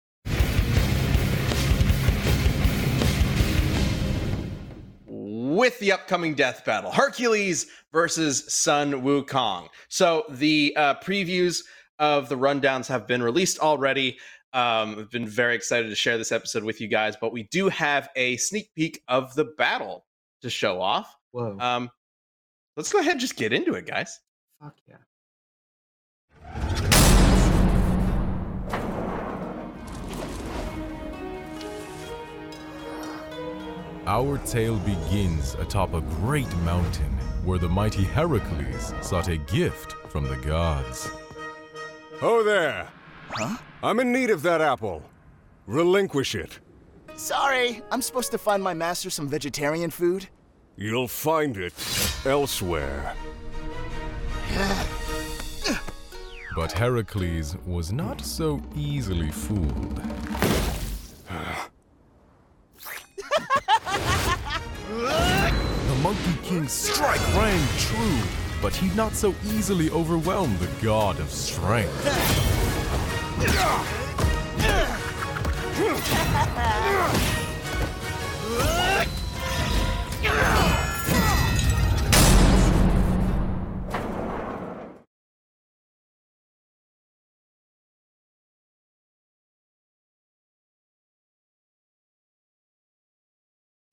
With 5.09 5.79
the 5.79 5.91
upcoming 5.93 6.35
death 6.35 6.63
battle, 6.65 6.91
Hercules 6.91 7.67
versus 7.91 8.43
Sun 8.53 8.91
Wukong. 9.03 9.69
So 9.89 10.23
the 10.29 10.73
uh, 10.77 10.95
previews 10.95 11.63
of 11.99 12.29
the 12.29 12.37
rundowns 12.37 12.87
have 12.87 13.07
been 13.07 13.23
released 13.23 13.59
already. 13.59 14.19
Um, 14.53 14.99
I've 14.99 15.11
been 15.11 15.27
very 15.27 15.55
excited 15.55 15.89
to 15.89 15.95
share 15.95 16.17
this 16.17 16.31
episode 16.31 16.63
with 16.63 16.79
you 16.79 16.87
guys, 16.87 17.15
but 17.19 17.31
we 17.33 17.43
do 17.43 17.69
have 17.69 18.09
a 18.15 18.37
sneak 18.37 18.69
peek 18.75 19.01
of 19.07 19.33
the 19.35 19.45
battle 19.57 20.05
to 20.41 20.49
show 20.49 20.79
off. 20.81 21.15
Whoa. 21.31 21.57
Um, 21.59 21.89
let's 22.75 22.91
go 22.91 22.99
ahead 22.99 23.13
and 23.13 23.21
just 23.21 23.35
get 23.35 23.53
into 23.53 23.73
it, 23.73 23.85
guys. 23.85 24.19
Fuck 24.61 24.75
yeah. 24.87 24.97
Our 34.07 34.37
tale 34.37 34.77
begins 34.79 35.55
atop 35.55 35.93
a 35.93 35.99
great 35.99 36.55
mountain 36.59 37.11
where 37.43 37.59
the 37.59 37.67
mighty 37.67 38.05
Heracles 38.05 38.93
sought 39.01 39.27
a 39.27 39.35
gift 39.35 39.95
from 40.09 40.23
the 40.23 40.37
gods. 40.37 41.09
Oh 42.21 42.41
there! 42.41 42.87
Huh? 43.31 43.57
I'm 43.83 43.99
in 43.99 44.13
need 44.13 44.29
of 44.29 44.41
that 44.43 44.61
apple. 44.61 45.03
Relinquish 45.65 46.35
it. 46.35 46.57
Sorry, 47.17 47.81
I'm 47.91 48.01
supposed 48.01 48.31
to 48.31 48.37
find 48.37 48.63
my 48.63 48.73
master 48.73 49.09
some 49.09 49.27
vegetarian 49.27 49.89
food. 49.89 50.29
You'll 50.79 51.07
find 51.07 51.57
it 51.57 51.73
elsewhere. 52.23 53.15
But 56.55 56.71
Heracles 56.71 57.57
was 57.65 57.91
not 57.91 58.21
so 58.21 58.61
easily 58.75 59.31
fooled. 59.31 59.95
the 65.87 65.95
Monkey 66.03 66.37
King's 66.43 66.73
strike 66.73 67.25
rang 67.33 67.67
true, 67.79 68.19
but 68.61 68.75
he'd 68.75 68.95
not 68.95 69.13
so 69.13 69.33
easily 69.47 69.89
overwhelm 69.89 70.55
the 70.59 70.69
god 70.85 71.19
of 71.19 71.31
strength. 71.31 72.05
Ugh! 80.25 80.76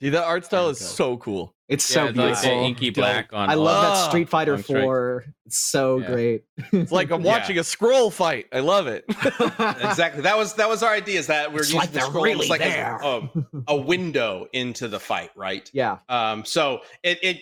Dude, 0.05 0.12
that 0.12 0.25
art 0.25 0.45
style 0.45 0.69
is 0.69 0.79
so 0.79 1.17
cool. 1.17 1.55
It's 1.67 1.88
Yeah, 1.90 1.95
so 1.95 2.07
it's 2.09 2.19
like 2.19 2.35
the 2.35 2.40
beautiful. 2.43 2.64
inky 2.67 2.90
black 2.90 3.31
on. 3.33 3.49
I 3.49 3.55
love 3.55 3.83
that 3.83 4.11
Street 4.11 4.29
Fighter 4.29 4.53
on 4.53 4.62
4. 4.62 5.25
It's 5.47 5.59
so 5.59 5.99
Yeah. 5.99 6.07
great. 6.07 6.45
It's 6.73 6.93
like 6.93 7.11
I'm 7.11 7.23
Yeah. 7.25 7.38
watching 7.38 7.59
a 7.59 7.64
scroll 7.64 8.11
fight. 8.11 8.45
I 8.53 8.61
love 8.61 8.87
it. 8.87 9.07
exactly. 9.09 10.21
That 10.21 10.37
was 10.37 10.53
that 10.57 10.69
was 10.69 10.83
our 10.83 10.93
idea. 10.93 11.19
Is 11.19 11.29
that 11.29 11.51
we're 11.55 11.61
It's 11.61 11.69
using 11.73 11.81
like 11.81 11.93
the 11.93 12.01
scroll 12.03 12.23
really 12.23 12.45
as 12.45 12.51
like 12.51 12.61
a, 12.61 12.99
a, 13.03 13.31
a 13.69 13.77
window 13.79 14.47
into 14.53 14.88
the 14.88 15.01
fight, 15.01 15.31
right? 15.37 15.71
yeah. 15.73 16.01
Um, 16.11 16.45
so 16.45 16.81
it, 17.03 17.19
it 17.23 17.40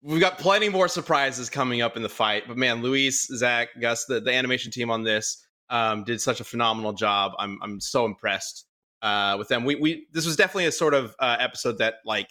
we've 0.00 0.20
got 0.20 0.38
plenty 0.38 0.68
more 0.68 0.86
surprises 0.86 1.50
coming 1.50 1.82
up 1.82 1.96
in 1.96 2.04
the 2.04 2.08
fight. 2.08 2.44
But 2.46 2.56
man, 2.56 2.82
Luis, 2.82 3.26
Zach, 3.34 3.70
Gus, 3.80 4.04
the, 4.04 4.20
the 4.20 4.32
animation 4.32 4.70
team 4.70 4.92
on 4.92 5.02
this 5.02 5.44
um, 5.70 6.04
did 6.04 6.20
such 6.20 6.38
a 6.38 6.44
phenomenal 6.44 6.92
job. 6.92 7.32
I'm 7.40 7.58
I'm 7.64 7.80
so 7.80 8.04
impressed 8.06 8.66
uh, 9.02 9.36
with 9.38 9.48
them. 9.48 9.64
We 9.64 9.76
we 9.76 10.06
this 10.12 10.26
was 10.26 10.36
definitely 10.36 10.66
a 10.66 10.72
sort 10.72 10.94
of 10.94 11.14
uh, 11.18 11.36
episode 11.38 11.78
that 11.78 11.96
like 12.04 12.30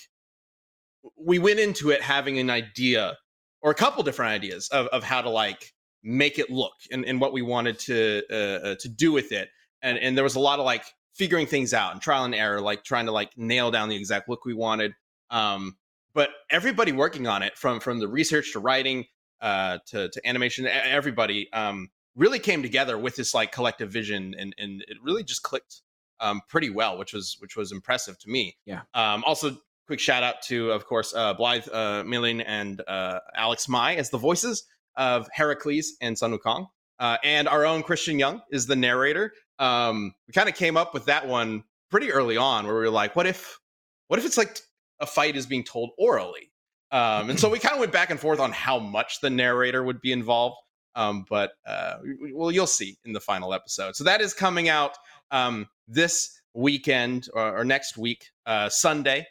we 1.16 1.40
went 1.40 1.60
into 1.60 1.90
it 1.92 2.02
having 2.02 2.40
an 2.40 2.50
idea 2.50 3.18
or 3.62 3.72
a 3.72 3.76
couple 3.76 4.04
different 4.04 4.32
ideas 4.32 4.70
of, 4.70 4.88
of 4.88 5.04
how 5.04 5.22
to 5.22 5.30
like 5.30 5.74
make 6.04 6.40
it 6.40 6.50
look 6.50 6.74
and, 6.92 7.06
and 7.06 7.20
what 7.20 7.34
we 7.34 7.42
wanted 7.42 7.78
to 7.80 8.24
uh, 8.32 8.36
uh, 8.36 8.76
to 8.80 8.90
do 8.90 9.12
with 9.12 9.32
it. 9.32 9.50
And 9.82 9.98
and 9.98 10.18
there 10.18 10.24
was 10.24 10.36
a 10.36 10.40
lot 10.40 10.60
of 10.60 10.66
like 10.66 10.84
figuring 11.16 11.48
things 11.48 11.74
out 11.74 11.92
and 11.92 12.02
trial 12.02 12.24
and 12.24 12.36
error 12.36 12.62
like 12.62 12.84
trying 12.84 13.06
to 13.06 13.12
like 13.12 13.38
nail 13.38 13.72
down 13.72 13.90
the 13.90 13.96
exact 13.96 14.30
look 14.30 14.46
we 14.46 14.54
wanted. 14.54 14.94
Um 15.30 15.78
but 16.14 16.30
everybody 16.50 16.92
working 16.92 17.28
on 17.28 17.44
it 17.44 17.58
from 17.58 17.80
from 17.80 18.00
the 18.00 18.08
research 18.08 18.54
to 18.54 18.60
writing 18.60 19.06
uh 19.42 19.80
to 19.88 20.10
to 20.10 20.28
animation 20.28 20.68
everybody 20.68 21.52
um 21.54 21.90
really 22.16 22.40
came 22.40 22.62
together 22.62 22.98
with 22.98 23.16
this 23.16 23.34
like 23.34 23.52
collective 23.52 23.92
vision 23.92 24.36
and 24.38 24.54
and 24.58 24.84
it 24.88 24.98
really 25.02 25.24
just 25.24 25.44
clicked 25.44 25.82
um 26.22 26.42
pretty 26.48 26.70
well 26.70 26.98
which 26.98 27.14
was 27.14 27.38
which 27.40 27.56
was 27.56 27.72
impressive 27.72 28.18
to 28.20 28.30
me. 28.30 28.56
Yeah. 28.66 28.82
um 28.94 29.24
also 29.26 29.58
quick 29.88 30.00
shout 30.00 30.22
out 30.24 30.42
to 30.44 30.72
of 30.72 30.86
course 30.86 31.14
uh 31.16 31.34
blythe 31.34 31.68
uh 31.74 32.04
milling 32.06 32.42
and 32.42 32.82
uh 32.88 33.20
alex 33.36 33.68
mai 33.68 33.96
as 33.96 34.10
the 34.12 34.18
voices 34.20 34.64
of 34.96 35.28
heracles 35.34 35.94
and 36.02 36.18
sun 36.18 36.32
wukong. 36.38 36.68
Uh 37.00 37.18
and 37.24 37.48
our 37.48 37.66
own 37.66 37.82
christian 37.84 38.20
young 38.20 38.42
is 38.52 38.68
the 38.68 38.76
narrator. 38.76 39.34
Um 39.58 40.14
we 40.28 40.34
kind 40.34 40.48
of 40.50 40.56
came 40.56 40.78
up 40.78 40.94
with 40.94 41.06
that 41.06 41.28
one 41.28 41.64
pretty 41.90 42.12
early 42.12 42.38
on 42.38 42.66
where 42.66 42.76
we 42.76 42.82
were 42.82 42.90
like 42.90 43.16
what 43.16 43.26
if 43.26 43.60
what 44.08 44.20
if 44.20 44.26
it's 44.26 44.38
like 44.38 44.60
a 45.00 45.06
fight 45.06 45.36
is 45.36 45.46
being 45.48 45.64
told 45.64 45.92
orally? 45.98 46.52
Um 46.92 47.30
and 47.30 47.40
so 47.40 47.50
we 47.50 47.60
kind 47.60 47.74
of 47.74 47.80
went 47.80 47.92
back 47.92 48.10
and 48.12 48.20
forth 48.20 48.40
on 48.40 48.52
how 48.52 48.78
much 48.80 49.22
the 49.22 49.30
narrator 49.30 49.84
would 49.84 50.02
be 50.02 50.12
involved. 50.12 50.58
Um 50.96 51.26
but 51.30 51.52
uh 51.66 51.96
well 52.34 52.52
you'll 52.52 52.68
see 52.68 52.98
in 53.06 53.14
the 53.14 53.20
final 53.20 53.54
episode. 53.54 53.96
So 53.96 54.04
that 54.04 54.22
is 54.22 54.34
coming 54.34 54.70
out 54.70 54.98
um 55.32 55.68
this 55.90 56.42
weekend 56.54 57.28
or, 57.34 57.60
or 57.60 57.66
next 57.66 57.98
week 57.98 58.30
uh 58.46 58.70
sunday 58.70 59.26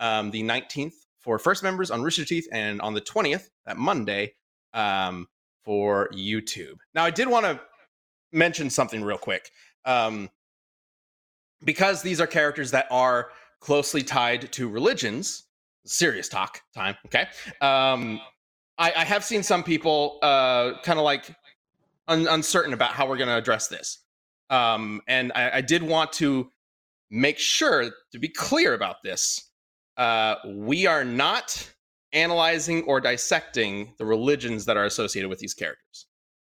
um 0.00 0.30
the 0.30 0.42
19th 0.42 0.94
for 1.20 1.38
first 1.38 1.62
members 1.62 1.90
on 1.90 2.02
rooster 2.02 2.24
teeth 2.24 2.48
and 2.52 2.80
on 2.80 2.94
the 2.94 3.00
20th 3.00 3.48
that 3.66 3.76
monday 3.76 4.32
um 4.72 5.26
for 5.64 6.08
youtube 6.12 6.76
now 6.94 7.04
i 7.04 7.10
did 7.10 7.28
want 7.28 7.44
to 7.44 7.60
mention 8.32 8.70
something 8.70 9.02
real 9.02 9.18
quick 9.18 9.50
um 9.84 10.28
because 11.64 12.02
these 12.02 12.20
are 12.20 12.26
characters 12.26 12.70
that 12.72 12.86
are 12.90 13.30
closely 13.60 14.02
tied 14.02 14.52
to 14.52 14.68
religions, 14.68 15.44
serious 15.86 16.28
talk 16.28 16.60
time, 16.74 16.96
okay? 17.06 17.26
Um, 17.60 18.20
I, 18.76 18.92
I 18.96 19.04
have 19.04 19.24
seen 19.24 19.42
some 19.42 19.62
people 19.62 20.18
uh, 20.22 20.72
kind 20.82 20.98
of 20.98 21.04
like 21.04 21.34
un- 22.08 22.28
uncertain 22.28 22.74
about 22.74 22.90
how 22.90 23.08
we're 23.08 23.16
going 23.16 23.28
to 23.28 23.36
address 23.36 23.68
this. 23.68 24.00
Um, 24.50 25.00
and 25.08 25.32
I, 25.34 25.56
I 25.56 25.60
did 25.60 25.82
want 25.82 26.12
to 26.14 26.50
make 27.10 27.38
sure 27.38 27.90
to 28.12 28.18
be 28.18 28.28
clear 28.28 28.74
about 28.74 28.96
this. 29.02 29.50
Uh, 29.96 30.36
we 30.56 30.86
are 30.86 31.04
not 31.04 31.70
analyzing 32.12 32.82
or 32.84 33.00
dissecting 33.00 33.94
the 33.98 34.04
religions 34.04 34.64
that 34.64 34.76
are 34.76 34.84
associated 34.84 35.28
with 35.28 35.38
these 35.38 35.54
characters. 35.54 36.06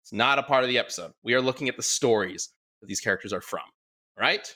It's 0.02 0.12
not 0.12 0.38
a 0.38 0.42
part 0.42 0.64
of 0.64 0.68
the 0.68 0.78
episode. 0.78 1.12
We 1.22 1.34
are 1.34 1.40
looking 1.40 1.68
at 1.68 1.76
the 1.76 1.82
stories 1.82 2.50
that 2.80 2.86
these 2.86 3.00
characters 3.00 3.32
are 3.32 3.40
from. 3.40 3.62
Right? 4.18 4.54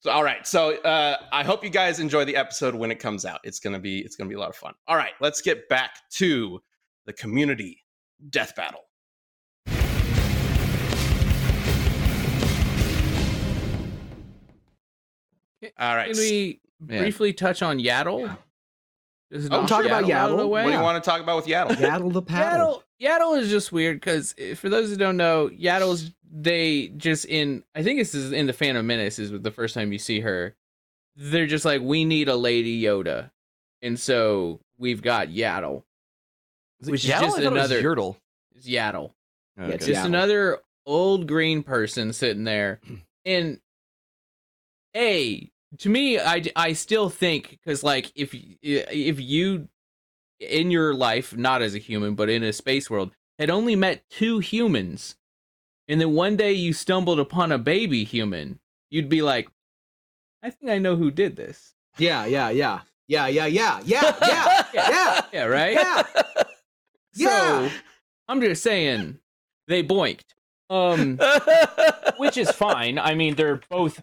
So, 0.00 0.10
all 0.10 0.24
right. 0.24 0.46
So, 0.46 0.76
uh, 0.82 1.16
I 1.30 1.44
hope 1.44 1.62
you 1.62 1.68
guys 1.68 2.00
enjoy 2.00 2.24
the 2.24 2.36
episode 2.36 2.74
when 2.74 2.90
it 2.90 2.98
comes 2.98 3.26
out. 3.26 3.40
It's 3.44 3.60
gonna 3.60 3.78
be 3.78 3.98
it's 3.98 4.16
gonna 4.16 4.30
be 4.30 4.36
a 4.36 4.38
lot 4.38 4.48
of 4.48 4.56
fun. 4.56 4.72
All 4.88 4.96
right, 4.96 5.12
let's 5.20 5.42
get 5.42 5.68
back 5.68 5.90
to 6.12 6.60
the 7.04 7.12
community 7.12 7.82
death 8.30 8.54
battle. 8.56 8.80
All 15.78 15.96
right. 15.96 16.10
Can 16.12 16.18
we 16.18 16.60
Yeah. 16.88 16.98
briefly 17.00 17.32
touch 17.32 17.62
on 17.62 17.78
Yaddle? 17.78 18.36
Just 19.32 19.52
Oh, 19.52 19.60
knock 19.60 19.68
talk 19.68 19.84
about 19.84 20.04
out 20.04 20.30
Yaddle. 20.30 20.48
way? 20.48 20.64
What 20.64 20.70
do 20.70 20.76
you 20.76 20.82
want 20.82 21.02
to 21.02 21.08
talk 21.08 21.20
about 21.20 21.36
with 21.36 21.46
Yaddle? 21.46 21.76
Yaddle 21.76 22.12
the 22.12 22.22
paddle. 22.22 22.82
Yaddle, 23.00 23.20
Yaddle 23.20 23.38
is 23.40 23.48
just 23.50 23.70
weird 23.70 24.00
because 24.00 24.34
eh, 24.38 24.54
for 24.54 24.68
those 24.68 24.90
who 24.90 24.96
don't 24.96 25.16
know, 25.16 25.48
Yaddle's 25.48 26.10
they 26.32 26.88
just 26.96 27.24
in 27.26 27.64
I 27.74 27.82
think 27.82 27.98
this 27.98 28.14
is 28.14 28.32
in 28.32 28.46
the 28.46 28.52
Phantom 28.52 28.86
Menace 28.86 29.18
is 29.18 29.30
the 29.30 29.50
first 29.50 29.74
time 29.74 29.92
you 29.92 29.98
see 29.98 30.20
her. 30.20 30.56
They're 31.16 31.46
just 31.46 31.64
like 31.64 31.80
we 31.82 32.04
need 32.04 32.28
a 32.28 32.36
Lady 32.36 32.80
Yoda, 32.82 33.30
and 33.82 33.98
so 33.98 34.60
we've 34.78 35.02
got 35.02 35.28
Yaddle. 35.28 35.82
Which 36.84 37.04
is 37.04 37.10
Yaddle? 37.10 37.20
just 37.20 37.38
I 37.38 37.42
it 37.42 37.46
another- 37.46 37.82
Yertle. 37.82 38.16
It's 38.56 38.66
Yaddle. 38.68 39.12
Yeah, 39.58 39.64
Okay. 39.64 39.74
it's 39.74 39.86
just 39.86 40.00
Yaddle. 40.02 40.06
another 40.06 40.58
old 40.86 41.26
green 41.28 41.62
person 41.62 42.12
sitting 42.12 42.44
there 42.44 42.80
and 43.24 43.60
a 44.96 45.50
to 45.78 45.88
me 45.88 46.18
i 46.18 46.42
i 46.56 46.72
still 46.72 47.08
think 47.08 47.50
because 47.50 47.82
like 47.84 48.10
if 48.14 48.30
if 48.62 49.20
you 49.20 49.68
in 50.40 50.70
your 50.70 50.94
life 50.94 51.36
not 51.36 51.62
as 51.62 51.74
a 51.74 51.78
human 51.78 52.14
but 52.14 52.28
in 52.28 52.42
a 52.42 52.52
space 52.52 52.90
world 52.90 53.10
had 53.38 53.50
only 53.50 53.76
met 53.76 54.02
two 54.10 54.38
humans 54.40 55.16
and 55.88 56.00
then 56.00 56.12
one 56.12 56.36
day 56.36 56.52
you 56.52 56.72
stumbled 56.72 57.20
upon 57.20 57.52
a 57.52 57.58
baby 57.58 58.04
human 58.04 58.58
you'd 58.90 59.08
be 59.08 59.22
like 59.22 59.48
i 60.42 60.50
think 60.50 60.70
i 60.72 60.78
know 60.78 60.96
who 60.96 61.10
did 61.10 61.36
this 61.36 61.74
Yeah, 61.98 62.24
yeah, 62.26 62.50
yeah. 62.50 62.80
Yeah, 63.06 63.26
yeah, 63.26 63.46
yeah. 63.46 63.80
Yeah, 63.84 64.14
yeah. 64.22 64.64
Yeah. 64.74 65.20
yeah 65.32 65.44
right 65.44 65.74
Yeah. 65.74 66.02
Yeah. 67.14 67.68
so 67.68 67.74
i'm 68.28 68.40
just 68.40 68.62
saying 68.62 69.18
they 69.66 69.82
boinked 69.82 70.34
um 70.70 71.18
which 72.18 72.36
is 72.38 72.50
fine 72.52 72.98
i 73.00 73.14
mean 73.14 73.34
they're 73.34 73.60
both 73.68 74.00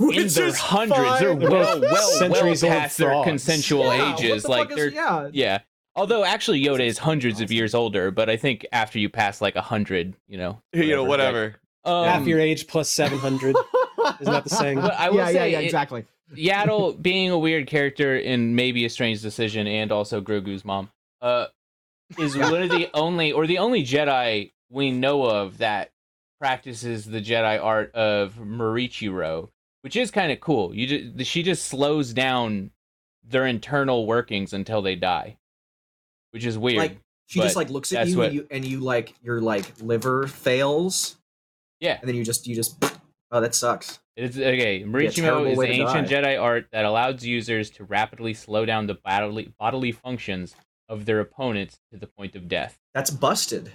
in 0.00 0.06
Which 0.06 0.34
their 0.34 0.46
is 0.46 0.58
hundreds. 0.58 1.18
They're 1.20 1.34
well, 1.34 1.50
well, 1.50 1.80
well 1.80 2.08
Centuries 2.18 2.62
old 2.64 2.72
past 2.72 2.98
their 2.98 3.08
frogs. 3.10 3.26
consensual 3.28 3.84
Yeah, 3.84 4.12
what 4.12 4.20
ages. 4.24 4.42
the 4.44 4.48
Like 4.50 4.68
fuck 4.68 4.76
they're 4.76 4.88
is, 4.88 4.94
yeah. 4.94 5.28
yeah. 5.32 5.58
Although 5.96 6.24
actually 6.24 6.62
Yoda 6.64 6.86
is 6.86 6.98
hundreds 6.98 7.40
of 7.40 7.50
years 7.50 7.74
older, 7.74 8.10
but 8.10 8.30
I 8.30 8.36
think 8.36 8.64
after 8.72 8.98
you 8.98 9.08
pass 9.08 9.40
like 9.40 9.56
a 9.56 9.60
hundred, 9.62 10.14
you 10.28 10.38
know, 10.38 10.60
you 10.72 10.94
know, 10.94 11.04
whatever. 11.04 11.56
Um, 11.84 12.04
Half 12.06 12.26
your 12.26 12.38
age 12.40 12.66
plus 12.66 12.90
700. 12.90 13.56
Isn't 14.20 14.32
that 14.32 14.44
the 14.44 14.50
saying? 14.50 14.80
But 14.80 14.92
I 14.94 15.08
will 15.10 15.16
yeah, 15.16 15.28
yeah, 15.28 15.32
say 15.32 15.52
yeah, 15.52 15.58
it- 15.60 15.64
exactly. 15.64 16.04
Yaddle 16.34 17.00
being 17.02 17.30
a 17.30 17.38
weird 17.38 17.66
character 17.66 18.16
in 18.16 18.54
maybe 18.54 18.84
a 18.84 18.88
strange 18.90 19.20
decision, 19.20 19.66
and 19.66 19.90
also 19.90 20.20
Grogu's 20.20 20.64
mom, 20.64 20.90
uh, 21.20 21.46
is 22.18 22.36
one 22.36 22.62
of 22.62 22.70
the 22.70 22.88
only 22.94 23.32
or 23.32 23.48
the 23.48 23.58
only 23.58 23.82
Jedi 23.84 24.52
we 24.70 24.92
know 24.92 25.24
of 25.24 25.58
that 25.58 25.90
practices 26.38 27.04
the 27.04 27.20
Jedi 27.20 27.60
art 27.60 27.92
of 27.96 28.34
Morichro, 28.34 29.48
which 29.82 29.96
is 29.96 30.10
kind 30.10 30.30
of 30.32 30.40
cool. 30.40 30.74
You 30.74 30.86
just, 30.86 31.30
she 31.30 31.42
just 31.42 31.66
slows 31.66 32.12
down 32.12 32.70
their 33.24 33.46
internal 33.46 34.06
workings 34.06 34.52
until 34.52 34.82
they 34.82 34.96
die, 34.96 35.38
which 36.32 36.44
is 36.44 36.58
weird. 36.58 36.78
Like 36.78 36.98
she 37.26 37.40
just 37.40 37.56
like 37.56 37.70
looks 37.70 37.92
at 37.92 38.08
you, 38.08 38.16
what- 38.18 38.26
and 38.26 38.34
you 38.34 38.46
and 38.50 38.64
you 38.64 38.80
like 38.80 39.14
your 39.22 39.40
like 39.40 39.72
liver 39.80 40.26
fails. 40.26 41.16
Yeah. 41.80 41.98
And 42.00 42.08
then 42.08 42.14
you 42.16 42.24
just 42.24 42.46
you 42.46 42.54
just 42.54 42.82
oh 43.30 43.40
that 43.40 43.54
sucks. 43.54 44.00
It's 44.16 44.36
okay. 44.36 44.84
Morichro 44.84 45.50
is 45.50 45.58
an 45.58 45.66
to 45.66 45.72
ancient. 45.72 46.08
Jedi 46.08 46.40
art 46.40 46.66
that 46.72 46.84
allows 46.84 47.24
users 47.24 47.70
to 47.70 47.84
rapidly 47.84 48.34
slow 48.34 48.66
down 48.66 48.86
the 48.86 48.94
bodily 48.94 49.52
bodily 49.58 49.92
functions 49.92 50.54
of 50.88 51.06
their 51.06 51.20
opponents 51.20 51.78
to 51.92 51.98
the 51.98 52.06
point 52.06 52.34
of 52.36 52.48
death. 52.48 52.78
That's 52.92 53.10
busted. 53.10 53.70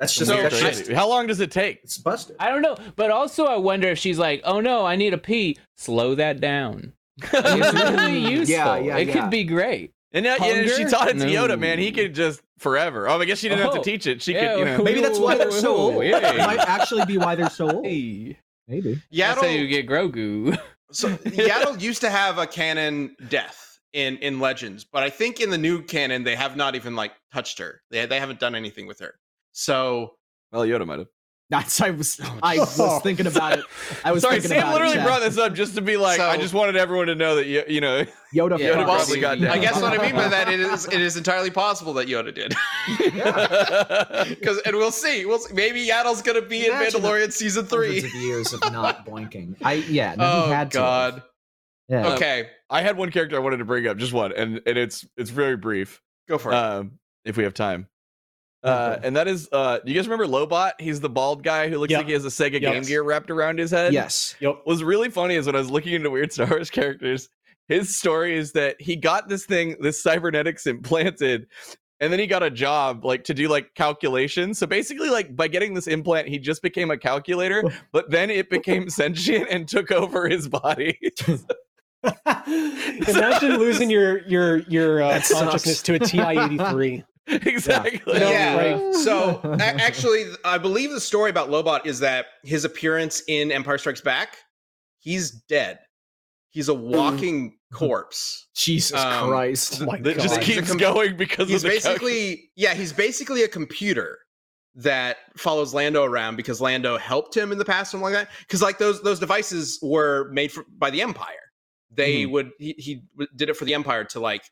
That's 0.00 0.14
just 0.14 0.30
So- 0.30 0.36
that's 0.42 0.60
I- 0.62 0.70
just, 0.70 0.90
How 0.90 1.08
long 1.08 1.26
does 1.28 1.38
it 1.40 1.50
take? 1.52 1.80
it's 1.84 1.98
busted. 1.98 2.36
I 2.40 2.48
don't 2.48 2.62
know, 2.62 2.76
but 2.96 3.10
also 3.10 3.44
I 3.46 3.56
wonder 3.56 3.86
if 3.88 3.98
she's 3.98 4.18
like, 4.18 4.40
"Oh 4.44 4.60
no, 4.60 4.84
I 4.86 4.96
need 4.96 5.12
a 5.14 5.18
pee. 5.18 5.58
Slow 5.76 6.14
that 6.16 6.40
down." 6.40 6.94
It's 7.22 7.72
really 7.74 8.18
useful. 8.32 8.56
Yeah, 8.56 8.78
yeah, 8.78 8.96
it 8.96 9.08
yeah. 9.08 9.12
could 9.20 9.30
be 9.30 9.44
great. 9.44 9.92
And 10.12 10.24
yeah, 10.24 10.36
yeah, 10.40 10.66
she 10.74 10.84
taught 10.86 11.08
it 11.08 11.18
to 11.18 11.26
No. 11.26 11.46
Yoda, 11.46 11.58
man. 11.58 11.78
He 11.78 11.92
could 11.92 12.14
just 12.16 12.40
forever. 12.58 13.08
Oh, 13.08 13.20
I 13.20 13.24
guess 13.26 13.38
she 13.38 13.48
didn't 13.48 13.62
have 13.62 13.74
Oh, 13.74 13.76
to 13.76 13.82
teach 13.82 14.06
it. 14.08 14.20
She 14.22 14.32
yeah, 14.32 14.54
could, 14.54 14.58
you 14.58 14.64
know. 14.64 14.82
Maybe 14.82 15.00
that's 15.00 15.18
why 15.20 15.36
they're 15.36 15.52
so 15.52 15.76
old. 15.76 16.04
Yeah. 16.04 16.32
It 16.32 16.38
might 16.38 16.58
actually 16.58 17.04
be 17.04 17.16
why 17.18 17.36
they're 17.36 17.48
so 17.50 17.70
old. 17.70 17.84
Hey, 17.86 18.36
Maybe. 18.66 19.00
that's 19.12 19.40
how 19.40 19.46
you 19.46 19.68
get 19.68 19.86
Grogu. 19.86 20.58
so 20.92 21.10
Yaddle 21.10 21.80
used 21.80 22.00
to 22.00 22.10
have 22.10 22.38
a 22.38 22.46
canon 22.46 23.14
death 23.28 23.78
in 23.92 24.16
in 24.18 24.40
Legends, 24.40 24.84
but 24.90 25.02
I 25.04 25.10
think 25.10 25.40
in 25.40 25.50
the 25.50 25.58
new 25.58 25.82
canon 25.82 26.24
they 26.24 26.34
have 26.36 26.56
not 26.56 26.74
even 26.74 26.96
like 26.96 27.12
touched 27.32 27.58
her. 27.58 27.80
They 27.90 28.06
they 28.06 28.18
haven't 28.18 28.40
done 28.40 28.54
anything 28.56 28.86
with 28.88 28.98
her. 29.00 29.14
So 29.52 30.14
Well, 30.52 30.62
Yoda 30.62 30.86
might 30.86 30.98
have. 30.98 31.08
That's 31.50 31.80
I 31.80 31.90
was 31.90 32.20
I 32.44 32.58
was 32.58 33.02
thinking 33.02 33.26
about 33.26 33.58
it. 33.58 33.64
I 34.04 34.12
was 34.12 34.22
Sorry, 34.22 34.34
thinking 34.34 34.50
Sam 34.50 34.58
about 34.58 34.72
literally 34.74 34.94
it. 34.94 34.98
Chad. 34.98 35.06
brought 35.06 35.20
this 35.20 35.36
up 35.36 35.52
just 35.52 35.74
to 35.74 35.82
be 35.82 35.96
like, 35.96 36.20
I 36.20 36.36
just 36.36 36.54
wanted 36.54 36.76
everyone 36.76 37.08
to 37.08 37.16
know 37.16 37.34
that 37.34 37.46
you, 37.46 37.64
you 37.66 37.80
know. 37.80 38.04
Yoda. 38.34 38.56
Yeah, 38.56 38.74
fucked. 38.74 38.84
probably 38.86 39.20
got 39.20 39.40
down. 39.40 39.50
I 39.50 39.58
guess 39.58 39.82
what 39.82 39.92
I 39.92 40.00
mean 40.00 40.14
by 40.14 40.28
that 40.28 40.48
it 40.52 40.60
is 40.60 40.86
it 40.86 41.00
is 41.00 41.16
entirely 41.16 41.50
possible 41.50 41.92
that 41.94 42.06
Yoda 42.06 42.32
did. 42.32 42.54
Because 44.28 44.58
and 44.64 44.76
we'll 44.76 44.92
see. 44.92 45.26
We'll 45.26 45.40
see. 45.40 45.52
maybe 45.52 45.84
Yaddle's 45.84 46.22
gonna 46.22 46.40
be 46.40 46.66
in 46.66 46.72
Mandalorian 46.72 47.32
season 47.32 47.66
three. 47.66 47.98
Of 47.98 48.14
years 48.14 48.52
of 48.52 48.60
not 48.72 49.04
boinking. 49.04 49.56
I 49.64 49.72
yeah. 49.72 50.14
No, 50.14 50.30
oh 50.32 50.46
he 50.46 50.52
had 50.52 50.70
to. 50.70 50.78
God. 50.78 51.22
Yeah. 51.88 52.14
Okay, 52.14 52.48
I 52.70 52.82
had 52.82 52.96
one 52.96 53.10
character 53.10 53.34
I 53.34 53.40
wanted 53.40 53.56
to 53.56 53.64
bring 53.64 53.88
up, 53.88 53.96
just 53.96 54.12
one, 54.12 54.32
and, 54.32 54.60
and 54.64 54.78
it's 54.78 55.04
it's 55.16 55.30
very 55.30 55.56
brief. 55.56 56.00
go 56.28 56.38
for 56.38 56.52
it. 56.52 56.54
Um, 56.54 57.00
if 57.24 57.36
we 57.36 57.42
have 57.42 57.54
time. 57.54 57.88
Uh, 58.62 58.98
and 59.02 59.16
that 59.16 59.26
is, 59.26 59.48
uh, 59.52 59.78
do 59.84 59.90
you 59.90 59.98
guys 59.98 60.06
remember 60.08 60.26
Lobot? 60.30 60.72
He's 60.78 61.00
the 61.00 61.08
bald 61.08 61.42
guy 61.42 61.68
who 61.70 61.78
looks 61.78 61.90
Yep. 61.90 61.98
like 62.00 62.06
he 62.08 62.12
has 62.12 62.24
a 62.24 62.28
Sega 62.28 62.60
Yep. 62.60 62.72
Game 62.74 62.82
Gear 62.82 63.02
wrapped 63.02 63.30
around 63.30 63.58
his 63.58 63.70
head. 63.70 63.92
Yes. 63.92 64.34
Yep. 64.40 64.56
What 64.56 64.66
was 64.66 64.84
really 64.84 65.08
funny 65.10 65.34
is 65.36 65.46
when 65.46 65.54
I 65.56 65.58
was 65.58 65.70
looking 65.70 65.94
into 65.94 66.10
weird 66.10 66.32
Star 66.34 66.46
Wars 66.48 66.68
characters, 66.70 67.28
his 67.68 67.96
story 67.96 68.36
is 68.36 68.52
that 68.52 68.80
he 68.80 68.96
got 68.96 69.28
this 69.28 69.46
thing, 69.46 69.76
this 69.80 70.02
cybernetics 70.02 70.66
implanted, 70.66 71.46
and 72.00 72.12
then 72.12 72.18
he 72.18 72.26
got 72.26 72.42
a 72.42 72.50
job 72.50 73.04
like 73.04 73.24
to 73.24 73.34
do 73.34 73.46
like 73.48 73.74
calculations. 73.74 74.58
So 74.58 74.66
basically, 74.66 75.08
like 75.10 75.34
by 75.36 75.48
getting 75.48 75.72
this 75.74 75.86
implant, 75.86 76.28
he 76.28 76.38
just 76.38 76.62
became 76.62 76.90
a 76.90 76.98
calculator, 76.98 77.62
but 77.92 78.10
then 78.10 78.28
it 78.30 78.50
became 78.50 78.90
sentient 78.90 79.48
and 79.50 79.68
took 79.68 79.90
over 79.92 80.28
his 80.28 80.48
body. 80.48 80.98
Imagine 82.46 83.58
losing 83.58 83.90
your 83.90 84.26
your 84.26 84.58
your 84.60 85.02
uh, 85.02 85.08
That 85.10 85.24
sucks. 85.26 85.40
consciousness 85.42 85.82
to 85.82 85.94
a 85.94 85.98
TI 85.98 86.38
eighty 86.38 86.58
three. 86.70 87.04
exactly. 87.46 88.18
No, 88.18 88.30
yeah. 88.30 88.92
So 88.92 89.40
a- 89.44 89.62
actually, 89.62 90.24
I 90.44 90.58
believe 90.58 90.90
the 90.90 91.00
story 91.00 91.30
about 91.30 91.48
Lobot 91.50 91.86
is 91.86 92.00
that 92.00 92.26
his 92.42 92.64
appearance 92.64 93.22
in 93.28 93.52
Empire 93.52 93.78
Strikes 93.78 94.00
Back, 94.00 94.38
he's 94.98 95.30
dead. 95.30 95.78
He's 96.50 96.68
a 96.68 96.74
walking 96.74 97.56
corpse. 97.72 98.48
Jesus 98.56 98.98
Um, 99.00 99.28
Christ. 99.28 99.80
Oh 99.82 99.86
my 99.86 100.00
That 100.00 100.16
god. 100.16 100.22
just 100.22 100.40
keeps 100.40 100.68
com- 100.68 100.78
going 100.78 101.16
because 101.16 101.48
He's 101.48 101.62
of 101.64 101.70
the 101.70 101.78
calc- 101.78 101.84
basically 102.00 102.50
yeah, 102.56 102.74
he's 102.74 102.92
basically 102.92 103.42
a 103.44 103.48
computer 103.48 104.18
that 104.74 105.18
follows 105.36 105.74
Lando 105.74 106.04
around 106.04 106.36
because 106.36 106.60
Lando 106.60 106.96
helped 106.96 107.36
him 107.36 107.50
in 107.52 107.58
the 107.58 107.64
past, 107.64 107.92
and 107.94 108.02
like 108.02 108.12
that. 108.14 108.28
Because 108.40 108.62
like 108.62 108.78
those 108.78 109.00
those 109.02 109.18
devices 109.20 109.78
were 109.82 110.28
made 110.32 110.50
for, 110.52 110.64
by 110.78 110.90
the 110.90 111.02
Empire. 111.02 111.34
They 111.92 112.26
would 112.26 112.50
he, 112.58 112.74
he 112.78 113.02
did 113.36 113.48
it 113.48 113.56
for 113.56 113.64
the 113.64 113.74
Empire 113.74 114.04
to 114.04 114.20
like 114.20 114.42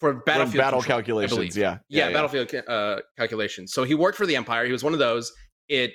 for 0.00 0.12
battlefield 0.14 0.56
battle 0.58 0.80
control, 0.80 0.98
calculations. 0.98 1.36
believe. 1.36 1.56
Yeah. 1.56 1.78
yeah, 1.88 2.12
battlefield 2.12 2.48
ca- 2.50 2.70
uh, 2.72 3.00
calculations. 3.16 3.72
So 3.72 3.84
he 3.84 3.94
worked 3.94 4.18
for 4.18 4.26
the 4.26 4.36
Empire. 4.36 4.64
He 4.66 4.72
was 4.72 4.84
one 4.84 4.92
of 4.92 4.98
those. 4.98 5.32
It 5.68 5.92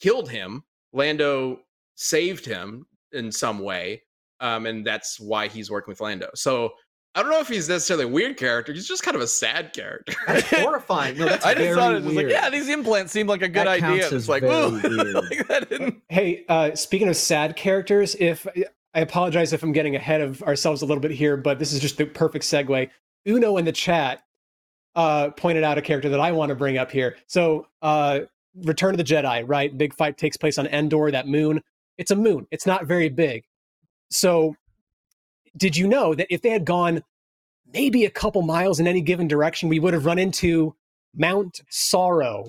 killed 0.00 0.30
him. 0.30 0.62
Lando 0.92 1.60
saved 1.94 2.44
him 2.44 2.86
in 3.12 3.32
some 3.32 3.58
way, 3.60 4.02
um, 4.40 4.66
and 4.66 4.86
that's 4.86 5.18
why 5.18 5.48
he's 5.48 5.70
working 5.70 5.90
with 5.90 6.00
Lando. 6.00 6.28
So 6.34 6.72
I 7.14 7.22
don't 7.22 7.30
know 7.30 7.40
if 7.40 7.48
he's 7.48 7.68
necessarily 7.68 8.04
a 8.04 8.08
weird 8.08 8.36
character. 8.36 8.72
He's 8.72 8.86
just 8.88 9.02
kind 9.02 9.14
of 9.14 9.20
a 9.22 9.26
sad 9.26 9.72
character. 9.74 10.14
That's 10.26 10.48
horrifying. 10.50 11.18
No, 11.18 11.26
that's 11.26 11.44
I 11.44 11.52
just 11.52 11.62
very 11.64 11.74
thought 11.74 11.94
it 11.94 12.02
was 12.04 12.14
like, 12.14 12.28
yeah, 12.28 12.48
these 12.48 12.68
implants 12.70 13.12
seem 13.12 13.26
like 13.26 13.42
a 13.42 13.48
good 13.48 13.66
That 13.66 13.82
idea. 13.82 14.08
It's 14.10 14.28
like, 14.28 14.42
very 14.42 14.70
woo, 14.70 14.80
weird. 14.82 15.14
like 15.14 15.48
that 15.48 15.68
didn't. 15.68 16.00
Hey, 16.08 16.44
uh, 16.48 16.74
speaking 16.74 17.08
of 17.08 17.16
sad 17.16 17.54
characters, 17.56 18.16
if 18.18 18.46
I 18.94 19.00
apologize 19.00 19.52
if 19.52 19.62
I'm 19.62 19.72
getting 19.72 19.94
ahead 19.96 20.20
of 20.22 20.42
ourselves 20.42 20.80
a 20.82 20.86
little 20.86 21.00
bit 21.02 21.10
here, 21.10 21.36
but 21.36 21.58
this 21.58 21.72
is 21.72 21.80
just 21.80 21.98
the 21.98 22.06
perfect 22.06 22.44
segue. 22.46 22.88
Uno 23.26 23.56
in 23.56 23.64
the 23.64 23.72
chat 23.72 24.22
uh, 24.94 25.30
pointed 25.30 25.64
out 25.64 25.78
a 25.78 25.82
character 25.82 26.08
that 26.10 26.20
I 26.20 26.32
want 26.32 26.50
to 26.50 26.54
bring 26.54 26.78
up 26.78 26.90
here. 26.90 27.16
So, 27.26 27.66
uh, 27.80 28.20
Return 28.64 28.90
of 28.90 28.98
the 28.98 29.04
Jedi, 29.04 29.44
right? 29.46 29.76
Big 29.76 29.94
fight 29.94 30.18
takes 30.18 30.36
place 30.36 30.58
on 30.58 30.66
Endor, 30.66 31.10
that 31.10 31.26
moon. 31.26 31.62
It's 31.96 32.10
a 32.10 32.16
moon. 32.16 32.46
It's 32.50 32.66
not 32.66 32.84
very 32.86 33.08
big. 33.08 33.44
So, 34.10 34.54
did 35.56 35.76
you 35.76 35.86
know 35.88 36.14
that 36.14 36.26
if 36.30 36.42
they 36.42 36.50
had 36.50 36.64
gone 36.64 37.02
maybe 37.72 38.04
a 38.04 38.10
couple 38.10 38.42
miles 38.42 38.78
in 38.80 38.86
any 38.86 39.00
given 39.00 39.28
direction, 39.28 39.68
we 39.70 39.78
would 39.78 39.94
have 39.94 40.04
run 40.04 40.18
into 40.18 40.74
Mount 41.14 41.62
Sorrow, 41.70 42.48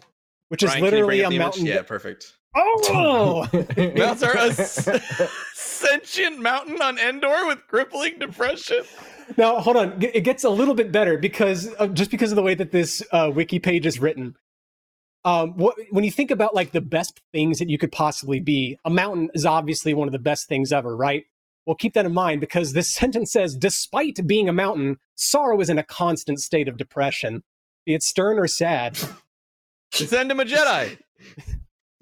which 0.50 0.64
is 0.64 0.70
Ryan, 0.72 0.80
can 0.80 0.86
you 0.86 0.90
bring 1.06 1.20
literally 1.20 1.20
a 1.22 1.30
the 1.30 1.36
image? 1.36 1.46
mountain. 1.46 1.66
Yeah, 1.66 1.82
perfect. 1.84 2.34
Oh, 2.56 3.48
Mount 3.96 4.20
Sorrow 4.20 4.40
s- 4.42 4.90
sentient 5.54 6.40
mountain 6.40 6.82
on 6.82 6.98
Endor 6.98 7.48
with 7.48 7.66
crippling 7.68 8.20
depression. 8.20 8.84
Now, 9.38 9.60
hold 9.60 9.78
on. 9.78 10.02
It 10.02 10.22
gets 10.22 10.44
a 10.44 10.50
little 10.50 10.76
bit 10.76 10.92
better 10.92 11.18
because 11.18 11.68
of, 11.74 11.94
just 11.94 12.12
because 12.12 12.32
of 12.32 12.36
the 12.36 12.42
way 12.44 12.56
that 12.56 12.72
this 12.72 13.04
uh, 13.12 13.32
wiki 13.34 13.60
page 13.60 13.86
is 13.86 14.00
written. 14.00 14.36
Um, 15.26 15.56
what, 15.56 15.76
when 15.92 16.04
you 16.04 16.12
think 16.12 16.32
about 16.32 16.54
like 16.54 16.72
the 16.72 16.82
best 16.82 17.22
things 17.32 17.60
that 17.60 17.70
you 17.70 17.78
could 17.78 17.92
possibly 17.92 18.40
be, 18.40 18.78
a 18.84 18.90
mountain 18.90 19.30
is 19.34 19.46
obviously 19.46 19.94
one 19.94 20.08
of 20.08 20.12
the 20.12 20.20
best 20.20 20.48
things 20.48 20.74
ever, 20.74 20.96
right? 20.96 21.26
Well, 21.66 21.76
keep 21.76 21.94
that 21.94 22.06
in 22.06 22.14
mind 22.14 22.42
because 22.42 22.74
this 22.74 22.92
sentence 22.94 23.32
says, 23.32 23.56
despite 23.56 24.26
being 24.28 24.50
a 24.50 24.54
mountain, 24.54 24.98
sorrow 25.16 25.60
is 25.62 25.70
in 25.70 25.78
a 25.78 25.84
constant 25.84 26.40
state 26.40 26.68
of 26.68 26.78
depression, 26.78 27.44
be 27.86 27.94
it 27.94 28.04
stern 28.04 28.38
or 28.38 28.48
sad. 28.48 28.98
Send 29.92 30.32
him 30.32 30.40
a 30.40 30.46
Jedi. 30.46 30.98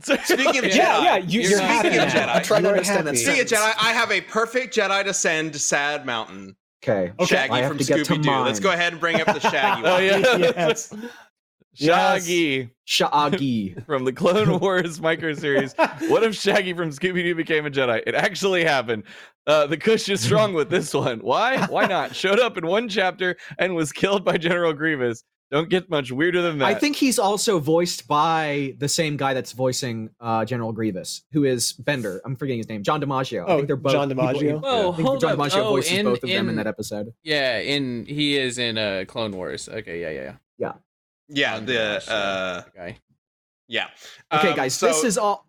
Speaking 0.01 0.47
of 0.47 0.65
Jedi, 0.65 0.75
Yeah, 0.75 1.03
yeah, 1.03 1.17
you, 1.17 1.41
You're 1.41 1.51
you're 1.51 1.59
not 1.59 1.69
happy 1.69 1.89
Speaking 1.89 2.07
of. 2.07 2.13
Jedi, 2.13 2.35
I 2.35 2.39
tried 2.39 2.57
to 2.57 2.63
You 2.63 2.69
are 2.69 2.71
understand 2.71 3.07
that 3.07 3.15
happy. 3.15 3.23
Speaking 3.23 3.41
of 3.41 3.47
Jedi, 3.47 3.73
I 3.79 3.93
have 3.93 4.11
a 4.11 4.21
perfect 4.21 4.75
Jedi 4.75 5.03
to 5.03 5.13
send 5.13 5.55
Sad 5.55 6.05
Mountain. 6.05 6.55
Okay. 6.83 7.11
Shaggy 7.25 7.53
I 7.53 7.59
have 7.59 7.69
from 7.69 7.77
to 7.77 7.83
Scooby 7.83 8.23
Doo. 8.23 8.31
Let's 8.43 8.59
go 8.59 8.71
ahead 8.71 8.93
and 8.93 8.99
bring 8.99 9.21
up 9.21 9.27
the 9.27 9.39
Shaggy 9.51 9.81
Oh 9.85 9.93
one. 9.93 10.03
yeah, 10.03 10.37
yes. 10.37 10.93
Shaggy 11.73 12.69
Shaggy. 12.85 13.75
from 13.85 14.03
the 14.03 14.11
Clone 14.11 14.59
Wars 14.59 14.99
micro 14.99 15.33
series. 15.33 15.73
What 16.07 16.23
if 16.23 16.35
Shaggy 16.35 16.73
from 16.73 16.89
Scooby 16.89 17.23
Doo 17.23 17.35
became 17.35 17.65
a 17.65 17.69
Jedi? 17.69 18.01
It 18.05 18.15
actually 18.15 18.63
happened. 18.63 19.03
Uh, 19.47 19.67
the 19.67 19.77
Kush 19.77 20.09
is 20.09 20.21
strong 20.21 20.53
with 20.53 20.69
this 20.69 20.93
one. 20.93 21.19
Why? 21.19 21.65
Why 21.67 21.85
not? 21.85 22.15
Showed 22.15 22.39
up 22.39 22.57
in 22.57 22.67
one 22.67 22.89
chapter 22.89 23.37
and 23.57 23.73
was 23.75 23.91
killed 23.91 24.25
by 24.25 24.37
General 24.37 24.73
Grievous. 24.73 25.23
Don't 25.51 25.69
get 25.69 25.89
much 25.89 26.13
weirder 26.13 26.41
than 26.41 26.59
that. 26.59 26.65
I 26.65 26.73
think 26.75 26.95
he's 26.95 27.19
also 27.19 27.59
voiced 27.59 28.07
by 28.07 28.73
the 28.77 28.87
same 28.87 29.17
guy 29.17 29.33
that's 29.33 29.51
voicing 29.51 30.09
uh, 30.21 30.45
General 30.45 30.71
Grievous, 30.71 31.23
who 31.33 31.43
is 31.43 31.73
Bender. 31.73 32.21
I'm 32.23 32.37
forgetting 32.37 32.59
his 32.59 32.69
name. 32.69 32.83
John 32.83 33.01
DiMaggio. 33.01 33.41
I 33.43 33.45
Oh, 33.47 33.55
think 33.57 33.67
they're 33.67 33.75
both 33.75 33.91
John 33.91 34.07
people- 34.07 34.23
DiMaggio? 34.23 34.61
Whoa, 34.61 34.93
I 34.93 34.95
think 34.95 35.19
John. 35.19 35.37
DiMaggio 35.37 35.57
Oh, 35.57 35.69
voices 35.69 35.91
in- 35.91 36.05
both 36.05 36.23
of 36.23 36.29
them 36.29 36.45
in 36.45 36.49
in- 36.51 36.55
that 36.55 36.67
episode. 36.67 37.13
Yeah, 37.21 37.57
in 37.59 38.05
he 38.05 38.37
is 38.37 38.57
in 38.57 38.77
uh 38.77 39.03
Clone 39.07 39.31
Wars. 39.33 39.67
Okay, 39.67 39.99
yeah, 40.01 40.09
yeah, 40.11 40.33
yeah. 40.57 40.73
Yeah, 41.33 41.57
Oh, 41.57 41.65
the 41.65 41.73
yeah, 41.73 42.13
uh, 42.13 42.61
that 42.61 42.75
guy. 42.75 42.97
yeah. 43.67 43.87
Okay, 44.33 44.49
Um, 44.49 44.55
guys, 44.55 44.73
so 44.73 44.87
this 44.87 45.03
is 45.03 45.17
all. 45.17 45.47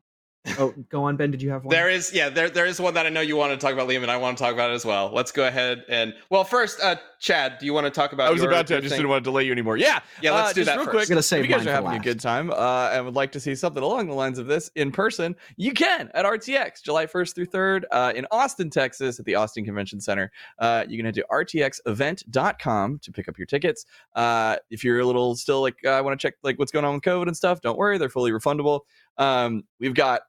Oh, 0.58 0.74
go 0.88 1.04
on, 1.04 1.16
Ben. 1.16 1.30
Did 1.30 1.40
you 1.40 1.50
have 1.50 1.64
one? 1.64 1.72
There 1.72 1.88
is, 1.88 2.12
yeah, 2.12 2.28
there 2.28 2.50
there 2.50 2.66
is 2.66 2.80
one 2.80 2.94
that 2.94 3.06
I 3.06 3.10
know 3.10 3.20
you 3.20 3.36
want 3.36 3.52
to 3.52 3.56
talk 3.56 3.72
about, 3.72 3.88
Liam, 3.88 4.02
and 4.02 4.10
I 4.10 4.16
want 4.16 4.36
to 4.36 4.42
talk 4.42 4.52
about 4.52 4.70
it 4.70 4.74
as 4.74 4.84
well. 4.84 5.10
Let's 5.12 5.30
go 5.30 5.46
ahead 5.46 5.84
and 5.88 6.14
well, 6.30 6.42
first, 6.42 6.80
uh, 6.82 6.96
Chad, 7.20 7.58
do 7.58 7.66
you 7.66 7.72
want 7.72 7.84
to 7.84 7.90
talk 7.90 8.12
about? 8.12 8.26
I 8.26 8.32
was 8.32 8.42
about 8.42 8.66
to. 8.66 8.76
I 8.76 8.80
just 8.80 8.90
thing? 8.90 8.98
didn't 8.98 9.10
want 9.10 9.22
to 9.24 9.30
delay 9.30 9.44
you 9.44 9.52
anymore. 9.52 9.76
Yeah, 9.76 10.00
Yeah, 10.20 10.32
let's 10.32 10.50
uh, 10.50 10.52
do 10.54 10.60
just 10.62 10.66
that 10.66 10.76
real 10.78 10.86
first. 10.86 10.90
quick. 10.90 11.02
I'm 11.04 11.08
gonna 11.10 11.22
save 11.22 11.44
if 11.44 11.50
you 11.50 11.54
guys 11.54 11.62
are 11.64 11.70
for 11.70 11.70
having 11.70 11.92
a 11.92 12.02
good 12.02 12.18
time 12.18 12.50
uh, 12.50 12.90
and 12.92 13.04
would 13.04 13.14
like 13.14 13.30
to 13.32 13.40
see 13.40 13.54
something 13.54 13.84
along 13.84 14.08
the 14.08 14.14
lines 14.14 14.38
of 14.38 14.46
this 14.48 14.68
in 14.74 14.90
person, 14.90 15.36
you 15.56 15.72
can 15.72 16.10
at 16.14 16.24
RTX 16.24 16.82
July 16.82 17.06
1st 17.06 17.34
through 17.36 17.46
3rd 17.46 17.82
uh, 17.92 18.12
in 18.16 18.26
Austin, 18.32 18.68
Texas, 18.68 19.20
at 19.20 19.24
the 19.24 19.36
Austin 19.36 19.64
Convention 19.64 20.00
Center. 20.00 20.32
Uh, 20.58 20.84
you 20.88 20.96
can 20.96 21.04
head 21.06 21.14
to 21.14 21.24
rtxevent.com 21.30 22.98
to 22.98 23.12
pick 23.12 23.28
up 23.28 23.38
your 23.38 23.46
tickets. 23.46 23.86
Uh, 24.16 24.56
if 24.70 24.82
you're 24.82 24.98
a 24.98 25.04
little 25.04 25.36
still 25.36 25.60
like 25.62 25.76
uh, 25.84 25.90
I 25.90 26.00
want 26.00 26.18
to 26.18 26.26
check 26.26 26.34
like 26.42 26.58
what's 26.58 26.72
going 26.72 26.84
on 26.84 26.94
with 26.94 27.04
COVID 27.04 27.28
and 27.28 27.36
stuff, 27.36 27.60
don't 27.60 27.78
worry, 27.78 27.96
they're 27.98 28.08
fully 28.08 28.32
refundable. 28.32 28.80
Um, 29.18 29.62
we've 29.78 29.94
got 29.94 30.22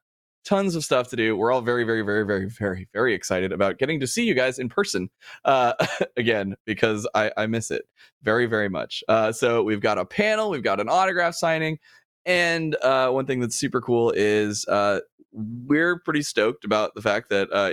tons 0.43 0.75
of 0.75 0.83
stuff 0.83 1.09
to 1.09 1.15
do. 1.15 1.35
We're 1.35 1.51
all 1.51 1.61
very, 1.61 1.83
very, 1.83 2.01
very, 2.01 2.25
very, 2.25 2.49
very, 2.49 2.87
very 2.93 3.13
excited 3.13 3.51
about 3.51 3.77
getting 3.77 3.99
to 3.99 4.07
see 4.07 4.25
you 4.25 4.33
guys 4.33 4.59
in 4.59 4.69
person 4.69 5.09
uh, 5.45 5.73
again 6.17 6.55
because 6.65 7.07
I, 7.15 7.31
I 7.37 7.47
miss 7.47 7.71
it 7.71 7.85
very, 8.21 8.45
very 8.45 8.69
much. 8.69 9.03
Uh, 9.07 9.31
so 9.31 9.63
we've 9.63 9.81
got 9.81 9.97
a 9.97 10.05
panel, 10.05 10.49
we've 10.49 10.63
got 10.63 10.79
an 10.79 10.89
autograph 10.89 11.35
signing, 11.35 11.79
and 12.25 12.75
uh, 12.75 13.09
one 13.09 13.25
thing 13.25 13.39
that's 13.39 13.55
super 13.55 13.81
cool 13.81 14.11
is 14.11 14.65
uh, 14.67 14.99
we're 15.31 15.99
pretty 15.99 16.21
stoked 16.21 16.63
about 16.63 16.93
the 16.95 17.01
fact 17.01 17.29
that 17.29 17.49
uh, 17.51 17.71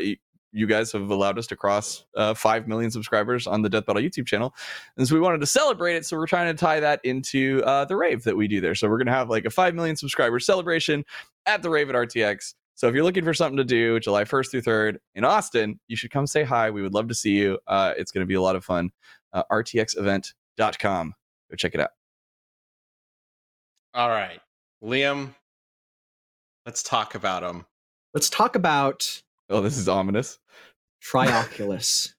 you 0.53 0.67
guys 0.67 0.93
have 0.93 1.11
allowed 1.11 1.39
us 1.39 1.47
to 1.49 1.57
cross 1.57 2.05
uh, 2.17 2.35
5 2.35 2.67
million 2.67 2.91
subscribers 2.91 3.47
on 3.47 3.63
the 3.63 3.69
Death 3.69 3.87
Battle 3.87 4.03
YouTube 4.03 4.27
channel. 4.27 4.55
And 4.97 5.07
so 5.07 5.15
we 5.15 5.21
wanted 5.21 5.41
to 5.41 5.47
celebrate 5.47 5.97
it. 5.97 6.05
So 6.05 6.17
we're 6.17 6.27
trying 6.27 6.55
to 6.55 6.59
tie 6.59 6.81
that 6.81 7.01
into 7.05 7.63
uh, 7.65 7.85
the 7.85 7.97
rave 7.97 8.25
that 8.25 8.37
we 8.37 8.49
do 8.49 8.61
there. 8.61 8.75
So 8.75 8.89
we're 8.89 8.99
going 8.99 9.07
to 9.07 9.13
have 9.13 9.31
like 9.31 9.45
a 9.45 9.51
5 9.51 9.75
million 9.75 9.97
subscriber 9.97 10.41
celebration 10.41 11.05
at 11.47 11.63
the 11.63 11.71
rave 11.71 11.89
at 11.89 11.95
RTX. 11.95 12.55
So 12.81 12.89
if 12.89 12.95
you're 12.95 13.05
looking 13.05 13.25
for 13.25 13.35
something 13.35 13.59
to 13.59 13.65
do 13.65 14.01
July 14.01 14.25
1st 14.25 14.53
through 14.53 14.63
3rd 14.63 14.97
in 15.15 15.23
Austin, 15.23 15.79
you 15.89 15.97
should 15.97 16.11
come 16.11 16.27
say 16.27 16.45
hi. 16.45 16.71
We 16.71 16.81
would 16.81 16.95
love 16.95 17.09
to 17.09 17.15
see 17.15 17.33
you. 17.33 17.59
Uh, 17.67 17.93
it's 17.99 18.11
going 18.11 18.23
to 18.23 18.27
be 18.27 18.37
a 18.37 18.41
lot 18.41 18.57
of 18.57 18.65
fun. 18.65 18.89
Uh, 19.35 19.43
RTXevent.com. 19.53 21.15
Go 21.51 21.57
check 21.57 21.75
it 21.75 21.81
out. 21.81 21.91
All 23.93 24.09
right, 24.09 24.41
Liam, 24.83 25.35
let's 26.65 26.83
talk 26.83 27.15
about 27.15 27.43
him. 27.43 27.67
Let's 28.15 28.31
talk 28.31 28.57
about 28.57 29.21
Oh, 29.51 29.61
this 29.61 29.77
is 29.77 29.87
ominous. 29.87 30.39
Trioculus. 31.05 32.15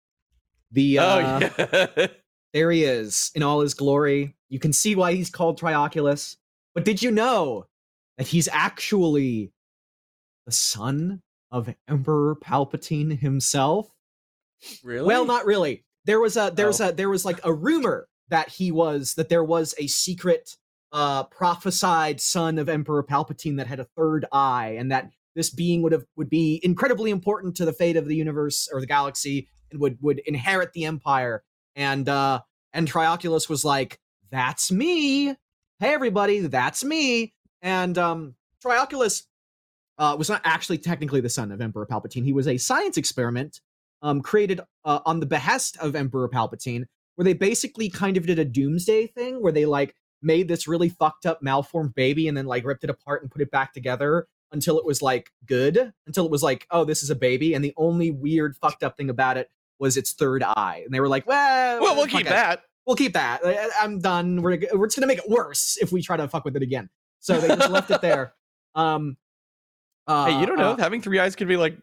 the 0.70 0.98
uh, 0.98 1.04
oh, 1.04 1.50
yeah. 1.58 2.06
there 2.54 2.70
he 2.70 2.84
is 2.84 3.32
in 3.34 3.42
all 3.42 3.60
his 3.60 3.74
glory. 3.74 4.34
You 4.48 4.60
can 4.60 4.72
see 4.72 4.94
why 4.94 5.12
he's 5.12 5.28
called 5.28 5.60
Trioculus. 5.60 6.36
But 6.74 6.86
did 6.86 7.02
you 7.02 7.10
know 7.10 7.66
that 8.16 8.28
he's 8.28 8.48
actually 8.50 9.52
the 10.50 10.54
son 10.56 11.22
of 11.52 11.72
Emperor 11.88 12.34
Palpatine 12.36 13.18
himself? 13.20 13.88
Really? 14.82 15.06
Well, 15.06 15.24
not 15.24 15.46
really. 15.46 15.84
There 16.06 16.18
was 16.20 16.36
a 16.36 16.50
there 16.54 16.66
was 16.66 16.80
Oh. 16.80 16.88
a 16.88 16.92
there 16.92 17.08
was 17.08 17.24
like 17.24 17.38
a 17.44 17.52
rumor 17.52 18.08
that 18.30 18.48
he 18.48 18.72
was 18.72 19.14
that 19.14 19.28
there 19.28 19.44
was 19.44 19.74
a 19.78 19.86
secret 19.86 20.56
uh 20.92 21.24
prophesied 21.24 22.20
son 22.20 22.58
of 22.58 22.68
Emperor 22.68 23.04
Palpatine 23.04 23.56
that 23.58 23.68
had 23.68 23.78
a 23.80 23.86
third 23.96 24.26
eye 24.32 24.74
and 24.78 24.90
that 24.90 25.10
this 25.36 25.50
being 25.50 25.82
would 25.82 25.92
have 25.92 26.04
would 26.16 26.28
be 26.30 26.60
incredibly 26.64 27.10
important 27.12 27.56
to 27.56 27.64
the 27.64 27.72
fate 27.72 27.96
of 27.96 28.06
the 28.06 28.16
universe 28.16 28.68
or 28.72 28.80
the 28.80 28.86
galaxy 28.86 29.48
and 29.70 29.80
would 29.80 29.98
would 30.00 30.18
inherit 30.26 30.72
the 30.72 30.84
empire 30.84 31.44
and 31.76 32.08
uh 32.08 32.40
and 32.72 32.90
Trioculus 32.90 33.48
was 33.48 33.64
like 33.64 34.00
that's 34.32 34.72
me 34.72 35.26
hey 35.78 35.94
everybody 35.94 36.40
that's 36.40 36.82
me 36.82 37.32
and 37.62 37.96
um 37.98 38.34
Trioculus 38.64 39.22
uh 40.00 40.16
was 40.18 40.28
not 40.28 40.40
actually 40.42 40.78
technically 40.78 41.20
the 41.20 41.28
son 41.28 41.52
of 41.52 41.60
Emperor 41.60 41.86
Palpatine 41.86 42.24
he 42.24 42.32
was 42.32 42.48
a 42.48 42.56
science 42.56 42.96
experiment 42.96 43.60
um, 44.02 44.20
created 44.20 44.60
uh, 44.84 45.00
on 45.06 45.20
the 45.20 45.26
behest 45.26 45.76
of 45.78 45.94
Emperor 45.94 46.28
Palpatine, 46.28 46.84
where 47.16 47.24
they 47.24 47.32
basically 47.32 47.88
kind 47.88 48.16
of 48.16 48.26
did 48.26 48.38
a 48.38 48.44
doomsday 48.44 49.06
thing 49.06 49.42
where 49.42 49.52
they 49.52 49.66
like 49.66 49.94
made 50.22 50.48
this 50.48 50.68
really 50.68 50.88
fucked 50.88 51.26
up 51.26 51.42
malformed 51.42 51.94
baby 51.94 52.28
and 52.28 52.36
then 52.36 52.46
like 52.46 52.64
ripped 52.64 52.84
it 52.84 52.90
apart 52.90 53.22
and 53.22 53.30
put 53.30 53.42
it 53.42 53.50
back 53.50 53.72
together 53.72 54.26
until 54.52 54.78
it 54.78 54.84
was 54.84 55.00
like 55.00 55.30
good, 55.46 55.92
until 56.06 56.24
it 56.24 56.30
was 56.30 56.42
like, 56.42 56.66
oh, 56.70 56.84
this 56.84 57.02
is 57.02 57.10
a 57.10 57.14
baby. 57.14 57.54
And 57.54 57.64
the 57.64 57.72
only 57.76 58.10
weird 58.10 58.56
fucked 58.56 58.82
up 58.82 58.96
thing 58.96 59.10
about 59.10 59.36
it 59.36 59.50
was 59.78 59.96
its 59.96 60.12
third 60.12 60.42
eye. 60.42 60.82
And 60.84 60.92
they 60.92 61.00
were 61.00 61.08
like, 61.08 61.26
well, 61.26 61.80
well, 61.80 61.96
we'll 61.96 62.06
keep 62.06 62.22
it. 62.22 62.30
that. 62.30 62.64
We'll 62.86 62.96
keep 62.96 63.12
that. 63.12 63.40
I'm 63.80 64.00
done. 64.00 64.42
We're 64.42 64.58
we're 64.74 64.86
just 64.86 64.96
gonna 64.96 65.06
make 65.06 65.18
it 65.18 65.28
worse 65.28 65.78
if 65.80 65.92
we 65.92 66.02
try 66.02 66.16
to 66.16 66.26
fuck 66.26 66.44
with 66.44 66.56
it 66.56 66.62
again. 66.62 66.88
So 67.20 67.38
they 67.38 67.48
just 67.48 67.70
left 67.70 67.90
it 67.90 68.00
there. 68.00 68.34
Um, 68.76 69.16
uh, 70.06 70.26
hey, 70.26 70.40
you 70.40 70.46
don't 70.46 70.58
know. 70.58 70.72
uh, 70.72 70.76
having 70.76 71.02
three 71.02 71.18
eyes 71.18 71.36
could 71.36 71.48
be 71.48 71.56
like 71.56 71.76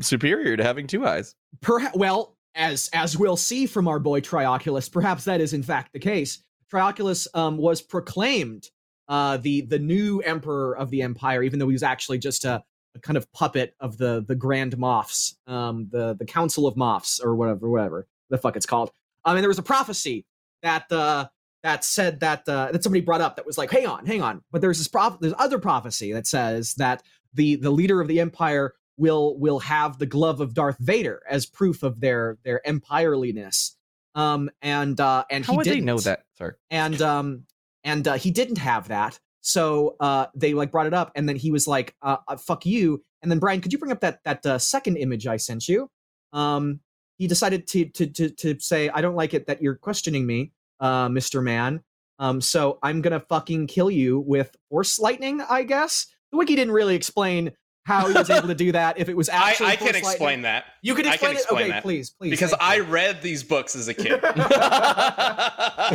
superior 0.00 0.56
to 0.56 0.62
having 0.62 0.86
two 0.86 1.06
eyes. 1.06 1.34
Perha- 1.60 1.94
well, 1.96 2.36
as 2.54 2.88
as 2.92 3.16
we'll 3.16 3.36
see 3.36 3.66
from 3.66 3.88
our 3.88 3.98
boy 3.98 4.20
Trioculus, 4.20 4.90
perhaps 4.90 5.24
that 5.24 5.40
is 5.40 5.52
in 5.52 5.62
fact 5.62 5.92
the 5.92 5.98
case. 5.98 6.42
Trioculus 6.72 7.26
um, 7.34 7.58
was 7.58 7.80
proclaimed 7.80 8.68
uh, 9.08 9.36
the 9.36 9.62
the 9.62 9.78
new 9.78 10.20
emperor 10.20 10.76
of 10.76 10.90
the 10.90 11.02
empire, 11.02 11.42
even 11.42 11.58
though 11.58 11.68
he 11.68 11.74
was 11.74 11.82
actually 11.82 12.18
just 12.18 12.44
a, 12.44 12.62
a 12.94 13.00
kind 13.00 13.16
of 13.16 13.30
puppet 13.32 13.74
of 13.80 13.98
the 13.98 14.24
the 14.26 14.34
Grand 14.34 14.76
Moffs, 14.76 15.34
um, 15.46 15.88
the 15.90 16.14
the 16.14 16.24
Council 16.24 16.66
of 16.66 16.74
Moffs, 16.74 17.22
or 17.22 17.36
whatever, 17.36 17.68
whatever 17.70 18.06
the 18.30 18.38
fuck 18.38 18.56
it's 18.56 18.66
called. 18.66 18.90
I 19.24 19.32
mean, 19.32 19.42
there 19.42 19.48
was 19.48 19.58
a 19.58 19.62
prophecy 19.62 20.24
that 20.62 20.90
uh, 20.90 21.28
that 21.62 21.84
said 21.84 22.20
that 22.20 22.48
uh, 22.48 22.72
that 22.72 22.82
somebody 22.82 23.00
brought 23.00 23.20
up 23.20 23.36
that 23.36 23.46
was 23.46 23.58
like, 23.58 23.70
hang 23.70 23.86
on, 23.86 24.06
hang 24.06 24.22
on. 24.22 24.42
But 24.50 24.60
there's 24.60 24.78
this 24.78 24.88
prof- 24.88 25.18
there's 25.20 25.34
other 25.38 25.58
prophecy 25.58 26.12
that 26.12 26.26
says 26.26 26.74
that 26.74 27.02
the 27.36 27.56
the 27.56 27.70
leader 27.70 28.00
of 28.00 28.08
the 28.08 28.20
empire 28.20 28.74
will 28.96 29.38
will 29.38 29.60
have 29.60 29.98
the 29.98 30.06
glove 30.06 30.40
of 30.40 30.54
Darth 30.54 30.78
Vader 30.78 31.22
as 31.30 31.46
proof 31.46 31.82
of 31.82 32.00
their 32.00 32.38
their 32.44 32.60
empireliness. 32.66 33.72
Um, 34.14 34.50
and 34.62 34.98
uh, 35.00 35.24
and 35.30 35.44
How 35.44 35.52
he 35.52 35.56
would 35.58 35.64
didn't 35.64 35.80
they 35.80 35.84
know 35.84 35.98
that? 35.98 36.24
Sorry. 36.38 36.54
and 36.70 37.00
um 37.02 37.44
and 37.84 38.08
uh, 38.08 38.14
he 38.14 38.30
didn't 38.30 38.58
have 38.58 38.88
that 38.88 39.18
so 39.42 39.94
uh 40.00 40.26
they 40.34 40.54
like 40.54 40.72
brought 40.72 40.86
it 40.86 40.94
up 40.94 41.12
and 41.14 41.28
then 41.28 41.36
he 41.36 41.52
was 41.52 41.68
like 41.68 41.94
uh, 42.02 42.16
uh 42.26 42.36
fuck 42.36 42.66
you 42.66 43.04
and 43.22 43.30
then 43.32 43.40
Brian, 43.40 43.60
could 43.60 43.72
you 43.72 43.78
bring 43.80 43.90
up 43.90 44.00
that 44.02 44.22
that 44.22 44.46
uh, 44.46 44.56
second 44.56 44.98
image 44.98 45.26
I 45.26 45.36
sent 45.36 45.68
you? 45.68 45.90
Um, 46.32 46.78
he 47.18 47.26
decided 47.26 47.66
to 47.68 47.86
to 47.86 48.06
to 48.06 48.30
to 48.30 48.60
say, 48.60 48.88
I 48.88 49.00
don't 49.00 49.16
like 49.16 49.34
it 49.34 49.48
that 49.48 49.60
you're 49.60 49.74
questioning 49.74 50.26
me, 50.26 50.52
uh, 50.78 51.08
Mister 51.08 51.42
Man. 51.42 51.82
Um, 52.20 52.40
so 52.40 52.78
I'm 52.84 53.02
gonna 53.02 53.18
fucking 53.28 53.66
kill 53.66 53.90
you 53.90 54.20
with 54.20 54.54
force 54.70 54.98
lightning, 54.98 55.40
I 55.40 55.64
guess. 55.64 56.06
The 56.32 56.38
wiki 56.38 56.56
didn't 56.56 56.74
really 56.74 56.94
explain 56.94 57.52
how 57.84 58.08
he 58.08 58.14
was 58.14 58.28
able 58.30 58.48
to 58.48 58.54
do 58.54 58.72
that. 58.72 58.98
If 58.98 59.08
it 59.08 59.16
was 59.16 59.28
I, 59.30 59.50
actually, 59.50 59.66
I 59.68 59.76
can 59.76 59.86
lightning. 59.86 60.04
explain 60.04 60.42
that 60.42 60.64
You 60.82 60.94
can 60.94 61.06
I 61.06 61.12
explain 61.14 61.32
it. 61.32 61.36
explain 61.36 61.62
okay, 61.62 61.70
that. 61.70 61.82
please, 61.82 62.10
please. 62.10 62.30
because 62.30 62.52
I 62.60 62.76
you. 62.76 62.82
read 62.82 63.22
these 63.22 63.44
books 63.44 63.76
as 63.76 63.86
a 63.88 63.94
kid. 63.94 64.20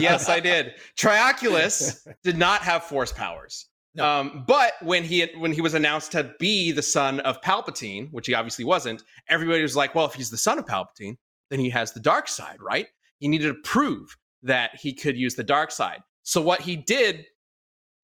yes, 0.02 0.30
I 0.30 0.40
did. 0.40 0.74
Trioculus 0.98 2.08
did 2.24 2.38
not 2.38 2.62
have 2.62 2.84
force 2.84 3.12
powers. 3.12 3.68
No. 3.94 4.06
Um, 4.08 4.46
but 4.48 4.74
when 4.82 5.04
he 5.04 5.28
when 5.38 5.52
he 5.52 5.60
was 5.60 5.74
announced 5.74 6.14
to 6.14 6.34
be 6.40 6.72
the 6.72 6.82
son 6.82 7.20
of 7.22 7.42
Palpatine, 7.42 8.10
which 8.12 8.26
he 8.28 8.34
obviously 8.34 8.64
wasn't, 8.64 9.04
everybody 9.28 9.62
was 9.62 9.76
like, 9.76 9.94
"Well, 9.94 10.06
if 10.06 10.14
he's 10.14 10.30
the 10.30 10.38
son 10.38 10.58
of 10.58 10.66
Palpatine, 10.66 11.18
then 11.50 11.60
he 11.60 11.70
has 11.72 11.92
the 11.92 12.00
dark 12.00 12.30
side, 12.30 12.58
right?" 12.62 12.88
He 13.20 13.28
needed 13.28 13.48
to 13.50 13.56
prove 13.66 14.16
that 14.44 14.72
he 14.80 14.94
could 14.94 15.18
use 15.18 15.36
the 15.36 15.44
dark 15.44 15.72
side. 15.72 16.00
So 16.24 16.42
what 16.42 16.62
he 16.62 16.78
did, 16.78 17.26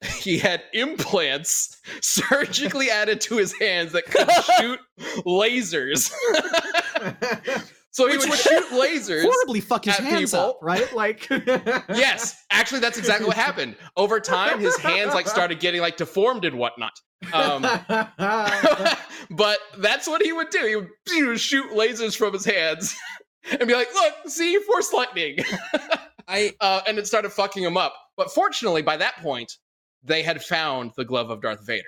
he 0.20 0.38
had 0.38 0.64
implants 0.74 1.80
surgically 2.02 2.90
added 2.90 3.22
to 3.22 3.38
his 3.38 3.54
hands 3.60 3.92
that 3.94 4.06
could 4.06 4.30
shoot 4.58 4.80
lasers. 5.26 6.12
so 7.92 8.08
he 8.08 8.18
Which 8.18 8.30
would 8.30 8.40
shoot 8.40 8.66
lasers 8.72 9.24
horribly 9.24 9.60
fuck 9.62 9.86
his 9.86 9.98
hands 9.98 10.32
people. 10.32 10.50
up, 10.50 10.60
right? 10.62 10.94
Like, 10.94 11.28
yes, 11.30 12.36
actually, 12.52 12.80
that's 12.82 12.98
exactly 12.98 13.28
what 13.28 13.38
happened. 13.38 13.76
Over 13.96 14.20
time, 14.20 14.60
his 14.60 14.78
hands 14.78 15.14
like 15.14 15.28
started 15.28 15.60
getting 15.60 15.82
like 15.82 15.98
deformed 15.98 16.46
and 16.46 16.58
whatnot. 16.58 16.94
Um, 17.34 17.64
but 19.32 19.58
that's 19.80 20.08
what 20.08 20.22
he 20.22 20.32
would 20.32 20.50
do. 20.52 20.66
He 20.66 20.76
would, 20.76 20.90
he 21.10 21.24
would 21.24 21.40
shoot 21.40 21.72
lasers 21.72 22.16
from 22.16 22.34
his 22.34 22.46
hands 22.46 22.96
and 23.50 23.68
be 23.68 23.74
like, 23.74 23.88
"Look, 23.94 24.14
see, 24.28 24.58
force 24.60 24.94
lightning," 24.94 25.38
I 26.28 26.54
uh, 26.62 26.82
and 26.88 27.00
it 27.00 27.08
started 27.08 27.32
fucking 27.32 27.64
him 27.64 27.78
up. 27.78 27.96
But 28.18 28.32
fortunately, 28.32 28.84
by 28.84 28.98
that 28.98 29.18
point, 29.18 29.52
they 30.08 30.24
had 30.24 30.44
found 30.44 30.92
the 30.98 31.06
glove 31.06 31.30
of 31.30 31.42
Darth 31.42 31.66
Vader. 31.66 31.84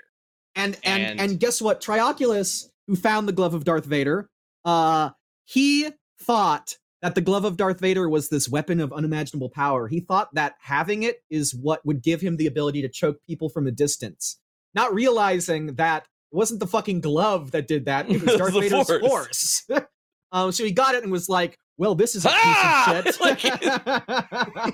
and 0.56 0.78
and 0.84 1.04
And- 1.04 1.20
and 1.20 1.40
guess 1.40 1.62
what? 1.62 1.82
Trioculus, 1.82 2.70
who 2.88 2.96
found 2.96 3.28
the 3.28 3.32
glove 3.34 3.54
of 3.54 3.64
Darth 3.64 3.86
Vader, 3.86 4.30
uh, 4.66 5.12
he 5.46 5.90
thought 6.22 6.76
that 7.02 7.16
the 7.16 7.22
glove 7.22 7.46
of 7.46 7.56
Darth 7.56 7.80
Vader 7.80 8.10
was 8.10 8.28
this 8.30 8.50
weapon 8.50 8.80
of 8.82 8.92
unimaginable 8.92 9.50
power. 9.50 9.88
He 9.88 10.02
thought 10.02 10.34
that 10.34 10.56
having 10.60 11.04
it 11.04 11.24
is 11.30 11.56
what 11.56 11.86
would 11.86 12.02
give 12.04 12.20
him 12.20 12.36
the 12.38 12.46
ability 12.48 12.82
to 12.82 12.90
choke 12.90 13.18
people 13.26 13.48
from 13.48 13.68
a 13.68 13.72
distance, 13.72 14.38
not 14.76 14.94
realizing 14.94 15.76
that 15.76 16.04
it 16.32 16.36
wasn't 16.36 16.60
the 16.60 16.68
fucking 16.68 17.00
glove 17.02 17.52
that 17.52 17.68
did 17.68 17.86
that. 17.86 18.10
It 18.10 18.22
was 18.22 18.34
It 18.34 18.38
Darth 18.38 18.54
was 18.54 18.64
Vader's 18.70 18.88
Force. 18.88 19.62
force. 19.70 19.86
um, 20.34 20.52
so 20.52 20.64
he 20.66 20.72
got 20.72 20.94
it 20.96 21.04
and 21.04 21.12
was 21.12 21.30
like, 21.30 21.58
"Well, 21.78 21.96
this 21.96 22.16
is 22.16 22.26
a 22.26 22.30
Ah! 22.32 23.02
piece 23.04 23.18
of 23.22 23.40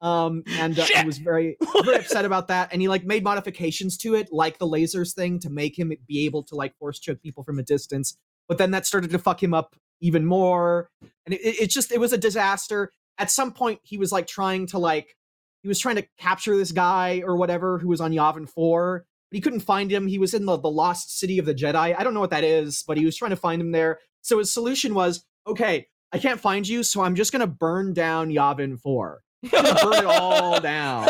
Um, 0.00 0.42
and 0.46 0.78
uh, 0.78 0.84
he 0.84 1.04
was 1.04 1.18
very 1.18 1.56
very 1.84 1.96
upset 1.96 2.24
about 2.24 2.48
that 2.48 2.68
and 2.72 2.80
he 2.80 2.88
like 2.88 3.04
made 3.04 3.24
modifications 3.24 3.96
to 3.98 4.14
it 4.14 4.28
like 4.32 4.58
the 4.58 4.66
lasers 4.66 5.14
thing 5.14 5.38
to 5.40 5.50
make 5.50 5.78
him 5.78 5.92
be 6.06 6.24
able 6.24 6.42
to 6.44 6.54
like 6.54 6.76
force 6.78 6.98
choke 6.98 7.20
people 7.22 7.42
from 7.42 7.58
a 7.58 7.62
distance. 7.62 8.16
But 8.48 8.58
then 8.58 8.70
that 8.70 8.86
started 8.86 9.10
to 9.10 9.18
fuck 9.18 9.42
him 9.42 9.52
up 9.52 9.76
even 10.00 10.24
more 10.24 10.90
and 11.26 11.34
it, 11.34 11.40
it, 11.40 11.60
it 11.62 11.70
just 11.70 11.92
it 11.92 12.00
was 12.00 12.12
a 12.12 12.18
disaster. 12.18 12.92
At 13.18 13.30
some 13.30 13.52
point 13.52 13.80
he 13.82 13.98
was 13.98 14.12
like 14.12 14.26
trying 14.26 14.66
to 14.68 14.78
like 14.78 15.16
he 15.62 15.68
was 15.68 15.80
trying 15.80 15.96
to 15.96 16.06
capture 16.18 16.56
this 16.56 16.72
guy 16.72 17.22
or 17.24 17.36
whatever 17.36 17.78
who 17.78 17.88
was 17.88 18.00
on 18.00 18.12
yavin 18.12 18.48
4 18.48 19.04
but 19.30 19.36
he 19.36 19.42
couldn't 19.42 19.60
find 19.60 19.90
him. 19.92 20.06
He 20.06 20.18
was 20.18 20.32
in 20.32 20.46
the, 20.46 20.56
the 20.56 20.70
lost 20.70 21.18
city 21.18 21.38
of 21.38 21.44
the 21.44 21.54
jedi. 21.54 21.94
I 21.98 22.02
don't 22.04 22.14
know 22.14 22.20
what 22.20 22.30
that 22.30 22.44
is 22.44 22.84
but 22.86 22.96
he 22.96 23.04
was 23.04 23.16
trying 23.16 23.30
to 23.30 23.36
find 23.36 23.60
him 23.60 23.72
there. 23.72 23.98
So 24.22 24.38
his 24.38 24.52
solution 24.52 24.94
was 24.94 25.24
okay 25.46 25.86
i 26.12 26.18
can't 26.18 26.40
find 26.40 26.68
you 26.68 26.82
so 26.82 27.00
i'm 27.00 27.14
just 27.14 27.32
going 27.32 27.40
to 27.40 27.46
burn 27.46 27.94
down 27.94 28.28
yavin 28.28 28.78
4 28.78 29.12
I'm 29.12 29.12
gonna 29.12 29.27
burn 29.42 29.94
it 29.94 30.04
all 30.04 30.60
down 30.60 31.08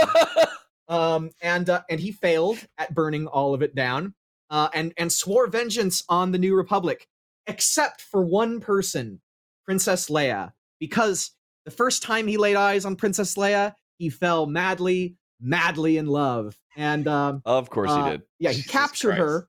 um, 0.89 1.31
and 1.43 1.68
uh, 1.68 1.83
and 1.89 2.01
he 2.01 2.12
failed 2.12 2.59
at 2.79 2.95
burning 2.95 3.26
all 3.26 3.55
of 3.55 3.62
it 3.62 3.74
down, 3.74 4.14
uh, 4.51 4.68
and 4.72 4.93
and 4.97 5.12
swore 5.12 5.47
vengeance 5.47 6.03
on 6.09 6.33
the 6.33 6.39
New 6.39 6.55
Republic, 6.55 7.07
except 7.47 8.01
for 8.01 8.22
one 8.22 8.61
person, 8.61 9.20
Princess 9.64 10.09
Leia, 10.09 10.53
because 10.81 11.33
the 11.64 11.70
first 11.70 12.03
time 12.03 12.26
he 12.26 12.37
laid 12.39 12.57
eyes 12.57 12.85
on 12.85 12.97
Princess 12.97 13.35
Leia, 13.35 13.74
he 13.99 14.09
fell 14.09 14.47
madly, 14.47 15.16
madly 15.41 15.99
in 15.99 16.07
love, 16.07 16.57
and 16.76 17.07
um, 17.07 17.43
Of 17.45 17.68
course 17.68 17.91
uh, 17.91 18.05
he 18.05 18.11
did. 18.12 18.22
yeah, 18.39 18.51
he 18.51 18.57
Jesus 18.62 18.72
captured 18.72 19.12
her. 19.12 19.49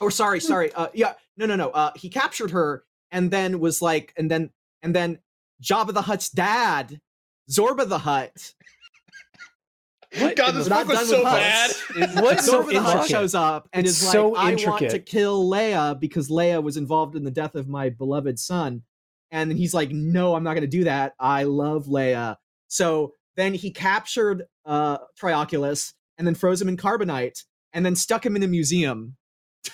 Or 0.00 0.10
sorry, 0.10 0.40
sorry. 0.52 0.72
Uh, 0.72 0.88
yeah, 0.94 1.14
no, 1.36 1.46
no, 1.46 1.56
no. 1.56 1.68
Uh, 1.70 1.90
he 1.96 2.08
captured 2.08 2.52
her 2.52 2.84
and 3.10 3.30
then 3.30 3.60
was 3.60 3.82
like, 3.82 4.14
and 4.16 4.30
then 4.30 4.50
and 4.82 4.94
then 4.94 5.18
Jabba 5.62 5.92
the 5.92 6.02
Hutt's 6.02 6.30
dad, 6.30 6.98
Zorba 7.50 7.88
the 7.88 7.98
Hutt. 7.98 8.52
God, 10.36 10.52
this 10.52 10.68
Not 10.68 10.86
book 10.86 10.88
was 10.88 10.98
done 10.98 11.06
so 11.06 11.18
with 11.18 11.24
bad. 11.24 11.70
Hutt. 11.88 12.24
What's 12.24 12.46
so 12.46 12.62
Zorba 12.62 12.72
the 12.72 12.80
Hutt 12.80 12.90
intricate? 12.92 13.10
shows 13.10 13.34
up 13.34 13.68
and 13.72 13.86
It's 13.86 14.00
is 14.00 14.10
so 14.10 14.28
like, 14.30 14.64
I 14.64 14.70
want 14.70 14.90
to 14.90 14.98
kill 14.98 15.48
Leia 15.48 15.98
because 15.98 16.28
Leia 16.28 16.62
was 16.62 16.76
involved 16.76 17.16
in 17.16 17.24
the 17.24 17.30
death 17.30 17.54
of 17.54 17.68
my 17.68 17.90
beloved 17.90 18.38
son. 18.38 18.82
And 19.30 19.52
he's 19.52 19.74
like, 19.74 19.90
No, 19.90 20.34
I'm 20.34 20.44
not 20.44 20.52
going 20.54 20.62
to 20.62 20.66
do 20.68 20.84
that. 20.84 21.14
I 21.18 21.44
love 21.44 21.86
Leia. 21.86 22.36
So 22.68 23.12
then 23.36 23.54
he 23.54 23.70
captured 23.70 24.44
uh, 24.64 24.98
Trioculus 25.20 25.92
and 26.18 26.26
then 26.26 26.34
froze 26.34 26.60
him 26.62 26.68
in 26.68 26.76
carbonite 26.76 27.44
and 27.72 27.84
then 27.84 27.94
stuck 27.94 28.24
him 28.24 28.36
in 28.36 28.42
a 28.42 28.48
museum. 28.48 29.16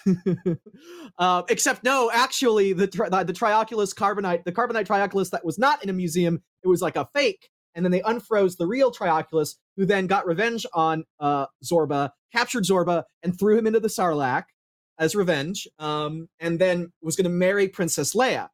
uh, 1.18 1.43
except 1.49 1.85
no, 1.85 2.11
actually, 2.12 2.73
the, 2.73 2.87
tri- 2.87 3.09
the 3.09 3.25
the 3.25 3.33
Trioculus 3.33 3.95
carbonite, 3.95 4.45
the 4.45 4.53
carbonite 4.53 4.87
Trioculus 4.87 5.31
that 5.31 5.45
was 5.45 5.59
not 5.59 5.83
in 5.85 5.91
a 5.91 5.93
museum, 5.93 6.43
it 6.64 6.68
was 6.68 6.83
like 6.83 6.97
a 6.97 7.09
fake. 7.14 7.51
And 7.75 7.85
then 7.85 7.93
they 7.93 8.01
unfroze 8.01 8.57
the 8.57 8.66
real 8.66 8.93
Trioculus, 8.93 9.57
who 9.77 9.87
then 9.87 10.07
got 10.07 10.27
revenge 10.27 10.66
on 10.75 11.05
uh, 11.20 11.47
Zorba, 11.64 12.11
captured 12.33 12.64
Zorba, 12.64 13.05
and 13.23 13.39
threw 13.39 13.57
him 13.57 13.66
into 13.66 13.81
the 13.81 13.89
Sarlacc 13.89 14.45
as 14.99 15.14
revenge. 15.14 15.66
Um, 15.79 16.29
and 16.41 16.59
then 16.59 16.93
was 17.01 17.16
going 17.16 17.25
to 17.25 17.31
marry 17.31 17.68
Princess 17.68 18.14
Leia. 18.14 18.49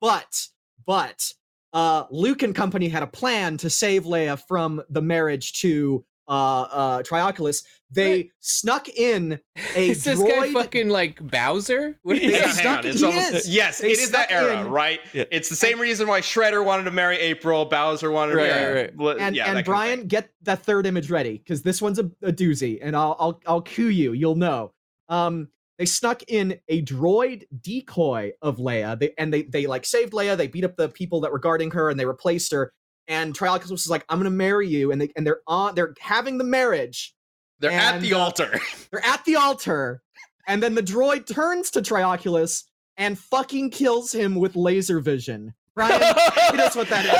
But, 0.00 0.46
but 0.86 1.32
uh, 1.72 2.04
Luke 2.10 2.42
and 2.42 2.54
company 2.54 2.88
had 2.88 3.02
a 3.02 3.08
plan 3.08 3.56
to 3.58 3.70
save 3.70 4.04
Leia 4.04 4.40
from 4.48 4.82
the 4.88 5.02
marriage 5.02 5.52
to 5.60 6.04
uh, 6.30 6.62
uh, 6.62 7.02
Trioculus. 7.02 7.62
They 7.92 8.30
snuck 8.38 8.88
in 8.88 9.40
a 9.74 9.88
is 9.90 10.04
this 10.04 10.20
droid. 10.20 10.28
guy 10.28 10.52
fucking 10.52 10.88
like 10.88 11.18
Bowser? 11.20 11.98
What 12.02 12.16
is 12.18 12.22
They 12.22 12.38
Yeah, 12.38 12.46
this? 12.46 12.58
hang 12.60 12.66
on, 12.78 12.86
it's 12.86 13.00
he 13.00 13.04
almost- 13.06 13.34
is. 13.34 13.48
Yes, 13.48 13.78
They 13.80 13.90
it 13.90 13.98
is 13.98 14.12
that 14.12 14.30
era, 14.30 14.60
in- 14.60 14.68
right? 14.70 15.00
Yeah. 15.12 15.24
It's 15.32 15.48
the 15.48 15.56
same 15.56 15.80
reason 15.80 16.06
why 16.06 16.20
Shredder 16.20 16.64
wanted 16.64 16.84
to 16.84 16.92
marry 16.92 17.18
April, 17.18 17.64
Bowser 17.64 18.12
wanted 18.12 18.32
to 18.32 18.36
marry. 18.36 18.82
right, 18.82 18.92
right. 18.96 19.16
And 19.20 19.34
yeah, 19.34 19.46
and 19.48 19.56
that 19.56 19.56
kind 19.56 19.58
of 19.58 19.64
Brian, 19.66 20.06
get 20.06 20.30
that 20.42 20.62
third 20.62 20.86
image 20.86 21.10
ready 21.10 21.38
because 21.38 21.62
this 21.62 21.82
one's 21.82 21.98
a, 21.98 22.08
a 22.22 22.32
doozy, 22.32 22.78
and 22.80 22.94
I'll 22.96 23.16
I'll 23.18 23.40
I'll 23.46 23.60
cue 23.62 23.88
you. 23.88 24.12
You'll 24.12 24.36
know. 24.36 24.72
Um, 25.08 25.48
they 25.78 25.86
snuck 25.86 26.22
in 26.28 26.60
a 26.68 26.82
droid 26.82 27.44
decoy 27.60 28.32
of 28.42 28.58
Leia. 28.58 28.96
They 29.00 29.12
and 29.18 29.32
they 29.34 29.42
they 29.42 29.66
like 29.66 29.84
saved 29.84 30.12
Leia. 30.12 30.36
They 30.36 30.46
beat 30.46 30.62
up 30.64 30.76
the 30.76 30.88
people 30.90 31.20
that 31.22 31.32
were 31.32 31.38
guarding 31.40 31.72
her, 31.72 31.90
and 31.90 31.98
they 31.98 32.06
replaced 32.06 32.52
her. 32.52 32.72
And 33.08 33.36
Trioculus 33.36 33.72
is 33.72 33.90
like, 33.90 34.04
"I'm 34.08 34.18
gonna 34.18 34.30
marry 34.30 34.68
you," 34.68 34.92
and 34.92 35.00
they 35.00 35.10
and 35.16 35.26
they're 35.26 35.40
on. 35.46 35.74
They're 35.74 35.94
having 36.00 36.38
the 36.38 36.44
marriage. 36.44 37.14
They're 37.58 37.70
at 37.72 37.96
and, 37.96 38.04
the 38.04 38.14
uh, 38.14 38.18
altar. 38.18 38.58
They're 38.90 39.04
at 39.04 39.24
the 39.24 39.36
altar, 39.36 40.02
and 40.46 40.62
then 40.62 40.74
the 40.74 40.82
droid 40.82 41.26
turns 41.26 41.70
to 41.72 41.80
Trioculus 41.82 42.64
and 42.96 43.18
fucking 43.18 43.70
kills 43.70 44.12
him 44.12 44.34
with 44.36 44.56
laser 44.56 45.00
vision. 45.00 45.54
Brian, 45.74 46.00
hit 46.00 46.60
us 46.60 46.74
what 46.76 46.88
that 46.88 47.04
is. 47.06 47.10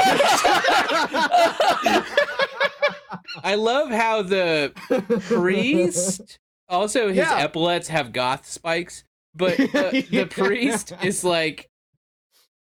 I 3.44 3.54
love 3.54 3.90
how 3.90 4.22
the 4.22 4.72
priest 5.28 6.38
also 6.68 7.08
his 7.08 7.16
Yeah. 7.18 7.38
epaulets 7.44 7.88
have 7.88 8.12
goth 8.12 8.46
spikes, 8.46 9.04
but 9.34 9.56
the, 9.56 10.06
the 10.10 10.26
priest 10.30 10.92
is 11.02 11.24
like 11.24 11.69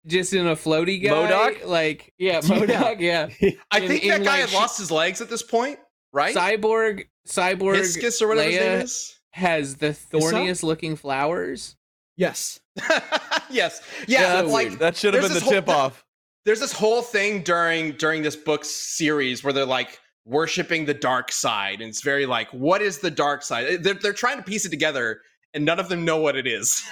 just 0.08 0.34
in 0.34 0.48
a 0.48 0.56
floaty 0.56 1.02
guy. 1.04 1.10
MODOK? 1.12 1.66
Like 1.66 2.14
yeah, 2.18 2.34
Yeah. 2.44 2.50
MODOK, 2.60 3.00
yeah. 3.00 3.30
I 3.72 3.80
in- 3.80 3.88
think 3.88 4.04
in, 4.04 4.10
that 4.10 4.24
guy 4.24 4.40
like, 4.42 4.50
had 4.50 4.54
lost 4.54 4.78
his 4.80 4.90
legs 4.92 5.22
at 5.22 5.30
this 5.30 5.44
point, 5.44 5.80
right? 6.14 6.36
Cyborg 6.36 7.06
Cyborg 7.28 7.78
Hiscus 7.80 8.22
or 8.22 8.30
whatever 8.30 8.50
his 8.50 8.60
Leia 8.60 8.62
name 8.62 8.82
is. 8.82 9.20
has 9.32 9.76
the 9.76 9.90
thorniest 9.94 10.64
looking 10.64 10.96
flowers. 10.96 11.76
yes. 12.16 12.60
yes, 13.50 13.82
yeah, 14.08 14.42
so 14.42 14.48
like. 14.48 14.78
That 14.80 14.96
should 14.96 15.14
have 15.14 15.24
been 15.24 15.34
the 15.34 15.40
whole- 15.40 15.52
tip 15.52 15.68
off. 15.70 16.06
there's 16.46 16.60
this 16.60 16.72
whole 16.72 17.02
thing 17.02 17.42
during 17.44 17.94
during 17.94 18.22
this 18.22 18.36
book 18.36 18.64
series 18.66 19.44
where 19.44 19.52
they're 19.52 19.66
like 19.66 20.00
worshiping 20.26 20.86
the 20.86 20.94
dark 20.94 21.32
side 21.32 21.80
and 21.82 21.90
it's 21.90 22.02
very 22.04 22.26
like 22.26 22.50
what 22.52 22.82
is 22.82 23.00
the 23.00 23.10
dark 23.10 23.42
side 23.42 23.82
they're, 23.82 23.94
they're 23.94 24.12
trying 24.12 24.36
to 24.36 24.44
piece 24.44 24.66
it 24.66 24.70
together 24.70 25.22
and 25.54 25.64
none 25.64 25.80
of 25.80 25.88
them 25.88 26.04
know 26.04 26.18
what 26.18 26.36
it 26.36 26.46
is 26.46 26.84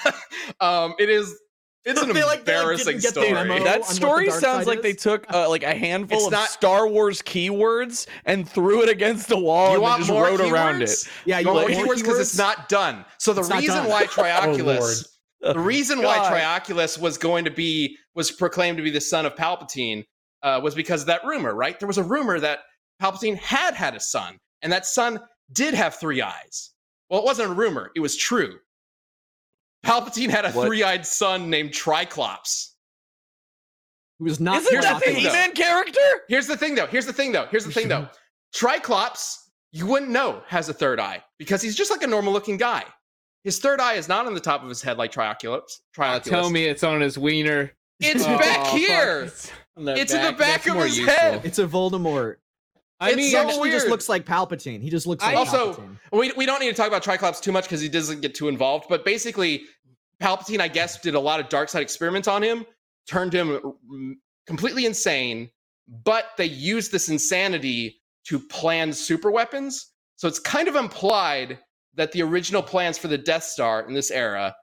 um 0.62 0.94
it 1.00 1.10
is 1.10 1.38
It's 1.86 2.02
an 2.02 2.10
I 2.12 2.14
feel 2.14 2.26
like 2.28 2.46
they, 2.46 2.54
like, 2.56 2.62
embarrassing 2.64 3.00
get 3.00 3.14
the 3.14 3.22
story. 3.22 3.60
That 3.64 3.86
story 3.86 4.30
sounds 4.32 4.42
side 4.42 4.68
like 4.68 4.82
they 4.82 4.94
took 4.94 5.32
uh, 5.34 5.48
like 5.50 5.64
a 5.64 5.74
handful 5.76 6.18
It's 6.18 6.26
of 6.28 6.32
not- 6.32 6.50
Star 6.50 6.88
Wars 6.88 7.22
keywords 7.22 8.08
and 8.26 8.50
threw 8.50 8.82
it 8.82 8.90
against 8.90 9.28
the 9.28 9.38
wall 9.38 9.70
you 9.70 9.74
and 9.76 9.82
want 9.84 10.00
just 10.00 10.12
more 10.12 10.24
wrote 10.26 10.42
around 10.42 10.82
it. 10.82 10.90
Yeah, 11.26 11.40
You 11.40 11.48
you 11.48 11.54
want 11.54 11.66
want 11.70 11.76
more 11.76 11.86
more 11.86 11.94
keywords 11.96 11.98
because 12.02 12.20
it's 12.20 12.38
not 12.38 12.70
done. 12.70 13.06
So 13.20 13.34
the 13.34 13.42
It's 13.42 13.52
reason 13.52 13.76
done. 13.76 13.90
why 13.90 14.04
Oh, 14.04 14.08
Trioculus, 14.08 15.08
the 15.42 15.60
reason 15.60 16.02
why 16.02 16.18
Trioculus 16.20 17.00
was 17.00 17.18
going 17.18 17.46
to 17.46 17.52
be 17.52 17.98
was 18.16 18.32
proclaimed 18.32 18.78
to 18.78 18.84
be 18.84 18.90
the 18.90 19.02
son 19.02 19.26
of 19.26 19.36
Palpatine 19.36 20.04
uh, 20.42 20.60
was 20.64 20.74
because 20.76 21.02
of 21.02 21.08
that 21.08 21.24
rumor, 21.24 21.54
right? 21.54 21.80
There 21.80 21.88
was 21.88 21.98
a 22.00 22.04
rumor 22.04 22.40
that 22.40 22.60
Palpatine 23.02 23.38
had 23.38 23.74
had 23.76 23.94
a 23.96 24.00
son, 24.00 24.38
and 24.62 24.72
that 24.72 24.86
son 24.86 25.20
did 25.54 25.74
have 25.74 25.96
three 25.96 26.22
eyes. 26.22 26.72
Well, 27.10 27.20
it 27.20 27.26
wasn't 27.26 27.52
a 27.52 27.54
rumor; 27.54 27.92
it 27.96 28.00
was 28.00 28.16
true. 28.16 28.58
Palpatine 29.86 30.30
had 30.30 30.46
a 30.46 30.52
What? 30.52 30.66
three-eyed 30.68 31.06
son 31.06 31.50
named 31.50 31.72
Triclops. 31.72 32.72
Who 34.20 34.26
was 34.26 34.40
not 34.40 34.62
Isn't 34.62 34.82
that 34.82 35.00
the 35.00 35.00
the 35.00 35.06
thing, 35.14 35.24
though. 35.24 35.30
He-Man 35.30 35.52
character? 35.54 36.00
Here's 36.30 36.48
the 36.48 36.58
thing, 36.58 36.76
though. 36.76 36.88
Here's 36.88 37.06
the 37.06 37.14
thing, 37.14 37.32
though. 37.32 37.48
Here's 37.52 37.66
the 37.66 37.72
thing, 37.72 37.88
though. 37.90 38.08
Triclops, 38.56 39.50
you 39.72 39.86
wouldn't 39.86 40.12
know 40.12 40.42
has 40.48 40.70
a 40.70 40.74
third 40.74 41.00
eye 41.00 41.22
because 41.38 41.62
he's 41.62 41.76
just 41.76 41.92
like 41.92 42.02
a 42.04 42.08
normal-looking 42.08 42.58
guy. 42.58 42.84
His 43.44 43.60
third 43.60 43.80
eye 43.80 43.94
is 43.94 44.08
not 44.08 44.26
on 44.26 44.34
the 44.34 44.40
top 44.40 44.64
of 44.64 44.70
his 44.70 44.82
head 44.82 44.98
like 44.98 45.12
Trioculus. 45.12 45.62
Uh, 45.98 46.20
Trioculus. 46.20 46.24
tell 46.24 46.50
me 46.50 46.66
it's 46.66 46.84
on 46.84 47.02
his 47.02 47.18
wiener. 47.18 47.74
it's 48.00 48.24
Oh, 48.26 48.38
back 48.40 48.66
fuck. 48.66 48.78
here. 48.78 49.24
It's 49.28 49.52
on 49.78 49.84
the 49.86 49.92
in 50.00 50.08
the 50.08 50.14
back 50.38 50.64
That's 50.64 50.68
of 50.68 50.76
his 50.78 50.98
useful. 50.98 51.14
head. 51.16 51.42
It's 51.46 51.60
a 51.60 51.68
Voldemort. 51.68 52.38
I 53.02 53.10
It's 53.10 53.18
mean, 53.18 53.32
so 53.32 53.62
he 53.64 53.70
just 53.72 53.88
looks 53.88 54.08
like 54.08 54.26
Palpatine. 54.26 54.82
He 54.82 54.90
just 54.90 55.06
looks 55.06 55.22
I- 55.24 55.34
like 55.34 55.38
Also, 55.38 55.74
Palpatine. 55.74 55.98
We, 56.14 56.32
we 56.38 56.46
don't 56.46 56.60
need 56.62 56.70
to 56.70 56.74
talk 56.74 56.88
about 56.88 57.04
Triclops 57.04 57.42
too 57.42 57.52
much 57.52 57.66
because 57.66 57.82
he 57.82 57.90
doesn't 57.90 58.22
get 58.22 58.34
too 58.34 58.48
involved. 58.48 58.86
But 58.88 59.04
basically, 59.04 59.64
Palpatine, 60.22 60.60
I 60.62 60.68
guess, 60.68 61.00
did 61.00 61.16
a 61.16 61.20
lot 61.20 61.40
of 61.40 61.50
dark 61.50 61.70
side 61.70 61.82
experiments 61.82 62.28
on 62.28 62.42
him, 62.42 62.66
turned 63.08 63.34
him 63.34 63.50
mm, 63.50 64.14
completely 64.48 64.86
insane. 64.86 65.50
But 66.04 66.26
they 66.38 66.46
used 66.46 66.92
this 66.92 67.10
insanity 67.10 68.02
to 68.26 68.40
plan 68.40 68.92
super 68.92 69.30
weapons. 69.30 69.92
So 70.16 70.28
it's 70.28 70.40
kind 70.40 70.68
of 70.68 70.76
implied 70.76 71.60
that 71.94 72.12
the 72.12 72.24
original 72.24 72.64
plans 72.64 72.98
for 72.98 73.08
the 73.08 73.18
Death 73.18 73.44
Star 73.44 73.88
in 73.88 73.94
this 73.94 74.10
era 74.12 74.56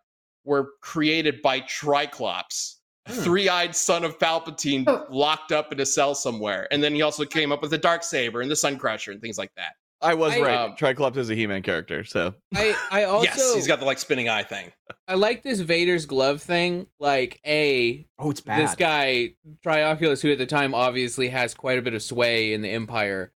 were 0.45 0.71
created 0.81 1.41
by 1.43 1.61
Triclops, 1.61 2.79
Hmm. 3.09 3.15
three-eyed 3.15 3.75
son 3.75 4.05
of 4.05 4.19
Palpatine, 4.19 4.87
locked 5.11 5.51
up 5.51 5.73
in 5.73 5.81
a 5.81 5.87
cell 5.87 6.15
somewhere. 6.15 6.69
And 6.71 6.83
then 6.83 6.95
he 6.95 7.03
also 7.03 7.25
came 7.25 7.51
up 7.51 7.61
with 7.61 7.73
the 7.73 7.79
Dark 7.79 8.05
Saber 8.05 8.43
and 8.43 8.51
the 8.51 8.57
Sun 8.57 8.79
Crusher 8.79 9.11
and 9.11 9.21
things 9.21 9.39
like 9.39 9.53
that. 9.57 9.73
I 10.03 10.15
was 10.15 10.35
I- 10.35 10.41
right. 10.41 10.55
um, 10.57 10.75
Triclops 10.77 11.17
is 11.17 11.31
a 11.31 11.35
He-Man 11.35 11.63
character, 11.63 12.05
so 12.05 12.35
I, 12.55 12.77
I 12.91 13.05
also 13.05 13.25
yes, 13.25 13.55
he's 13.55 13.67
got 13.67 13.79
the 13.81 13.87
like 13.87 13.99
spinning 13.99 14.29
eye 14.29 14.43
thing. 14.43 14.73
I 15.09 15.15
like 15.15 15.43
this 15.43 15.61
Vader's 15.61 16.07
glove 16.07 16.43
thing. 16.43 16.87
Like, 17.01 17.41
a 17.47 18.07
Oh, 18.19 18.31
it's 18.31 18.41
bad. 18.41 18.61
this 18.63 18.75
guy 18.75 19.35
Trioculus, 19.65 20.21
who 20.23 20.31
at 20.33 20.39
the 20.39 20.47
time 20.47 20.75
obviously 20.75 21.29
has 21.29 21.55
quite 21.55 21.79
a 21.79 21.83
bit 21.83 21.95
of 21.95 22.03
sway 22.03 22.53
in 22.53 22.63
the 22.63 22.71
Empire, 22.71 23.33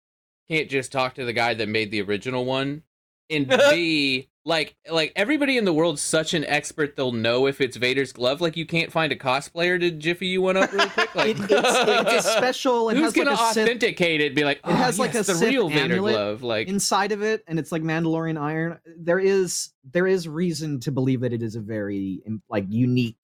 can't 0.50 0.68
just 0.70 0.92
talk 0.92 1.14
to 1.14 1.24
the 1.24 1.32
guy 1.32 1.54
that 1.54 1.68
made 1.68 1.90
the 1.90 2.02
original 2.02 2.44
one. 2.44 2.82
And 3.30 3.48
B, 3.48 4.28
like, 4.47 4.76
like 4.88 5.12
everybody 5.16 5.59
in 5.59 5.64
the 5.64 5.72
world's 5.72 6.01
such 6.01 6.32
an 6.32 6.44
expert, 6.44 6.94
they'll 6.94 7.11
know 7.11 7.47
if 7.49 7.61
it's 7.61 7.76
Vader's 7.76 8.12
glove. 8.12 8.40
Like, 8.40 8.57
you 8.57 8.64
can't 8.64 8.92
find 8.92 9.12
a 9.12 9.16
cosplayer 9.16 9.78
to 9.80 9.90
jiffy 9.90 10.28
you 10.28 10.40
one 10.40 10.57
up 10.57 10.72
real 10.72 10.88
quick. 10.88 11.14
Like, 11.16 11.30
It- 11.30 11.51
it's, 11.51 11.53
it's 11.53 12.26
a 12.26 12.30
special. 12.36 12.88
It 12.88 12.97
who's 12.97 13.07
has 13.07 13.12
gonna 13.12 13.32
a 13.32 13.36
Sith 13.36 13.64
authenticate 13.64 14.20
it? 14.20 14.36
Be 14.36 14.44
like, 14.44 14.59
It 14.59 14.62
oh, 14.66 14.72
has, 14.74 14.99
"Oh, 14.99 15.03
like, 15.03 15.14
yes, 15.14 15.28
a 15.28 15.32
the 15.32 15.38
Sith 15.38 15.49
real 15.51 15.68
Vader 15.68 15.99
glove. 15.99 16.44
Like, 16.44 16.68
inside 16.68 17.11
of 17.11 17.22
it, 17.22 17.42
and 17.49 17.59
it's 17.59 17.72
like 17.72 17.82
Mandalorian 17.82 18.40
iron. 18.40 18.78
There 18.97 19.18
is 19.18 19.70
there 19.92 20.07
is 20.07 20.28
reason 20.28 20.78
to 20.80 20.92
believe 20.92 21.20
that 21.20 21.32
it 21.32 21.42
is 21.42 21.57
a 21.57 21.61
very 21.61 22.22
like 22.49 22.66
unique. 22.68 23.16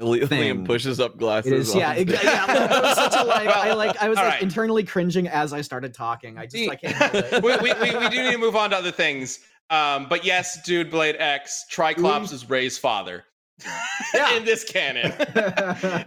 Liam 0.00 0.28
Thing. 0.28 0.64
pushes 0.64 0.98
up 0.98 1.16
glasses. 1.16 1.52
It 1.52 1.58
is, 1.58 1.74
yeah, 1.74 1.90
on 1.92 1.98
it, 1.98 2.08
yeah. 2.08 2.44
like, 2.48 2.70
it 2.70 2.82
was 2.82 2.96
such 2.96 3.14
a 3.14 3.24
like. 3.24 3.46
I 3.48 3.72
like. 3.74 4.02
I 4.02 4.08
was 4.08 4.18
All 4.18 4.24
like 4.24 4.34
right. 4.34 4.42
internally 4.42 4.82
cringing 4.82 5.28
as 5.28 5.52
I 5.52 5.60
started 5.60 5.94
talking. 5.94 6.36
I 6.36 6.46
just 6.46 6.68
I 6.68 6.74
can't 6.74 7.14
it. 7.14 7.42
we, 7.44 7.56
we, 7.58 7.72
we, 7.74 7.96
we 7.96 8.08
do 8.08 8.22
need 8.24 8.32
to 8.32 8.38
move 8.38 8.56
on 8.56 8.70
to 8.70 8.76
other 8.76 8.90
things. 8.90 9.38
Um, 9.70 10.06
but 10.08 10.24
yes, 10.24 10.62
Dude 10.64 10.90
Blade 10.90 11.16
X, 11.18 11.64
Triclops 11.70 12.32
is 12.32 12.48
Rey's 12.48 12.76
father 12.78 13.24
Yeah. 14.14 14.36
in 14.36 14.44
this 14.44 14.64
canon. 14.64 15.12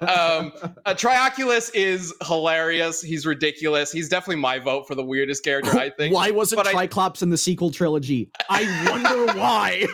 um, 0.02 0.52
uh, 0.86 0.94
Trioculus 0.94 1.72
is 1.74 2.14
hilarious. 2.26 3.02
He's 3.02 3.26
ridiculous. 3.26 3.92
He's 3.92 4.10
definitely 4.10 4.42
my 4.42 4.60
vote 4.60 4.88
for 4.88 4.96
the 4.96 5.04
weirdest 5.04 5.44
character, 5.44 5.78
I 5.78 5.90
think. 5.90 6.14
why 6.14 6.30
wasn't 6.32 6.58
but 6.64 6.68
I- 6.68 6.74
Triclops 6.74 7.22
in 7.24 7.30
the 7.30 7.38
sequel 7.38 7.72
trilogy? 7.72 8.30
I 8.50 8.90
wonder 8.92 9.34
why. 9.40 9.86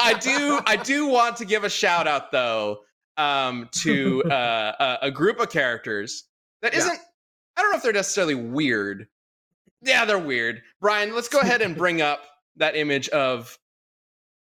I 0.00 0.18
do 0.20 0.60
I 0.66 0.76
do 0.76 1.06
want 1.06 1.36
to 1.38 1.44
give 1.44 1.64
a 1.64 1.70
shout 1.70 2.06
out 2.06 2.30
though 2.32 2.80
um, 3.16 3.68
to 3.72 4.22
uh, 4.24 4.96
a, 5.02 5.06
a 5.06 5.10
group 5.10 5.40
of 5.40 5.50
characters 5.50 6.24
that 6.62 6.72
Yeah. 6.72 6.80
isn't 6.80 6.98
I 7.56 7.62
don't 7.62 7.70
know 7.72 7.76
if 7.78 7.82
they're 7.82 7.92
necessarily 7.92 8.34
weird. 8.36 9.08
Yeah, 9.82 10.04
they're 10.04 10.18
weird. 10.18 10.62
Brian, 10.80 11.14
let's 11.14 11.28
go 11.28 11.40
ahead 11.40 11.60
and 11.62 11.76
bring 11.76 12.00
up 12.02 12.20
that 12.58 12.76
image 12.76 13.08
of 13.10 13.58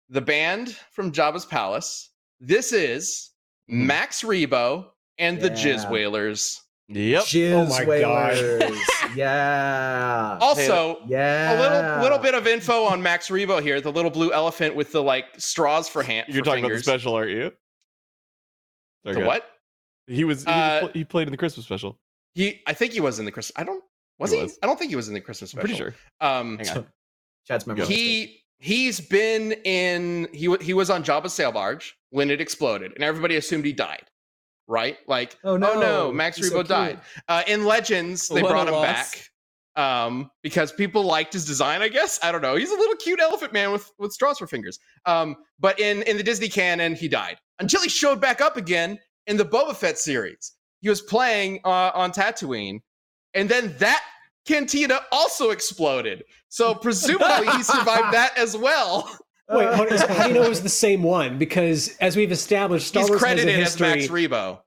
the 0.09 0.21
band 0.21 0.77
from 0.93 1.13
Jabba's 1.13 1.47
Palace. 1.47 2.11
This 2.41 2.73
is 2.73 3.31
Max 3.69 4.23
Rebo 4.23 4.87
and 5.19 5.41
the 5.41 5.51
Jizz 5.51 5.91
Wailers. 5.91 6.61
Yep. 6.89 7.25
Jizz 7.25 7.53
Oh 7.53 7.67
my 7.87 8.01
God. 8.01 8.73
Yeah. 9.17 10.39
Also, 10.41 10.99
yeah. 11.07 11.53
a 11.53 11.57
little 11.61 12.03
little 12.03 12.19
bit 12.19 12.35
of 12.35 12.47
info 12.47 12.85
on 12.85 13.03
Max 13.03 13.29
Rebo 13.29 13.61
here, 13.63 13.79
the 13.81 13.93
little 13.93 14.11
blue 14.11 14.33
elephant 14.33 14.75
with 14.75 14.91
the 14.93 15.03
like 15.03 15.27
straws 15.37 15.87
for 15.89 16.03
hand. 16.03 16.27
You're 16.29 16.39
for 16.43 16.47
talking 16.51 16.65
fingers. 16.65 16.83
about 16.87 16.93
the 16.95 16.99
special, 17.01 17.15
aren't 17.15 17.31
you? 17.31 17.53
Sorry, 19.05 19.15
The 19.17 19.21
go 19.21 19.27
what? 19.27 19.47
He 20.07 20.25
was. 20.25 20.45
He, 20.45 20.51
Uh, 20.51 20.55
was 20.55 20.81
pl- 20.81 20.91
he 21.01 21.05
played 21.05 21.29
in 21.29 21.31
the 21.31 21.37
Christmas 21.37 21.67
special. 21.67 21.99
He, 22.35 22.63
I 22.67 22.73
think 22.73 22.93
he 22.95 23.01
was 23.01 23.19
in 23.19 23.27
the 23.27 23.33
Christmas. 23.33 23.53
I 23.57 23.65
don't. 23.65 23.85
Was 24.19 24.31
He 24.31 24.39
he? 24.39 24.43
was. 24.45 24.59
I 24.63 24.67
don't 24.67 24.79
think 24.79 24.91
he 24.91 24.97
was 24.97 25.09
in 25.09 25.15
the 25.15 25.21
Christmas 25.21 25.53
I'm 25.53 25.61
special. 25.61 25.77
pretty 25.77 25.95
sure. 25.95 26.27
Um, 26.27 26.59
Hang 27.49 27.55
on. 27.55 27.59
Chat's 27.59 27.67
memorized 27.67 27.91
it. 27.91 27.95
he 27.95 28.43
he's 28.59 29.01
been 29.01 29.53
in. 29.65 30.29
He 30.33 30.55
he 30.61 30.75
was 30.75 30.91
on 30.91 31.03
Jabba's 31.05 31.33
sail 31.33 31.53
barge 31.53 31.97
when 32.11 32.31
it 32.31 32.41
exploded, 32.41 32.93
and 32.95 33.03
everybody 33.05 33.37
assumed 33.37 33.65
he 33.65 33.73
died. 33.73 34.05
Right? 34.69 34.97
Like, 35.09 35.37
Oh, 35.45 35.55
oh 35.55 35.57
no, 35.57 35.79
no, 35.81 36.13
Max 36.13 36.37
he's 36.37 36.49
so 36.51 36.63
Rebo 36.63 36.69
died. 36.69 37.01
Uh, 37.29 37.43
in 37.47 37.65
Legends, 37.65 38.29
they 38.29 38.43
What 38.43 38.51
brought 38.51 38.69
him 38.69 38.75
loss. 38.75 38.87
back 38.87 39.29
um, 39.77 40.31
because 40.43 40.71
people 40.73 41.03
liked 41.03 41.33
his 41.33 41.45
design. 41.45 41.83
I 41.83 41.89
guess 41.89 42.19
I 42.23 42.31
don't 42.33 42.43
know. 42.43 42.55
He's 42.57 42.71
a 42.71 42.77
little 42.77 42.95
cute 42.97 43.21
elephant 43.21 43.53
man 43.53 43.73
with 43.73 43.91
with 43.99 44.13
straws 44.13 44.39
for 44.39 44.47
fingers. 44.47 44.79
Um, 45.05 45.37
but 45.59 45.79
in 45.81 46.03
in 46.03 46.17
the 46.17 46.23
Disney 46.23 46.49
canon, 46.49 46.95
he 46.95 47.09
died 47.09 47.39
until 47.59 47.83
he 47.83 47.89
showed 47.89 48.21
back 48.21 48.41
up 48.41 48.57
again 48.57 48.99
in 49.27 49.37
the 49.37 49.45
Boba 49.45 49.75
Fett 49.75 49.99
series. 49.99 50.53
He 50.81 50.89
was 50.89 51.03
playing 51.03 51.61
uh, 51.65 51.91
on 51.95 52.13
Tatooine, 52.13 52.81
and 53.35 53.49
then 53.49 53.75
that 53.79 54.03
cantina 54.47 55.01
also 55.11 55.51
exploded. 55.51 56.25
So 56.49 56.75
presumably 56.83 57.49
he 57.49 57.63
survived 57.63 58.15
that 58.15 58.37
as 58.37 58.57
well. 58.57 59.11
Wait, 59.51 59.75
hold 59.75 59.93
on, 59.93 59.99
so 59.99 60.07
how 60.09 60.23
do 60.23 60.29
you 60.29 60.35
know 60.35 60.43
it 60.45 60.49
was 60.49 60.63
the 60.63 60.69
same 60.69 61.03
one? 61.03 61.39
Because 61.39 61.95
as 62.01 62.17
we've 62.17 62.33
established, 62.33 62.87
Star 62.87 63.03
He's 63.03 63.11
Wars 63.11 63.23
has 63.23 63.33
a 63.33 63.35
credited 63.35 63.61
as 63.61 63.75
history. 63.75 63.89
Max 63.89 64.07
Rebo. 64.07 64.61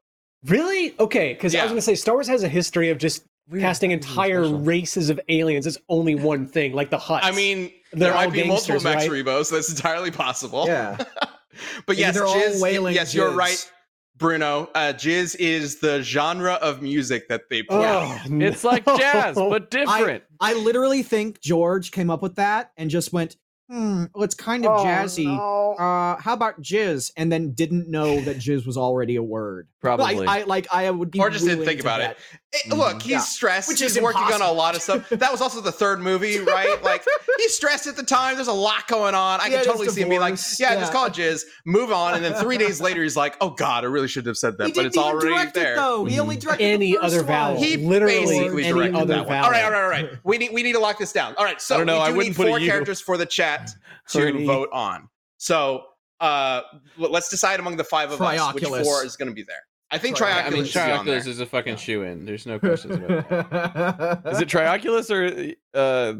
Really? 0.46 0.94
Okay, 1.00 1.34
because 1.34 1.56
I 1.56 1.64
was 1.64 1.72
going 1.72 1.78
to 1.78 1.82
say 1.82 1.96
Star 1.96 2.14
Wars 2.14 2.28
has 2.28 2.44
a 2.44 2.48
history 2.48 2.90
of 2.90 3.00
just 3.00 3.26
casting 3.60 3.92
entire 3.92 4.48
races 4.48 5.10
of 5.10 5.20
aliens 5.30 5.66
as 5.68 5.78
only 5.90 6.16
one 6.16 6.46
thing, 6.46 6.74
like 6.74 6.90
the 6.90 6.98
Hutts. 6.98 7.22
I 7.24 7.32
mean, 7.32 7.72
They're 7.92 8.10
there 8.10 8.14
might 8.14 8.34
be 8.34 8.44
multiple 8.44 8.80
gangsters, 8.80 8.84
Max 8.84 9.08
right? 9.08 9.26
Rebos. 9.26 9.52
That's 9.52 9.70
entirely 9.70 10.12
possible. 10.12 10.66
Yeah. 10.68 10.98
but 11.86 11.98
yes, 11.98 12.14
they're 12.14 12.26
all 12.26 12.36
jizz, 12.36 12.62
wailing 12.62 12.96
yes, 12.96 13.14
you're 13.14 13.32
jizz. 13.32 13.36
right, 13.36 13.72
Bruno. 14.18 14.70
Uh, 14.76 14.94
jizz 14.96 15.36
is 15.40 15.80
the 15.80 16.02
genre 16.02 16.54
of 16.54 16.82
music 16.82 17.28
that 17.30 17.50
they 17.50 17.64
play. 17.64 17.86
oh, 17.86 18.20
It's 18.26 18.64
like 18.64 18.86
jazz, 18.86 19.36
but 19.36 19.70
different. 19.72 20.24
I 20.40 20.54
literally 20.54 21.04
think 21.04 21.42
George 21.42 21.92
came 21.92 22.10
up 22.10 22.22
with 22.22 22.36
that 22.36 22.72
and 22.78 22.90
just 22.90 23.12
went, 23.12 23.36
hmm, 23.70 24.06
well, 24.14 24.24
it's 24.24 24.36
kind 24.36 24.66
of 24.66 24.80
Oh, 24.80 24.84
jazzy. 24.84 25.26
no. 25.26 25.74
Uh, 25.74 26.16
how 26.22 26.34
about 26.34 26.62
jizz? 26.62 27.12
And 27.18 27.32
then 27.32 27.52
didn't 27.54 27.90
know 27.90 28.22
that 28.22 28.38
jizz 28.38 28.66
was 28.66 28.78
already 28.78 29.16
a 29.18 29.24
word. 29.24 29.68
Probably. 29.82 30.16
Like, 30.16 30.28
I 30.30 30.44
like 30.46 30.68
I 30.72 30.90
would 30.90 31.12
be 31.12 31.20
Or 31.20 31.30
just 31.30 31.46
didn't 31.46 31.66
think 31.66 31.82
about 31.82 32.00
bet. 32.00 32.12
it. 32.12 32.18
Eh, 32.66 32.76
Look, 32.76 33.02
he's 33.02 33.12
Yeah. 33.12 33.20
stressed. 33.20 33.68
Which 33.68 33.82
he's 33.82 33.96
is 33.98 34.02
working 34.02 34.22
on 34.22 34.42
a 34.42 34.52
lot 34.52 34.76
of 34.76 34.82
stuff. 34.82 35.10
That 35.10 35.32
was 35.32 35.42
also 35.42 35.62
the 35.62 35.72
third 35.72 36.00
movie, 36.00 36.40
right? 36.42 36.82
Like 36.84 37.04
he's 37.38 37.56
stressed 37.56 37.88
at 37.88 37.96
the 37.96 38.04
time. 38.04 38.36
There's 38.36 38.48
a 38.48 38.54
lot 38.54 38.88
going 38.88 39.16
on. 39.16 39.40
I 39.42 39.46
Yeah, 39.48 39.58
can 39.58 39.66
totally 39.66 39.86
his 39.86 39.96
see 39.96 40.02
him 40.02 40.10
being 40.10 40.22
like, 40.22 40.36
"Yeah, 40.60 40.74
yeah. 40.74 40.80
just 40.80 40.92
call 40.94 41.06
it 41.08 41.14
jizz, 41.14 41.42
move 41.66 41.92
on." 41.92 42.14
And 42.16 42.24
then 42.24 42.34
three 42.36 42.58
days 42.58 42.80
later, 42.80 43.04
he's 43.04 43.18
like, 43.18 43.36
"Oh 43.42 43.50
God, 43.50 43.84
I 43.84 43.88
really 43.88 44.08
should 44.08 44.26
have 44.26 44.38
said 44.38 44.58
that, 44.60 44.68
He 44.68 44.74
but 44.74 44.86
it's 44.86 44.96
even 44.98 45.08
already 45.10 45.30
direct 45.30 45.54
there." 45.56 45.74
it 45.74 45.78
though. 45.78 46.06
He 46.06 46.20
only 46.20 46.38
directed 46.38 46.64
Any 46.64 46.92
the 46.94 47.00
first 47.00 47.06
other 47.06 47.18
one. 47.18 47.26
vowel. 47.28 47.58
He 47.62 47.78
Literally 47.78 48.16
basically 48.26 48.64
any 48.66 48.74
directed 48.74 48.96
other 48.96 49.06
that 49.16 49.18
one. 49.20 49.28
vowel. 49.28 49.46
All 49.46 49.52
right, 49.52 49.64
all 49.66 49.72
right, 49.72 49.84
all 49.84 49.90
right. 49.90 50.10
We 50.24 50.38
need 50.38 50.52
we 50.54 50.64
need 50.64 50.74
to 50.74 50.80
lock 50.80 50.98
this 50.98 51.12
down. 51.12 51.36
All 51.38 51.46
right, 51.46 51.62
so 51.62 51.76
I 51.76 51.78
don't 51.80 51.88
know, 51.88 51.96
we 51.96 52.00
I 52.02 52.10
do 52.12 52.18
wouldn't 52.18 52.38
need 52.38 52.44
put 52.44 52.48
four 52.50 52.60
characters 52.60 53.02
for 53.02 53.18
the 53.18 53.26
chat 53.26 53.72
to 54.10 54.20
Hurdy. 54.20 54.46
vote 54.46 54.70
on. 54.72 55.10
So 55.38 55.84
uh 56.22 56.62
let's 56.98 57.30
decide 57.30 57.60
among 57.60 57.76
the 57.76 57.84
five 57.84 58.10
of 58.12 58.22
us 58.22 58.54
which 58.54 58.64
four 58.64 59.04
is 59.04 59.18
going 59.18 59.28
to 59.28 59.36
be 59.36 59.44
there. 59.44 59.64
I 59.96 59.98
think 59.98 60.16
Tri- 60.18 60.32
Trioculus 60.32 60.46
I 60.46 60.50
mean, 60.50 60.64
is 60.64 60.76
on 60.76 61.06
there. 61.06 61.20
Trioculus 61.20 61.28
is 61.28 61.40
a 61.40 61.46
fucking 61.46 61.76
shoe 61.78 62.04
in. 62.04 62.26
There's 62.26 62.46
no 62.46 62.60
questions 62.60 62.96
about 62.98 63.30
that. 63.30 64.22
Is 64.34 64.42
it 64.42 64.48
Trioculus 64.50 65.10
or 65.10 65.54
uh, 65.74 66.14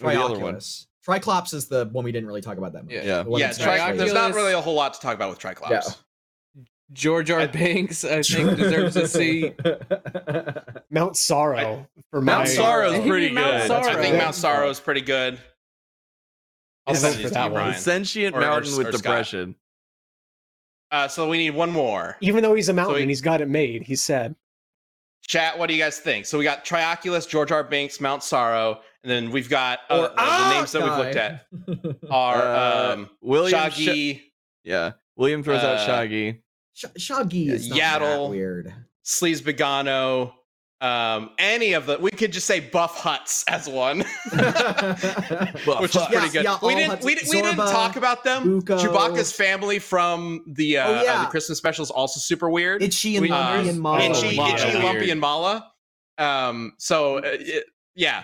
or 0.00 0.12
the 0.12 0.22
other 0.22 0.38
one? 0.38 0.54
Trioculus. 0.56 0.86
Triclops 1.06 1.54
is 1.54 1.68
the 1.68 1.86
one 1.92 2.04
we 2.04 2.12
didn't 2.12 2.26
really 2.28 2.42
talk 2.42 2.58
about 2.58 2.72
that 2.74 2.84
much. 2.84 2.92
Yeah. 2.94 3.02
Yeah. 3.02 3.22
The 3.22 3.30
Yeah, 3.32 3.46
that's 3.46 3.58
Tri- 3.58 3.92
there's 3.96 4.12
not 4.12 4.34
really 4.34 4.52
a 4.52 4.60
whole 4.60 4.74
lot 4.74 4.94
to 4.94 5.00
talk 5.00 5.14
about 5.14 5.30
with 5.30 5.38
Triclops. 5.38 5.70
Yeah. 5.70 6.62
George 6.92 7.30
R. 7.30 7.46
Binks, 7.48 8.04
I 8.04 8.22
think, 8.22 8.56
deserves 8.56 8.96
a 8.96 9.06
C. 9.08 9.52
Mount 10.90 11.16
Sorrow 11.16 11.86
for 12.10 12.20
Mount 12.22 12.40
my 12.40 12.44
Sorrow's 12.46 12.92
Maybe 12.92 13.08
pretty 13.10 13.30
Mount 13.30 13.58
good. 13.62 13.66
Sorrow. 13.68 13.88
I 13.88 14.02
think 14.02 14.16
Mount 14.16 14.34
Sorrow 14.34 14.70
is 14.70 14.80
pretty 14.80 15.02
good. 15.02 15.38
I'll 16.86 16.94
send 16.94 17.16
vote 17.16 17.22
for 17.22 17.28
to 17.28 17.34
that 17.34 17.52
one. 17.52 17.74
Sentient 17.74 18.34
Or- 18.34 18.38
or- 18.38 18.40
mountain 18.40 18.76
with 18.78 18.86
or 18.88 18.92
Scott. 18.92 19.02
Depression. 20.90 21.04
Uh, 21.04 21.08
so 21.08 21.28
we 21.28 21.38
need 21.38 21.50
one 21.50 21.70
more. 21.70 22.16
Even 22.20 22.42
though 22.42 22.54
he's 22.54 22.68
a 22.68 22.72
mountain, 22.72 23.02
he- 23.02 23.06
he's 23.08 23.20
got 23.20 23.40
it 23.40 23.48
made. 23.48 23.82
He 23.82 23.96
said. 23.96 24.34
Chat, 25.26 25.58
what 25.58 25.66
do 25.68 25.74
you 25.74 25.82
guys 25.82 25.98
think? 25.98 26.24
So 26.24 26.38
we 26.38 26.44
got 26.44 26.64
Trioculus, 26.64 27.28
George 27.28 27.52
R. 27.52 27.62
Binks, 27.62 28.00
Mount 28.00 28.22
Sorrow, 28.22 28.80
and 29.02 29.10
then 29.10 29.30
we've 29.30 29.48
got 29.50 29.80
uh, 29.90 29.98
Or- 29.98 30.04
uh, 30.10 30.14
Ah, 30.16 30.48
the 30.50 30.54
names 30.58 30.72
that 30.72 30.82
we've 30.82 30.96
looked 30.96 31.16
at 31.16 31.46
are 32.10 32.42
Uh, 32.42 32.92
um, 32.94 33.10
William 33.20 33.70
Sh- 33.70 34.20
yeah. 34.64 34.92
William 35.16 35.42
throws 35.42 35.62
out 35.62 35.76
Uh, 35.78 35.86
Shaggy. 35.86 36.42
Sh- 36.72 36.84
Shaggy 36.96 37.48
is 37.50 37.68
not 37.68 37.78
Yaddle. 37.78 38.24
that 38.24 38.30
weird. 38.30 38.74
Sleazebaggano, 39.04 40.32
um, 40.80 41.30
any 41.38 41.72
of 41.72 41.86
the. 41.86 41.98
We 41.98 42.10
could 42.10 42.32
just 42.32 42.46
say 42.46 42.60
Buff 42.60 42.96
Hutts 42.98 43.44
as 43.48 43.68
one, 43.68 43.98
which 45.80 45.96
is 45.96 46.06
pretty 46.06 46.14
Yeah, 46.26 46.28
good. 46.32 46.44
yeah, 46.44 46.58
we 46.62 46.74
didn't. 46.74 47.02
We, 47.04 47.14
didn't- 47.14 47.30
we 47.30 47.42
didn't 47.42 47.56
talk 47.56 47.96
about 47.96 48.24
them. 48.24 48.60
Buko. 48.62 48.78
Chewbacca's 48.78 49.32
family 49.32 49.78
from 49.78 50.44
the, 50.46 50.78
uh, 50.78 50.88
Oh, 50.88 50.94
uh, 51.06 51.24
the 51.24 51.30
Christmas 51.30 51.58
special 51.58 51.82
is 51.82 51.90
also 51.90 52.20
super 52.20 52.48
weird. 52.50 52.82
Itchy 52.82 53.16
and 53.16 53.22
We- 53.22 53.30
Lumpy 53.30 53.68
uh, 53.68 53.72
and 53.72 53.80
Malla. 53.80 54.00
Itchy, 54.04 54.36
Malla. 54.36 54.54
Itchy, 54.54 54.78
Lumpy, 54.78 55.10
and 55.10 55.20
Malla. 55.20 55.72
Um, 56.18 56.72
so 56.78 57.18
uh, 57.18 57.22
it- 57.24 57.64
yeah, 57.94 58.22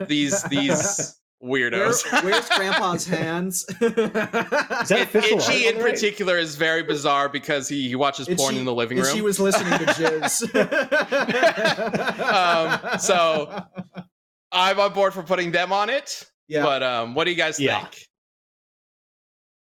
these 0.08 0.42
these 0.44 1.19
Where, 1.42 1.70
weirdos. 1.70 2.22
where's 2.22 2.46
Grandpa's 2.50 3.06
hands? 3.06 3.64
Is 3.80 3.94
that 3.94 4.86
It- 4.90 5.00
official? 5.02 5.38
Itchy 5.38 5.68
in 5.68 5.76
right? 5.78 5.94
particular 5.94 6.36
is 6.36 6.54
very 6.56 6.82
bizarre 6.82 7.30
because 7.30 7.66
he, 7.66 7.88
he 7.88 7.96
watches 7.96 8.28
porn 8.28 8.56
in 8.56 8.66
the 8.66 8.74
living 8.74 8.98
room. 8.98 9.06
Itchy 9.06 9.20
room. 9.20 9.24
was 9.24 9.40
listening 9.40 9.78
to 9.78 9.86
jizz. 9.86 10.50
Um, 12.90 12.98
so- 12.98 13.64
I'm 14.52 14.80
on 14.80 14.92
board 14.92 15.14
for 15.14 15.22
putting 15.22 15.52
them 15.52 15.72
on 15.72 15.90
it. 15.90 16.24
yeah, 16.48 16.62
But 16.62 16.82
um, 16.82 17.14
what 17.14 17.24
do 17.24 17.30
you 17.30 17.36
guys 17.36 17.58
Yeah. 17.58 17.80
think? 17.84 18.06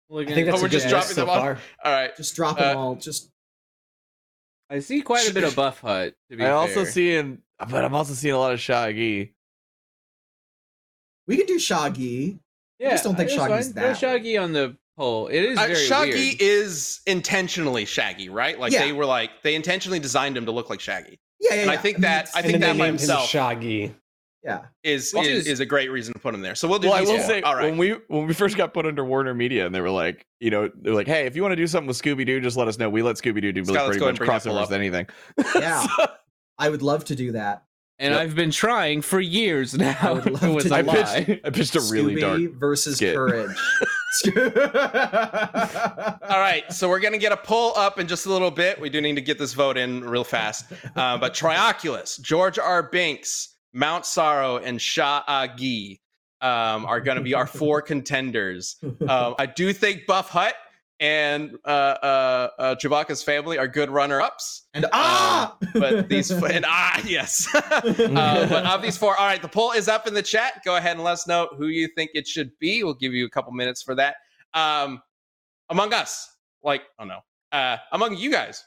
Look 0.09 0.29
I 0.29 0.33
think 0.33 0.45
that's 0.47 0.57
Oh, 0.57 0.61
we're 0.61 0.67
a 0.67 0.69
just 0.69 0.85
good 0.85 0.89
dropping 0.91 1.07
list 1.07 1.15
so 1.15 1.21
them 1.21 1.29
on? 1.29 1.39
far. 1.39 1.57
All 1.85 1.91
right. 1.91 2.15
just 2.17 2.35
drop 2.35 2.57
them 2.57 2.77
uh, 2.77 2.81
all. 2.81 2.95
Just 2.95 3.29
I 4.69 4.79
see 4.79 5.01
quite 5.01 5.29
a 5.29 5.33
bit 5.33 5.43
of 5.43 5.55
Buff 5.55 5.79
Hutt. 5.79 6.13
To 6.29 6.37
be 6.37 6.43
I 6.43 6.51
also 6.51 6.83
fair. 6.83 6.91
seeing, 6.91 7.39
but 7.69 7.85
I'm 7.85 7.93
also 7.95 8.13
seeing 8.13 8.33
a 8.33 8.37
lot 8.39 8.53
of 8.53 8.59
Shaggy. 8.59 9.32
We 11.27 11.37
can 11.37 11.45
do 11.45 11.59
Shaggy. 11.59 12.39
Yeah, 12.79 12.91
just 12.91 13.03
don't 13.03 13.15
think 13.15 13.29
that's 13.29 13.39
Shaggy's 13.41 13.65
fine. 13.67 13.75
that 13.75 13.97
Throw 13.99 14.09
Shaggy 14.13 14.37
on 14.37 14.51
the 14.53 14.75
poll. 14.97 15.27
It 15.27 15.39
is 15.43 15.57
Uh, 15.57 15.73
Shaggy 15.75 16.11
weird. 16.11 16.41
is 16.41 17.01
intentionally 17.07 17.85
Shaggy, 17.85 18.29
right? 18.29 18.59
Like 18.59 18.73
Yeah. 18.73 18.85
they 18.85 18.91
were 18.91 19.05
like 19.05 19.31
they 19.43 19.55
intentionally 19.55 19.99
designed 19.99 20.35
him 20.37 20.45
to 20.45 20.51
look 20.51 20.69
like 20.69 20.79
Shaggy. 20.79 21.19
Yeah, 21.39 21.55
yeah. 21.55 21.61
And 21.63 21.71
I 21.71 21.77
think 21.77 21.99
that- 21.99 22.29
I 22.35 22.41
think 22.41 22.53
then 22.53 22.61
that 22.61 22.73
they 22.73 22.79
by 22.79 22.85
named 22.85 22.95
him 22.95 22.97
himself- 22.99 23.29
Shaggy. 23.29 23.95
yeah. 24.43 24.61
Is 24.83 25.11
Which 25.13 25.27
is, 25.27 25.39
is- 25.41 25.47
is 25.47 25.59
a 25.61 25.65
great 25.65 25.91
reason 25.91 26.13
to 26.13 26.19
put 26.19 26.33
him 26.33 26.41
there. 26.41 26.55
So 26.55 26.67
we'll 26.67 26.79
do 26.79 26.87
Well, 26.89 26.97
I 26.97 27.01
will 27.01 27.17
four. 27.17 27.25
say 27.27 27.41
All 27.41 27.55
right. 27.55 27.65
when 27.65 27.77
we 27.77 27.91
when 28.07 28.27
we 28.27 28.33
first 28.33 28.57
got 28.57 28.73
put 28.73 28.85
under 28.85 29.03
Warner 29.05 29.33
Media, 29.33 29.65
and 29.65 29.73
they 29.73 29.81
were 29.81 29.89
like, 29.89 30.25
you 30.39 30.49
know, 30.51 30.69
they're 30.81 30.93
like, 30.93 31.07
hey, 31.07 31.25
if 31.25 31.35
you 31.35 31.41
want 31.41 31.51
to 31.53 31.55
do 31.57 31.67
something 31.67 31.87
with 31.87 32.01
Scooby 32.01 32.25
Doo, 32.25 32.39
just 32.41 32.57
let 32.57 32.67
us 32.67 32.77
know. 32.77 32.89
We 32.89 33.01
let 33.01 33.15
Scooby 33.17 33.41
Doo 33.41 33.51
do 33.53 33.63
Scott, 33.65 33.75
let's 33.75 33.97
pretty 33.97 33.99
much 33.99 34.01
ahead 34.01 34.09
and 34.09 34.17
bring 34.17 34.29
that 34.29 34.43
poll 34.43 34.53
crossovers 34.55 34.65
up. 34.65 34.71
anything. 34.71 35.07
Yeah. 35.55 35.85
I 36.59 36.69
would 36.69 36.81
love 36.81 37.05
to 37.05 37.15
do 37.15 37.31
that. 37.33 37.63
And 38.03 38.13
Yep. 38.13 38.21
I've 38.21 38.35
been 38.35 38.51
trying 38.51 39.01
for 39.01 39.19
years 39.21 39.73
now. 39.77 39.95
I 40.01 40.11
would 40.11 40.27
it 40.27 40.33
love 40.33 40.53
was 40.53 40.63
to 40.65 40.73
a 40.73 40.77
I 40.77 40.81
do 40.81 40.87
lie. 40.89 41.23
pitched, 41.25 41.45
I 41.45 41.49
pitched 41.49 41.75
a 41.75 41.79
really 41.81 42.15
Scooby 42.15 42.47
dark. 42.49 42.59
versus 42.59 42.97
skit. 42.97 43.15
Courage. 43.15 43.55
All 44.27 44.33
right, 46.39 46.63
so 46.71 46.89
we're 46.89 46.99
gonna 46.99 47.17
get 47.17 47.31
a 47.31 47.37
poll 47.37 47.73
up 47.75 47.99
in 47.99 48.07
just 48.07 48.25
a 48.25 48.29
little 48.29 48.51
bit. 48.51 48.79
We 48.79 48.89
do 48.89 49.01
need 49.01 49.15
to 49.15 49.21
get 49.21 49.37
this 49.39 49.53
vote 49.53 49.77
in 49.77 50.01
real 50.03 50.23
fast. 50.23 50.65
Uh, 50.95 51.17
but 51.17 51.33
Trioculus, 51.33 52.19
George 52.21 52.59
R. 52.59 52.83
Binks, 52.83 53.55
Mount 53.73 54.05
Sorrow, 54.05 54.57
and 54.57 54.81
Shaggy 54.81 56.01
um, 56.41 56.85
are 56.85 56.99
gonna 57.01 57.21
be 57.21 57.33
our 57.33 57.47
four 57.47 57.81
contenders. 57.81 58.77
Um, 59.07 59.35
I 59.39 59.45
do 59.45 59.73
think 59.73 60.05
Buff 60.05 60.29
Hutt 60.29 60.55
and 61.03 61.57
uh, 61.65 61.67
uh, 61.67 62.49
uh, 62.57 62.75
Chewbacca's 62.75 63.21
family 63.21 63.57
are 63.57 63.67
good 63.67 63.89
runner-ups. 63.89 64.67
and 64.73 64.85
ah, 64.93 65.57
but 65.73 66.07
these 66.09 66.31
and 66.31 66.63
ah 66.65 67.01
yes. 67.05 67.45
Uh, 67.83 68.47
but 68.47 68.65
of 68.65 68.81
these 68.81 68.97
four 68.97 69.17
all 69.17 69.25
right 69.25 69.41
the 69.41 69.47
poll 69.47 69.73
is 69.73 69.89
up 69.89 70.07
in 70.07 70.13
the 70.13 70.21
chat. 70.21 70.61
Go 70.63 70.77
ahead 70.77 70.95
and 70.95 71.03
let 71.03 71.11
us 71.11 71.27
know 71.27 71.49
who 71.57 71.67
you 71.67 71.89
think 71.89 72.11
it 72.13 72.25
should 72.25 72.57
be. 72.59 72.83
We'll 72.85 72.93
give 72.93 73.13
you 73.13 73.25
a 73.25 73.29
couple 73.29 73.51
minutes 73.51 73.81
for 73.81 73.95
that. 73.95 74.15
Um 74.53 75.01
among 75.69 75.93
us 75.93 76.37
like 76.63 76.83
oh 76.99 77.03
no 77.03 77.19
uh 77.51 77.77
among 77.91 78.15
you 78.15 78.31
guys 78.31 78.63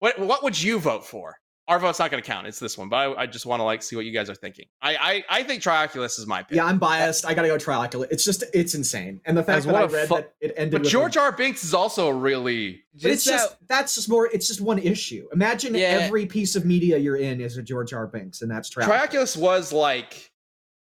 what 0.00 0.18
what 0.18 0.42
would 0.42 0.60
you 0.60 0.80
vote 0.80 1.04
for 1.04 1.36
our 1.68 1.78
vote's 1.78 1.98
not 2.00 2.10
going 2.10 2.20
to 2.22 2.26
count 2.26 2.46
it's 2.46 2.58
this 2.58 2.76
one 2.76 2.88
but 2.88 2.96
i, 2.96 3.22
I 3.22 3.26
just 3.26 3.46
want 3.46 3.60
to 3.60 3.64
like 3.64 3.82
see 3.82 3.94
what 3.94 4.04
you 4.04 4.12
guys 4.12 4.28
are 4.28 4.34
thinking 4.34 4.64
i 4.82 4.96
i, 5.30 5.38
I 5.40 5.42
think 5.44 5.62
trioculus 5.62 6.18
is 6.18 6.26
my 6.26 6.42
pick 6.42 6.56
yeah, 6.56 6.64
I'm 6.64 6.78
biased. 6.78 7.24
I 7.26 7.34
gotta 7.34 7.48
go 7.48 7.56
Trioculus. 7.56 8.08
It's 8.10 8.24
just, 8.24 8.42
it's 8.52 8.74
insane. 8.74 9.20
And 9.26 9.36
the 9.36 9.42
fact 9.44 9.58
As 9.58 9.64
that 9.66 9.72
what 9.72 9.82
I 9.82 9.84
a 9.84 9.88
read 9.88 10.08
fu- 10.08 10.14
that 10.16 10.32
it 10.40 10.54
ended 10.56 10.72
but 10.72 10.80
with 10.82 10.90
george 10.90 11.16
a- 11.16 11.20
r 11.20 11.32
binks 11.32 11.62
is 11.62 11.74
also 11.74 12.08
a 12.08 12.12
really 12.12 12.82
But 13.00 13.10
it's 13.12 13.24
that- 13.24 13.30
just 13.32 13.56
that's 13.68 13.94
just 13.94 14.08
more. 14.08 14.28
It's 14.32 14.48
just 14.48 14.60
one 14.60 14.78
issue. 14.78 15.28
Imagine 15.32 15.74
Yeah. 15.74 15.98
every 16.00 16.26
piece 16.26 16.56
of 16.56 16.64
media 16.64 16.96
you're 16.98 17.16
in 17.16 17.40
is 17.40 17.56
a 17.58 17.62
George 17.62 17.92
R. 17.92 18.06
Binks, 18.06 18.42
and 18.42 18.50
that's 18.50 18.70
Trioculus. 18.70 18.86
Trioculus 19.08 19.36
was 19.36 19.72
like 19.72 20.30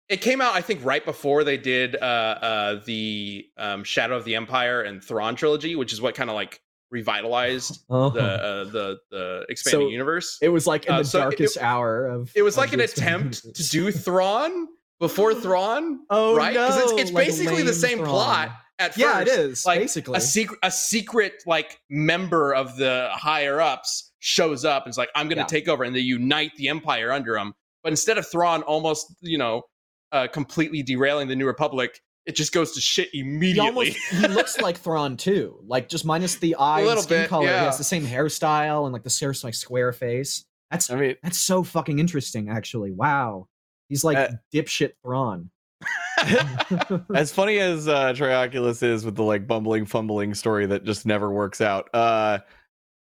it 0.08 0.20
came 0.20 0.40
out 0.40 0.54
I 0.54 0.60
think 0.60 0.84
right 0.84 1.04
before 1.04 1.42
they 1.42 1.56
did 1.56 1.96
uh 1.96 1.98
uh 2.04 2.80
the 2.84 3.46
um 3.56 3.82
Shadow 3.82 4.16
of 4.16 4.24
the 4.24 4.34
Empire 4.36 4.82
and 4.82 5.02
Thrawn 5.02 5.34
trilogy, 5.36 5.74
which 5.74 5.92
is 5.92 6.00
what 6.00 6.14
kind 6.14 6.30
of 6.30 6.36
like 6.36 6.60
revitalized 7.00 7.72
Uh-huh. 7.90 8.08
the 8.18 8.20
uh, 8.22 8.64
the 8.64 8.98
the 9.10 9.46
expanding 9.48 9.88
So, 9.88 9.90
universe. 9.90 10.38
It 10.42 10.48
was 10.50 10.66
like 10.66 10.86
in 10.86 10.92
Uh, 10.92 10.98
the 10.98 11.04
so 11.04 11.18
it- 11.18 11.22
darkest 11.22 11.58
hour 11.58 12.06
of. 12.06 12.30
It 12.34 12.42
was 12.42 12.54
of 12.56 12.58
like 12.62 12.72
an 12.72 12.78
the 12.78 12.84
attempt 12.84 13.42
to 13.58 13.62
do 13.70 13.90
Thrawn 13.92 14.68
before 15.00 15.34
Thrawn, 15.34 16.00
Oh 16.10 16.34
right? 16.36 16.52
Because 16.52 16.78
it's, 16.82 16.92
no, 16.92 16.98
it's 16.98 17.12
like 17.12 17.26
basically 17.26 17.62
the 17.62 17.72
same 17.74 17.98
Thrawn. 17.98 18.10
plot 18.10 18.50
at 18.78 18.88
first. 18.94 18.98
Yeah, 18.98 19.20
it 19.20 19.28
is 19.28 19.64
Like 19.66 19.80
basically. 19.80 20.16
a 20.18 20.20
secret 20.20 20.58
a 20.62 20.70
secret 20.70 21.34
like 21.46 21.78
member 21.90 22.54
of 22.54 22.76
the 22.76 23.08
higher 23.12 23.60
ups 23.60 24.12
shows 24.20 24.64
up 24.64 24.84
and 24.84 24.90
is 24.90 24.98
like, 24.98 25.10
I'm 25.14 25.28
gonna 25.28 25.42
Yeah. 25.42 25.46
take 25.58 25.68
over, 25.68 25.84
and 25.84 25.94
they 25.94 26.00
unite 26.00 26.52
the 26.56 26.68
empire 26.68 27.12
under 27.12 27.36
him. 27.36 27.52
But 27.82 27.92
instead 27.92 28.18
of 28.18 28.26
Thrawn 28.28 28.62
almost, 28.62 29.06
you 29.20 29.38
know, 29.38 29.62
uh, 30.12 30.26
completely 30.28 30.82
derailing 30.82 31.28
the 31.28 31.36
New 31.36 31.46
Republic, 31.46 32.00
it 32.26 32.34
just 32.34 32.52
goes 32.52 32.72
to 32.72 32.80
shit 32.80 33.08
he 33.12 33.20
immediately. 33.20 33.68
almost 33.68 33.96
he 34.10 34.28
looks 34.28 34.60
like 34.60 34.76
Thrawn 34.76 35.16
too, 35.16 35.60
like 35.66 35.88
just 35.88 36.04
minus 36.04 36.36
the 36.36 36.56
eye 36.56 36.80
and 36.80 37.00
skin 37.00 37.22
bit, 37.22 37.28
color. 37.28 37.46
He 37.46 37.52
has 37.52 37.78
the 37.78 37.84
same 37.84 38.04
hairstyle 38.04 38.84
and 38.84 38.92
like 38.92 39.04
the 39.04 39.10
same 39.10 39.44
like 39.44 39.54
square 39.54 39.92
face. 39.92 40.44
That's 40.70 40.90
I 40.90 40.96
mean, 40.96 41.16
that's 41.22 41.38
so 41.38 41.62
fucking 41.62 41.98
interesting. 42.00 42.48
Actually, 42.48 42.90
wow, 42.90 43.46
he's 43.88 44.02
like 44.02 44.16
Uh, 44.16 44.28
dipshit 44.52 44.92
Thrawn. 45.02 45.50
as 47.14 47.30
funny 47.32 47.58
as 47.58 47.86
uh, 47.86 48.12
Trioculus 48.12 48.82
is 48.82 49.04
with 49.04 49.14
the 49.14 49.22
like 49.22 49.46
bumbling, 49.46 49.86
fumbling 49.86 50.34
story 50.34 50.66
that 50.66 50.84
just 50.84 51.06
never 51.06 51.30
works 51.30 51.60
out. 51.60 51.88
Uh, 51.94 52.38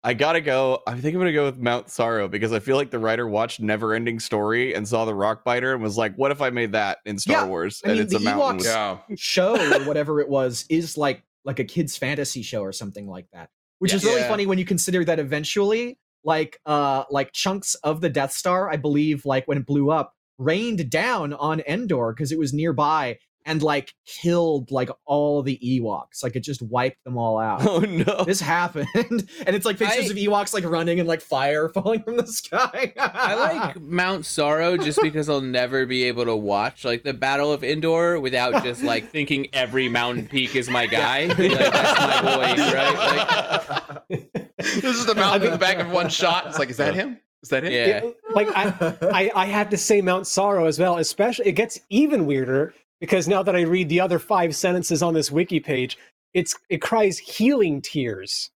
I 0.06 0.12
gotta 0.14 0.40
go. 0.42 0.82
I 0.86 0.92
think 1.00 1.14
I'm 1.14 1.20
gonna 1.20 1.32
go 1.32 1.46
with 1.46 1.56
Mount 1.58 1.88
Sorrow 1.88 2.28
because 2.28 2.52
I 2.52 2.58
feel 2.58 2.76
like 2.76 2.90
the 2.90 2.98
writer 2.98 3.26
watched 3.26 3.58
Never 3.60 3.94
Ending 3.94 4.20
Story 4.20 4.74
and 4.74 4.86
saw 4.86 5.04
the 5.06 5.14
Rock 5.14 5.44
Biter 5.44 5.72
and 5.72 5.82
was 5.82 5.96
like, 5.96 6.14
"What 6.16 6.30
if 6.30 6.42
I 6.42 6.50
made 6.50 6.72
that 6.72 6.98
in 7.06 7.18
Star 7.18 7.42
Yeah, 7.44 7.48
Wars?" 7.48 7.80
I 7.84 7.88
and 7.88 7.96
mean, 7.96 8.04
it's 8.04 8.14
a 8.14 8.18
the 8.18 8.24
mountain. 8.24 8.58
Ewoks- 8.58 8.58
With- 8.58 8.66
yeah. 8.66 8.98
show 9.16 9.56
or 9.56 9.84
whatever 9.84 10.20
it 10.20 10.28
was 10.28 10.66
is 10.68 10.98
like 10.98 11.22
like 11.46 11.58
a 11.58 11.64
kids 11.64 11.96
fantasy 11.96 12.42
show 12.42 12.60
or 12.62 12.72
something 12.72 13.06
like 13.06 13.26
that 13.32 13.50
which 13.78 13.92
Yeah. 13.92 13.96
is 13.96 14.04
really 14.04 14.20
Yeah. 14.20 14.28
funny 14.28 14.46
when 14.46 14.58
you 14.58 14.64
consider 14.64 15.04
that 15.04 15.18
eventually 15.18 15.98
like 16.24 16.58
uh 16.64 17.04
like 17.10 17.32
chunks 17.32 17.74
of 17.76 18.00
the 18.00 18.08
death 18.08 18.32
star 18.32 18.70
i 18.70 18.76
believe 18.76 19.26
like 19.26 19.46
when 19.46 19.58
it 19.58 19.66
blew 19.66 19.90
up 19.90 20.14
rained 20.38 20.88
down 20.88 21.34
on 21.34 21.60
endor 21.68 22.12
because 22.14 22.32
it 22.32 22.38
was 22.38 22.54
nearby 22.54 23.18
and 23.46 23.62
like 23.62 23.92
killed 24.06 24.70
like 24.70 24.88
all 25.06 25.42
the 25.42 25.58
ewoks 25.62 26.22
like 26.22 26.34
it 26.36 26.40
just 26.40 26.62
wiped 26.62 27.02
them 27.04 27.18
all 27.18 27.38
out 27.40 27.66
Oh 27.66 27.80
no! 27.80 28.24
this 28.24 28.40
happened 28.40 28.88
and 28.94 29.56
it's 29.56 29.66
like 29.66 29.78
pictures 29.78 30.06
I- 30.06 30.10
of 30.12 30.16
ewoks 30.16 30.54
like 30.54 30.64
running 30.64 30.98
and 31.00 31.08
like 31.08 31.20
fire 31.20 31.68
falling 31.74 32.02
from 32.02 32.16
the 32.16 32.26
sky 32.26 32.92
I 32.98 33.34
like 33.34 33.80
Mount 33.80 34.24
Sorrow 34.26 34.76
just 34.76 35.00
because 35.02 35.28
I'll 35.28 35.40
never 35.40 35.86
be 35.86 36.04
able 36.04 36.24
to 36.24 36.36
watch 36.36 36.84
like 36.84 37.02
the 37.04 37.12
Battle 37.14 37.52
of 37.52 37.62
Endor 37.64 38.18
without 38.20 38.62
just 38.64 38.82
like 38.82 39.10
thinking 39.10 39.48
every 39.52 39.88
mountain 39.88 40.26
peak 40.26 40.56
is 40.56 40.68
my 40.68 40.86
guy. 40.86 41.26
Like, 41.26 41.36
that's 41.58 42.22
my 42.22 42.22
boy, 42.22 42.62
right? 42.72 43.94
Like, 44.10 44.56
this 44.56 44.84
is 44.84 45.06
the 45.06 45.14
mountain 45.14 45.46
in 45.46 45.52
the 45.52 45.58
back 45.58 45.78
of 45.78 45.90
one 45.90 46.08
shot. 46.08 46.46
It's 46.46 46.58
like, 46.58 46.70
is 46.70 46.76
that 46.78 46.94
him? 46.94 47.18
Is 47.42 47.48
that 47.50 47.64
him? 47.64 47.72
yeah. 47.72 48.10
like 48.34 48.48
I, 48.54 48.96
I 49.02 49.30
I 49.34 49.46
have 49.46 49.70
to 49.70 49.76
say 49.76 50.00
Mount 50.00 50.26
Sorrow 50.26 50.66
as 50.66 50.78
well. 50.78 50.98
Especially, 50.98 51.46
it 51.46 51.52
gets 51.52 51.80
even 51.90 52.26
weirder 52.26 52.74
because 53.04 53.28
now 53.28 53.42
that 53.42 53.54
I 53.54 53.60
read 53.60 53.90
the 53.90 54.00
other 54.00 54.18
five 54.18 54.56
sentences 54.56 55.02
on 55.02 55.12
this 55.12 55.30
wiki 55.30 55.60
page, 55.60 55.98
it's 56.32 56.54
it 56.70 56.80
cries 56.80 57.18
healing 57.18 57.82
tears. 57.82 58.50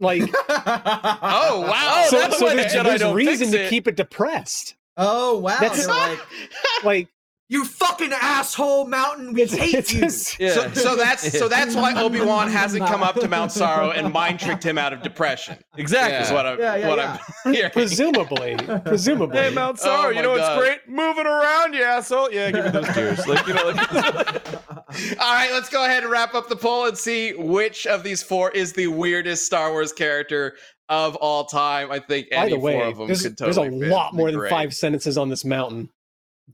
Like 0.00 0.22
Oh 0.48 1.60
wow! 1.60 1.70
Oh, 1.72 2.02
oh, 2.04 2.06
so, 2.10 2.18
that's 2.18 2.38
so 2.38 2.46
why 2.46 2.54
the 2.56 2.62
there's, 2.62 2.72
Jedi 2.74 2.84
there's 2.84 3.00
don't 3.00 3.14
reason 3.14 3.50
to 3.52 3.68
keep 3.68 3.86
it 3.86 3.94
depressed. 3.96 4.74
oh 4.96 5.38
wow 5.38 5.56
That's- 5.60 5.86
they're 5.86 5.94
like 5.94 6.18
Like 6.84 7.08
You 7.50 7.64
fucking 7.64 8.12
asshole 8.12 8.88
mountain. 8.88 9.32
We 9.32 9.46
hate 9.46 9.90
you. 9.94 10.00
Yeah. 10.38 10.52
So, 10.52 10.70
so 10.74 10.96
that's 10.96 11.38
so 11.38 11.48
that's 11.56 11.74
why 11.74 11.98
Obi 11.98 12.20
Wan 12.20 12.48
hasn't 12.48 12.86
come 12.86 13.02
up 13.02 13.14
to 13.20 13.26
Mount 13.28 13.52
Sorrow 13.52 13.90
and 13.90 14.12
mind 14.12 14.38
tricked 14.38 14.62
him 14.62 14.76
out 14.76 14.92
of 14.92 15.00
depression. 15.02 15.56
exactly. 15.78 16.18
Is 16.18 16.30
what 16.30 16.44
I'm 16.44 16.58
Yeah, 16.60 16.76
yeah, 16.76 16.88
what 16.88 16.98
yeah. 16.98 17.18
I'm 17.46 17.52
hearing. 17.54 17.70
presumably, 17.70 18.56
presumably. 18.84 19.38
Hey, 19.38 19.50
Mount 19.54 19.78
Oh 19.80 19.84
Sorrow, 19.84 20.08
you 20.10 20.16
my 20.16 20.22
know 20.22 20.30
what's 20.32 20.58
great? 20.58 20.80
Moving 20.88 21.24
around, 21.26 21.72
you 21.72 21.82
asshole. 21.84 22.30
Yeah, 22.30 22.50
give 22.50 22.66
me 22.66 22.70
those 22.70 22.88
tears. 22.94 23.26
Like, 23.26 23.46
you 23.46 23.54
know, 23.54 23.68
like, 23.70 24.46
All 25.18 25.34
right, 25.34 25.48
let's 25.52 25.70
go 25.70 25.84
ahead 25.86 26.02
and 26.02 26.12
wrap 26.12 26.34
up 26.34 26.48
the 26.50 26.56
poll 26.56 26.86
and 26.86 26.98
see 26.98 27.32
which 27.32 27.86
of 27.86 28.02
these 28.02 28.22
four 28.22 28.50
is 28.50 28.74
the 28.74 28.88
weirdest 28.88 29.46
Star 29.46 29.70
Wars 29.70 29.92
character 29.94 30.56
of 30.90 31.16
all 31.16 31.44
time. 31.46 31.90
I 31.90 31.98
think 31.98 32.28
By 32.30 32.36
any 32.36 32.50
the 32.50 32.56
four 32.56 32.62
way, 32.62 32.82
of 32.82 32.98
them 32.98 33.06
there's, 33.06 33.22
could 33.22 33.38
there's 33.38 33.56
a 33.56 33.62
lot 33.70 34.12
more 34.14 34.30
than 34.30 34.38
great. 34.40 34.50
five 34.50 34.74
sentences 34.74 35.16
on 35.16 35.28
this 35.30 35.44
mountain. 35.46 35.88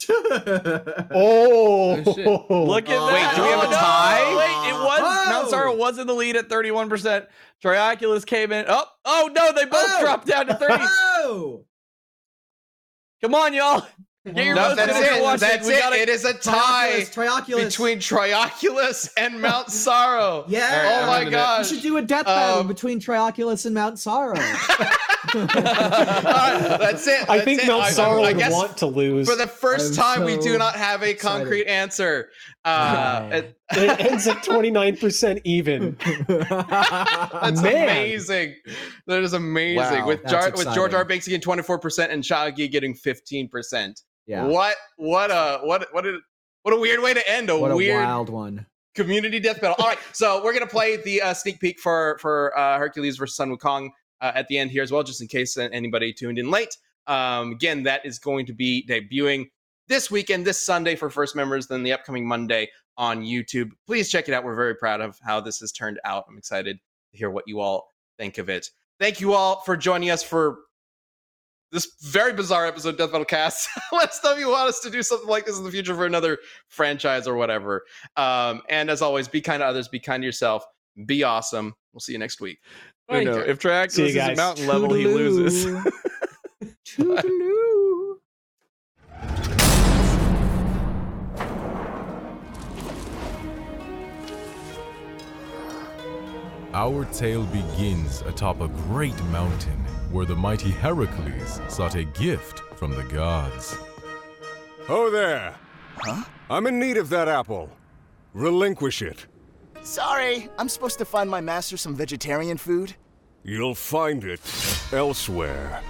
oh, 0.10 2.02
Oh, 2.06 2.14
shit. 2.14 2.26
look 2.26 2.88
at 2.88 2.96
Oh, 2.98 3.06
that. 3.06 3.12
Wait, 3.12 3.36
do 3.36 3.42
we 3.42 3.48
have 3.48 3.60
a 3.62 3.66
Oh, 3.66 3.70
no, 3.70 3.76
tie? 3.76 4.36
Wait, 4.36 4.70
it 4.70 4.74
was 4.74 5.00
Whoa. 5.00 5.30
Mount 5.30 5.50
Sorrow 5.50 5.76
was 5.76 5.98
in 5.98 6.06
the 6.06 6.14
lead 6.14 6.36
at 6.36 6.48
31%. 6.48 7.26
Trioculus 7.62 8.26
came 8.26 8.52
in. 8.52 8.64
Oh, 8.68 8.84
oh 9.04 9.30
no, 9.34 9.52
they 9.52 9.64
both 9.64 9.84
Oh. 9.86 10.00
dropped 10.00 10.26
down 10.26 10.46
to 10.46 10.54
30. 10.54 10.74
oh! 10.80 11.64
Come 13.22 13.34
on, 13.34 13.54
y'all. 13.54 13.86
Get 14.24 14.34
No, 14.54 14.74
that's 14.74 14.98
it. 14.98 15.22
watching. 15.22 15.40
That's 15.48 15.66
We 15.66 15.74
it. 15.74 15.78
gotta- 15.80 15.96
It 16.00 16.08
is 16.08 16.24
a 16.24 16.32
tie 16.32 17.00
Trioculus, 17.02 17.44
Trioculus. 17.44 17.64
between 17.66 17.98
Trioculus 17.98 19.10
and 19.18 19.40
Mount 19.42 19.70
Sorrow. 19.70 20.46
Yeah. 20.48 21.02
Oh 21.02 21.06
my 21.08 21.18
I'm 21.18 21.30
gonna- 21.30 21.58
We 21.60 21.64
should 21.68 21.82
do 21.82 21.98
a 21.98 22.02
death 22.02 22.24
battle 22.24 22.60
Um, 22.60 22.68
between 22.68 23.00
Trioculus 23.00 23.66
and 23.66 23.74
Mount 23.74 23.98
Sorrow. 23.98 24.38
All 25.34 25.40
right, 25.42 26.76
that's 26.80 27.06
it. 27.06 27.28
I 27.28 27.40
think 27.40 27.62
it. 27.62 27.66
Mount 27.66 27.86
Sorrow 27.92 28.22
I 28.22 28.32
would 28.32 28.50
want 28.50 28.76
to 28.78 28.86
lose. 28.86 29.28
For 29.28 29.36
the 29.36 29.44
1st 29.46 29.90
I'm 29.98 30.16
time, 30.18 30.24
we 30.24 30.38
do 30.38 30.56
not 30.58 30.74
have 30.76 31.02
a 31.02 31.10
excited. 31.10 31.40
concrete 31.40 31.66
answer. 31.66 32.30
Uh, 32.64 33.28
it- 33.32 33.58
it 33.72 34.00
ends 34.00 34.26
at 34.26 34.38
29% 34.38 35.40
even. 35.44 35.96
That's 36.28 37.60
Man. 37.62 37.88
amazing. 37.88 38.54
That 39.06 39.22
is 39.22 39.32
amazing. 39.34 39.76
Wow. 40.00 40.06
with 40.06 40.26
Jar- 40.26 40.50
with 40.54 40.72
George. 40.74 40.94
R. 40.94 41.04
Binks 41.04 41.26
getting 41.26 41.40
twenty 41.40 41.62
four 41.62 41.78
percent 41.78 42.12
and 42.12 42.24
Shaggy 42.24 42.68
getting 42.68 42.94
fifteen 42.94 43.48
percent. 43.48 44.02
Yeah. 44.26 44.46
What 44.46 44.76
what 44.96 45.30
a 45.30 45.60
what 45.62 45.86
what 45.92 46.06
a 46.06 46.18
what 46.62 46.74
a 46.74 46.78
weird 46.78 47.00
way 47.00 47.14
to 47.14 47.30
end 47.30 47.50
a 47.50 47.58
What 47.58 47.70
a 47.70 47.76
weird 47.76 48.04
wild 48.04 48.30
one. 48.30 48.66
community 48.94 49.40
death 49.40 49.60
battle. 49.60 49.76
All 49.78 49.86
right, 49.88 49.98
so 50.12 50.42
we're 50.42 50.52
gonna 50.52 50.66
play 50.66 50.96
the 50.96 51.20
uh, 51.22 51.34
sneak 51.34 51.60
peek 51.60 51.78
for 51.78 52.18
for 52.20 52.56
uh, 52.58 52.78
Hercules 52.78 53.16
versus 53.16 53.36
Sun 53.36 53.54
Wukong 53.56 53.90
uh, 54.20 54.32
at 54.34 54.48
the 54.48 54.58
end 54.58 54.70
here 54.70 54.82
as 54.82 54.90
well, 54.90 55.02
just 55.02 55.20
in 55.20 55.28
case 55.28 55.56
anybody 55.56 56.12
tuned 56.12 56.38
in 56.38 56.50
late. 56.50 56.76
Um, 57.06 57.52
again, 57.52 57.82
that 57.82 58.06
is 58.06 58.18
going 58.18 58.46
to 58.46 58.54
be 58.54 58.86
debuting 58.88 59.50
this 59.88 60.10
weekend, 60.10 60.46
this 60.46 60.58
Sunday 60.58 60.96
for 60.96 61.10
first 61.10 61.36
members, 61.36 61.66
then 61.66 61.82
the 61.82 61.92
upcoming 61.92 62.26
Monday 62.26 62.70
on 62.96 63.22
YouTube. 63.22 63.70
Please 63.86 64.08
check 64.10 64.28
it 64.28 64.32
out. 64.32 64.44
We're 64.44 64.54
very 64.54 64.74
proud 64.74 65.02
of 65.02 65.18
how 65.22 65.40
this 65.40 65.58
has 65.58 65.72
turned 65.72 66.00
out. 66.06 66.24
I'm 66.28 66.38
excited 66.38 66.78
to 67.12 67.18
hear 67.18 67.28
what 67.28 67.44
you 67.46 67.60
all 67.60 67.88
think 68.18 68.38
of 68.38 68.48
it. 68.48 68.70
Thank 68.98 69.20
you 69.20 69.34
all 69.34 69.60
for 69.60 69.76
joining 69.76 70.08
us 70.08 70.22
for 70.22 70.60
this 71.74 71.92
very 72.00 72.32
bizarre 72.32 72.66
episode 72.66 72.90
of 72.90 72.98
Death 72.98 73.10
Battle 73.10 73.24
Cast. 73.24 73.68
Let 73.92 74.10
us 74.10 74.20
know 74.22 74.32
if 74.32 74.38
you 74.38 74.48
want 74.48 74.68
us 74.68 74.80
to 74.80 74.90
do 74.90 75.02
something 75.02 75.28
like 75.28 75.44
this 75.44 75.58
in 75.58 75.64
the 75.64 75.70
future 75.70 75.94
for 75.94 76.06
another 76.06 76.38
franchise 76.68 77.26
or 77.26 77.34
whatever. 77.34 77.82
Um, 78.16 78.62
and 78.70 78.88
as 78.88 79.02
always, 79.02 79.26
be 79.26 79.40
kind 79.40 79.60
to 79.60 79.66
others, 79.66 79.88
be 79.88 79.98
kind 79.98 80.22
to 80.22 80.24
yourself, 80.24 80.64
be 81.04 81.24
awesome. 81.24 81.74
We'll 81.92 82.00
see 82.00 82.12
you 82.12 82.18
next 82.18 82.40
week. 82.40 82.60
Oh, 83.08 83.20
no. 83.20 83.38
If 83.38 83.60
See 83.60 84.06
is 84.06 84.14
guys. 84.14 84.30
at 84.30 84.36
mountain 84.36 84.66
level, 84.66 84.94
he 84.94 85.06
loses. 85.06 85.66
Toodaloo. 86.86 88.14
Our 96.72 97.04
tale 97.06 97.44
begins 97.44 98.22
atop 98.22 98.60
a 98.60 98.68
great 98.68 99.20
mountain 99.26 99.84
where 100.14 100.24
the 100.24 100.36
mighty 100.36 100.70
Heracles 100.70 101.60
sought 101.66 101.96
a 101.96 102.04
gift 102.04 102.60
from 102.76 102.92
the 102.94 103.02
gods. 103.02 103.76
Oh 104.88 105.10
there! 105.10 105.56
Huh? 105.96 106.22
I'm 106.48 106.68
in 106.68 106.78
need 106.78 106.98
of 106.98 107.08
that 107.08 107.26
apple. 107.26 107.68
Relinquish 108.32 109.02
it. 109.02 109.26
Sorry, 109.82 110.48
I'm 110.56 110.68
supposed 110.68 110.98
to 110.98 111.04
find 111.04 111.28
my 111.28 111.40
master 111.40 111.76
some 111.76 111.96
vegetarian 111.96 112.56
food. 112.56 112.94
You'll 113.42 113.74
find 113.74 114.22
it 114.22 114.40
elsewhere. 114.92 115.82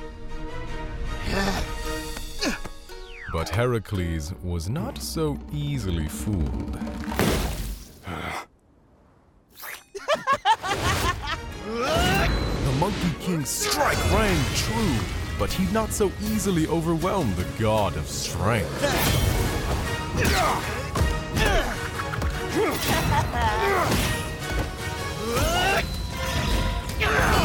But 3.30 3.50
Heracles 3.50 4.32
was 4.42 4.70
not 4.70 4.96
so 4.96 5.38
easily 5.52 6.08
fooled. 6.08 6.78
Monkey 12.84 13.14
King's 13.18 13.48
strike 13.48 13.96
rang 14.12 14.38
true, 14.54 14.94
but 15.38 15.50
he'd 15.50 15.72
not 15.72 15.90
so 15.90 16.12
easily 16.20 16.66
overwhelm 16.66 17.34
the 17.34 17.46
god 17.58 17.96
of 17.96 18.06
strength. 18.06 18.68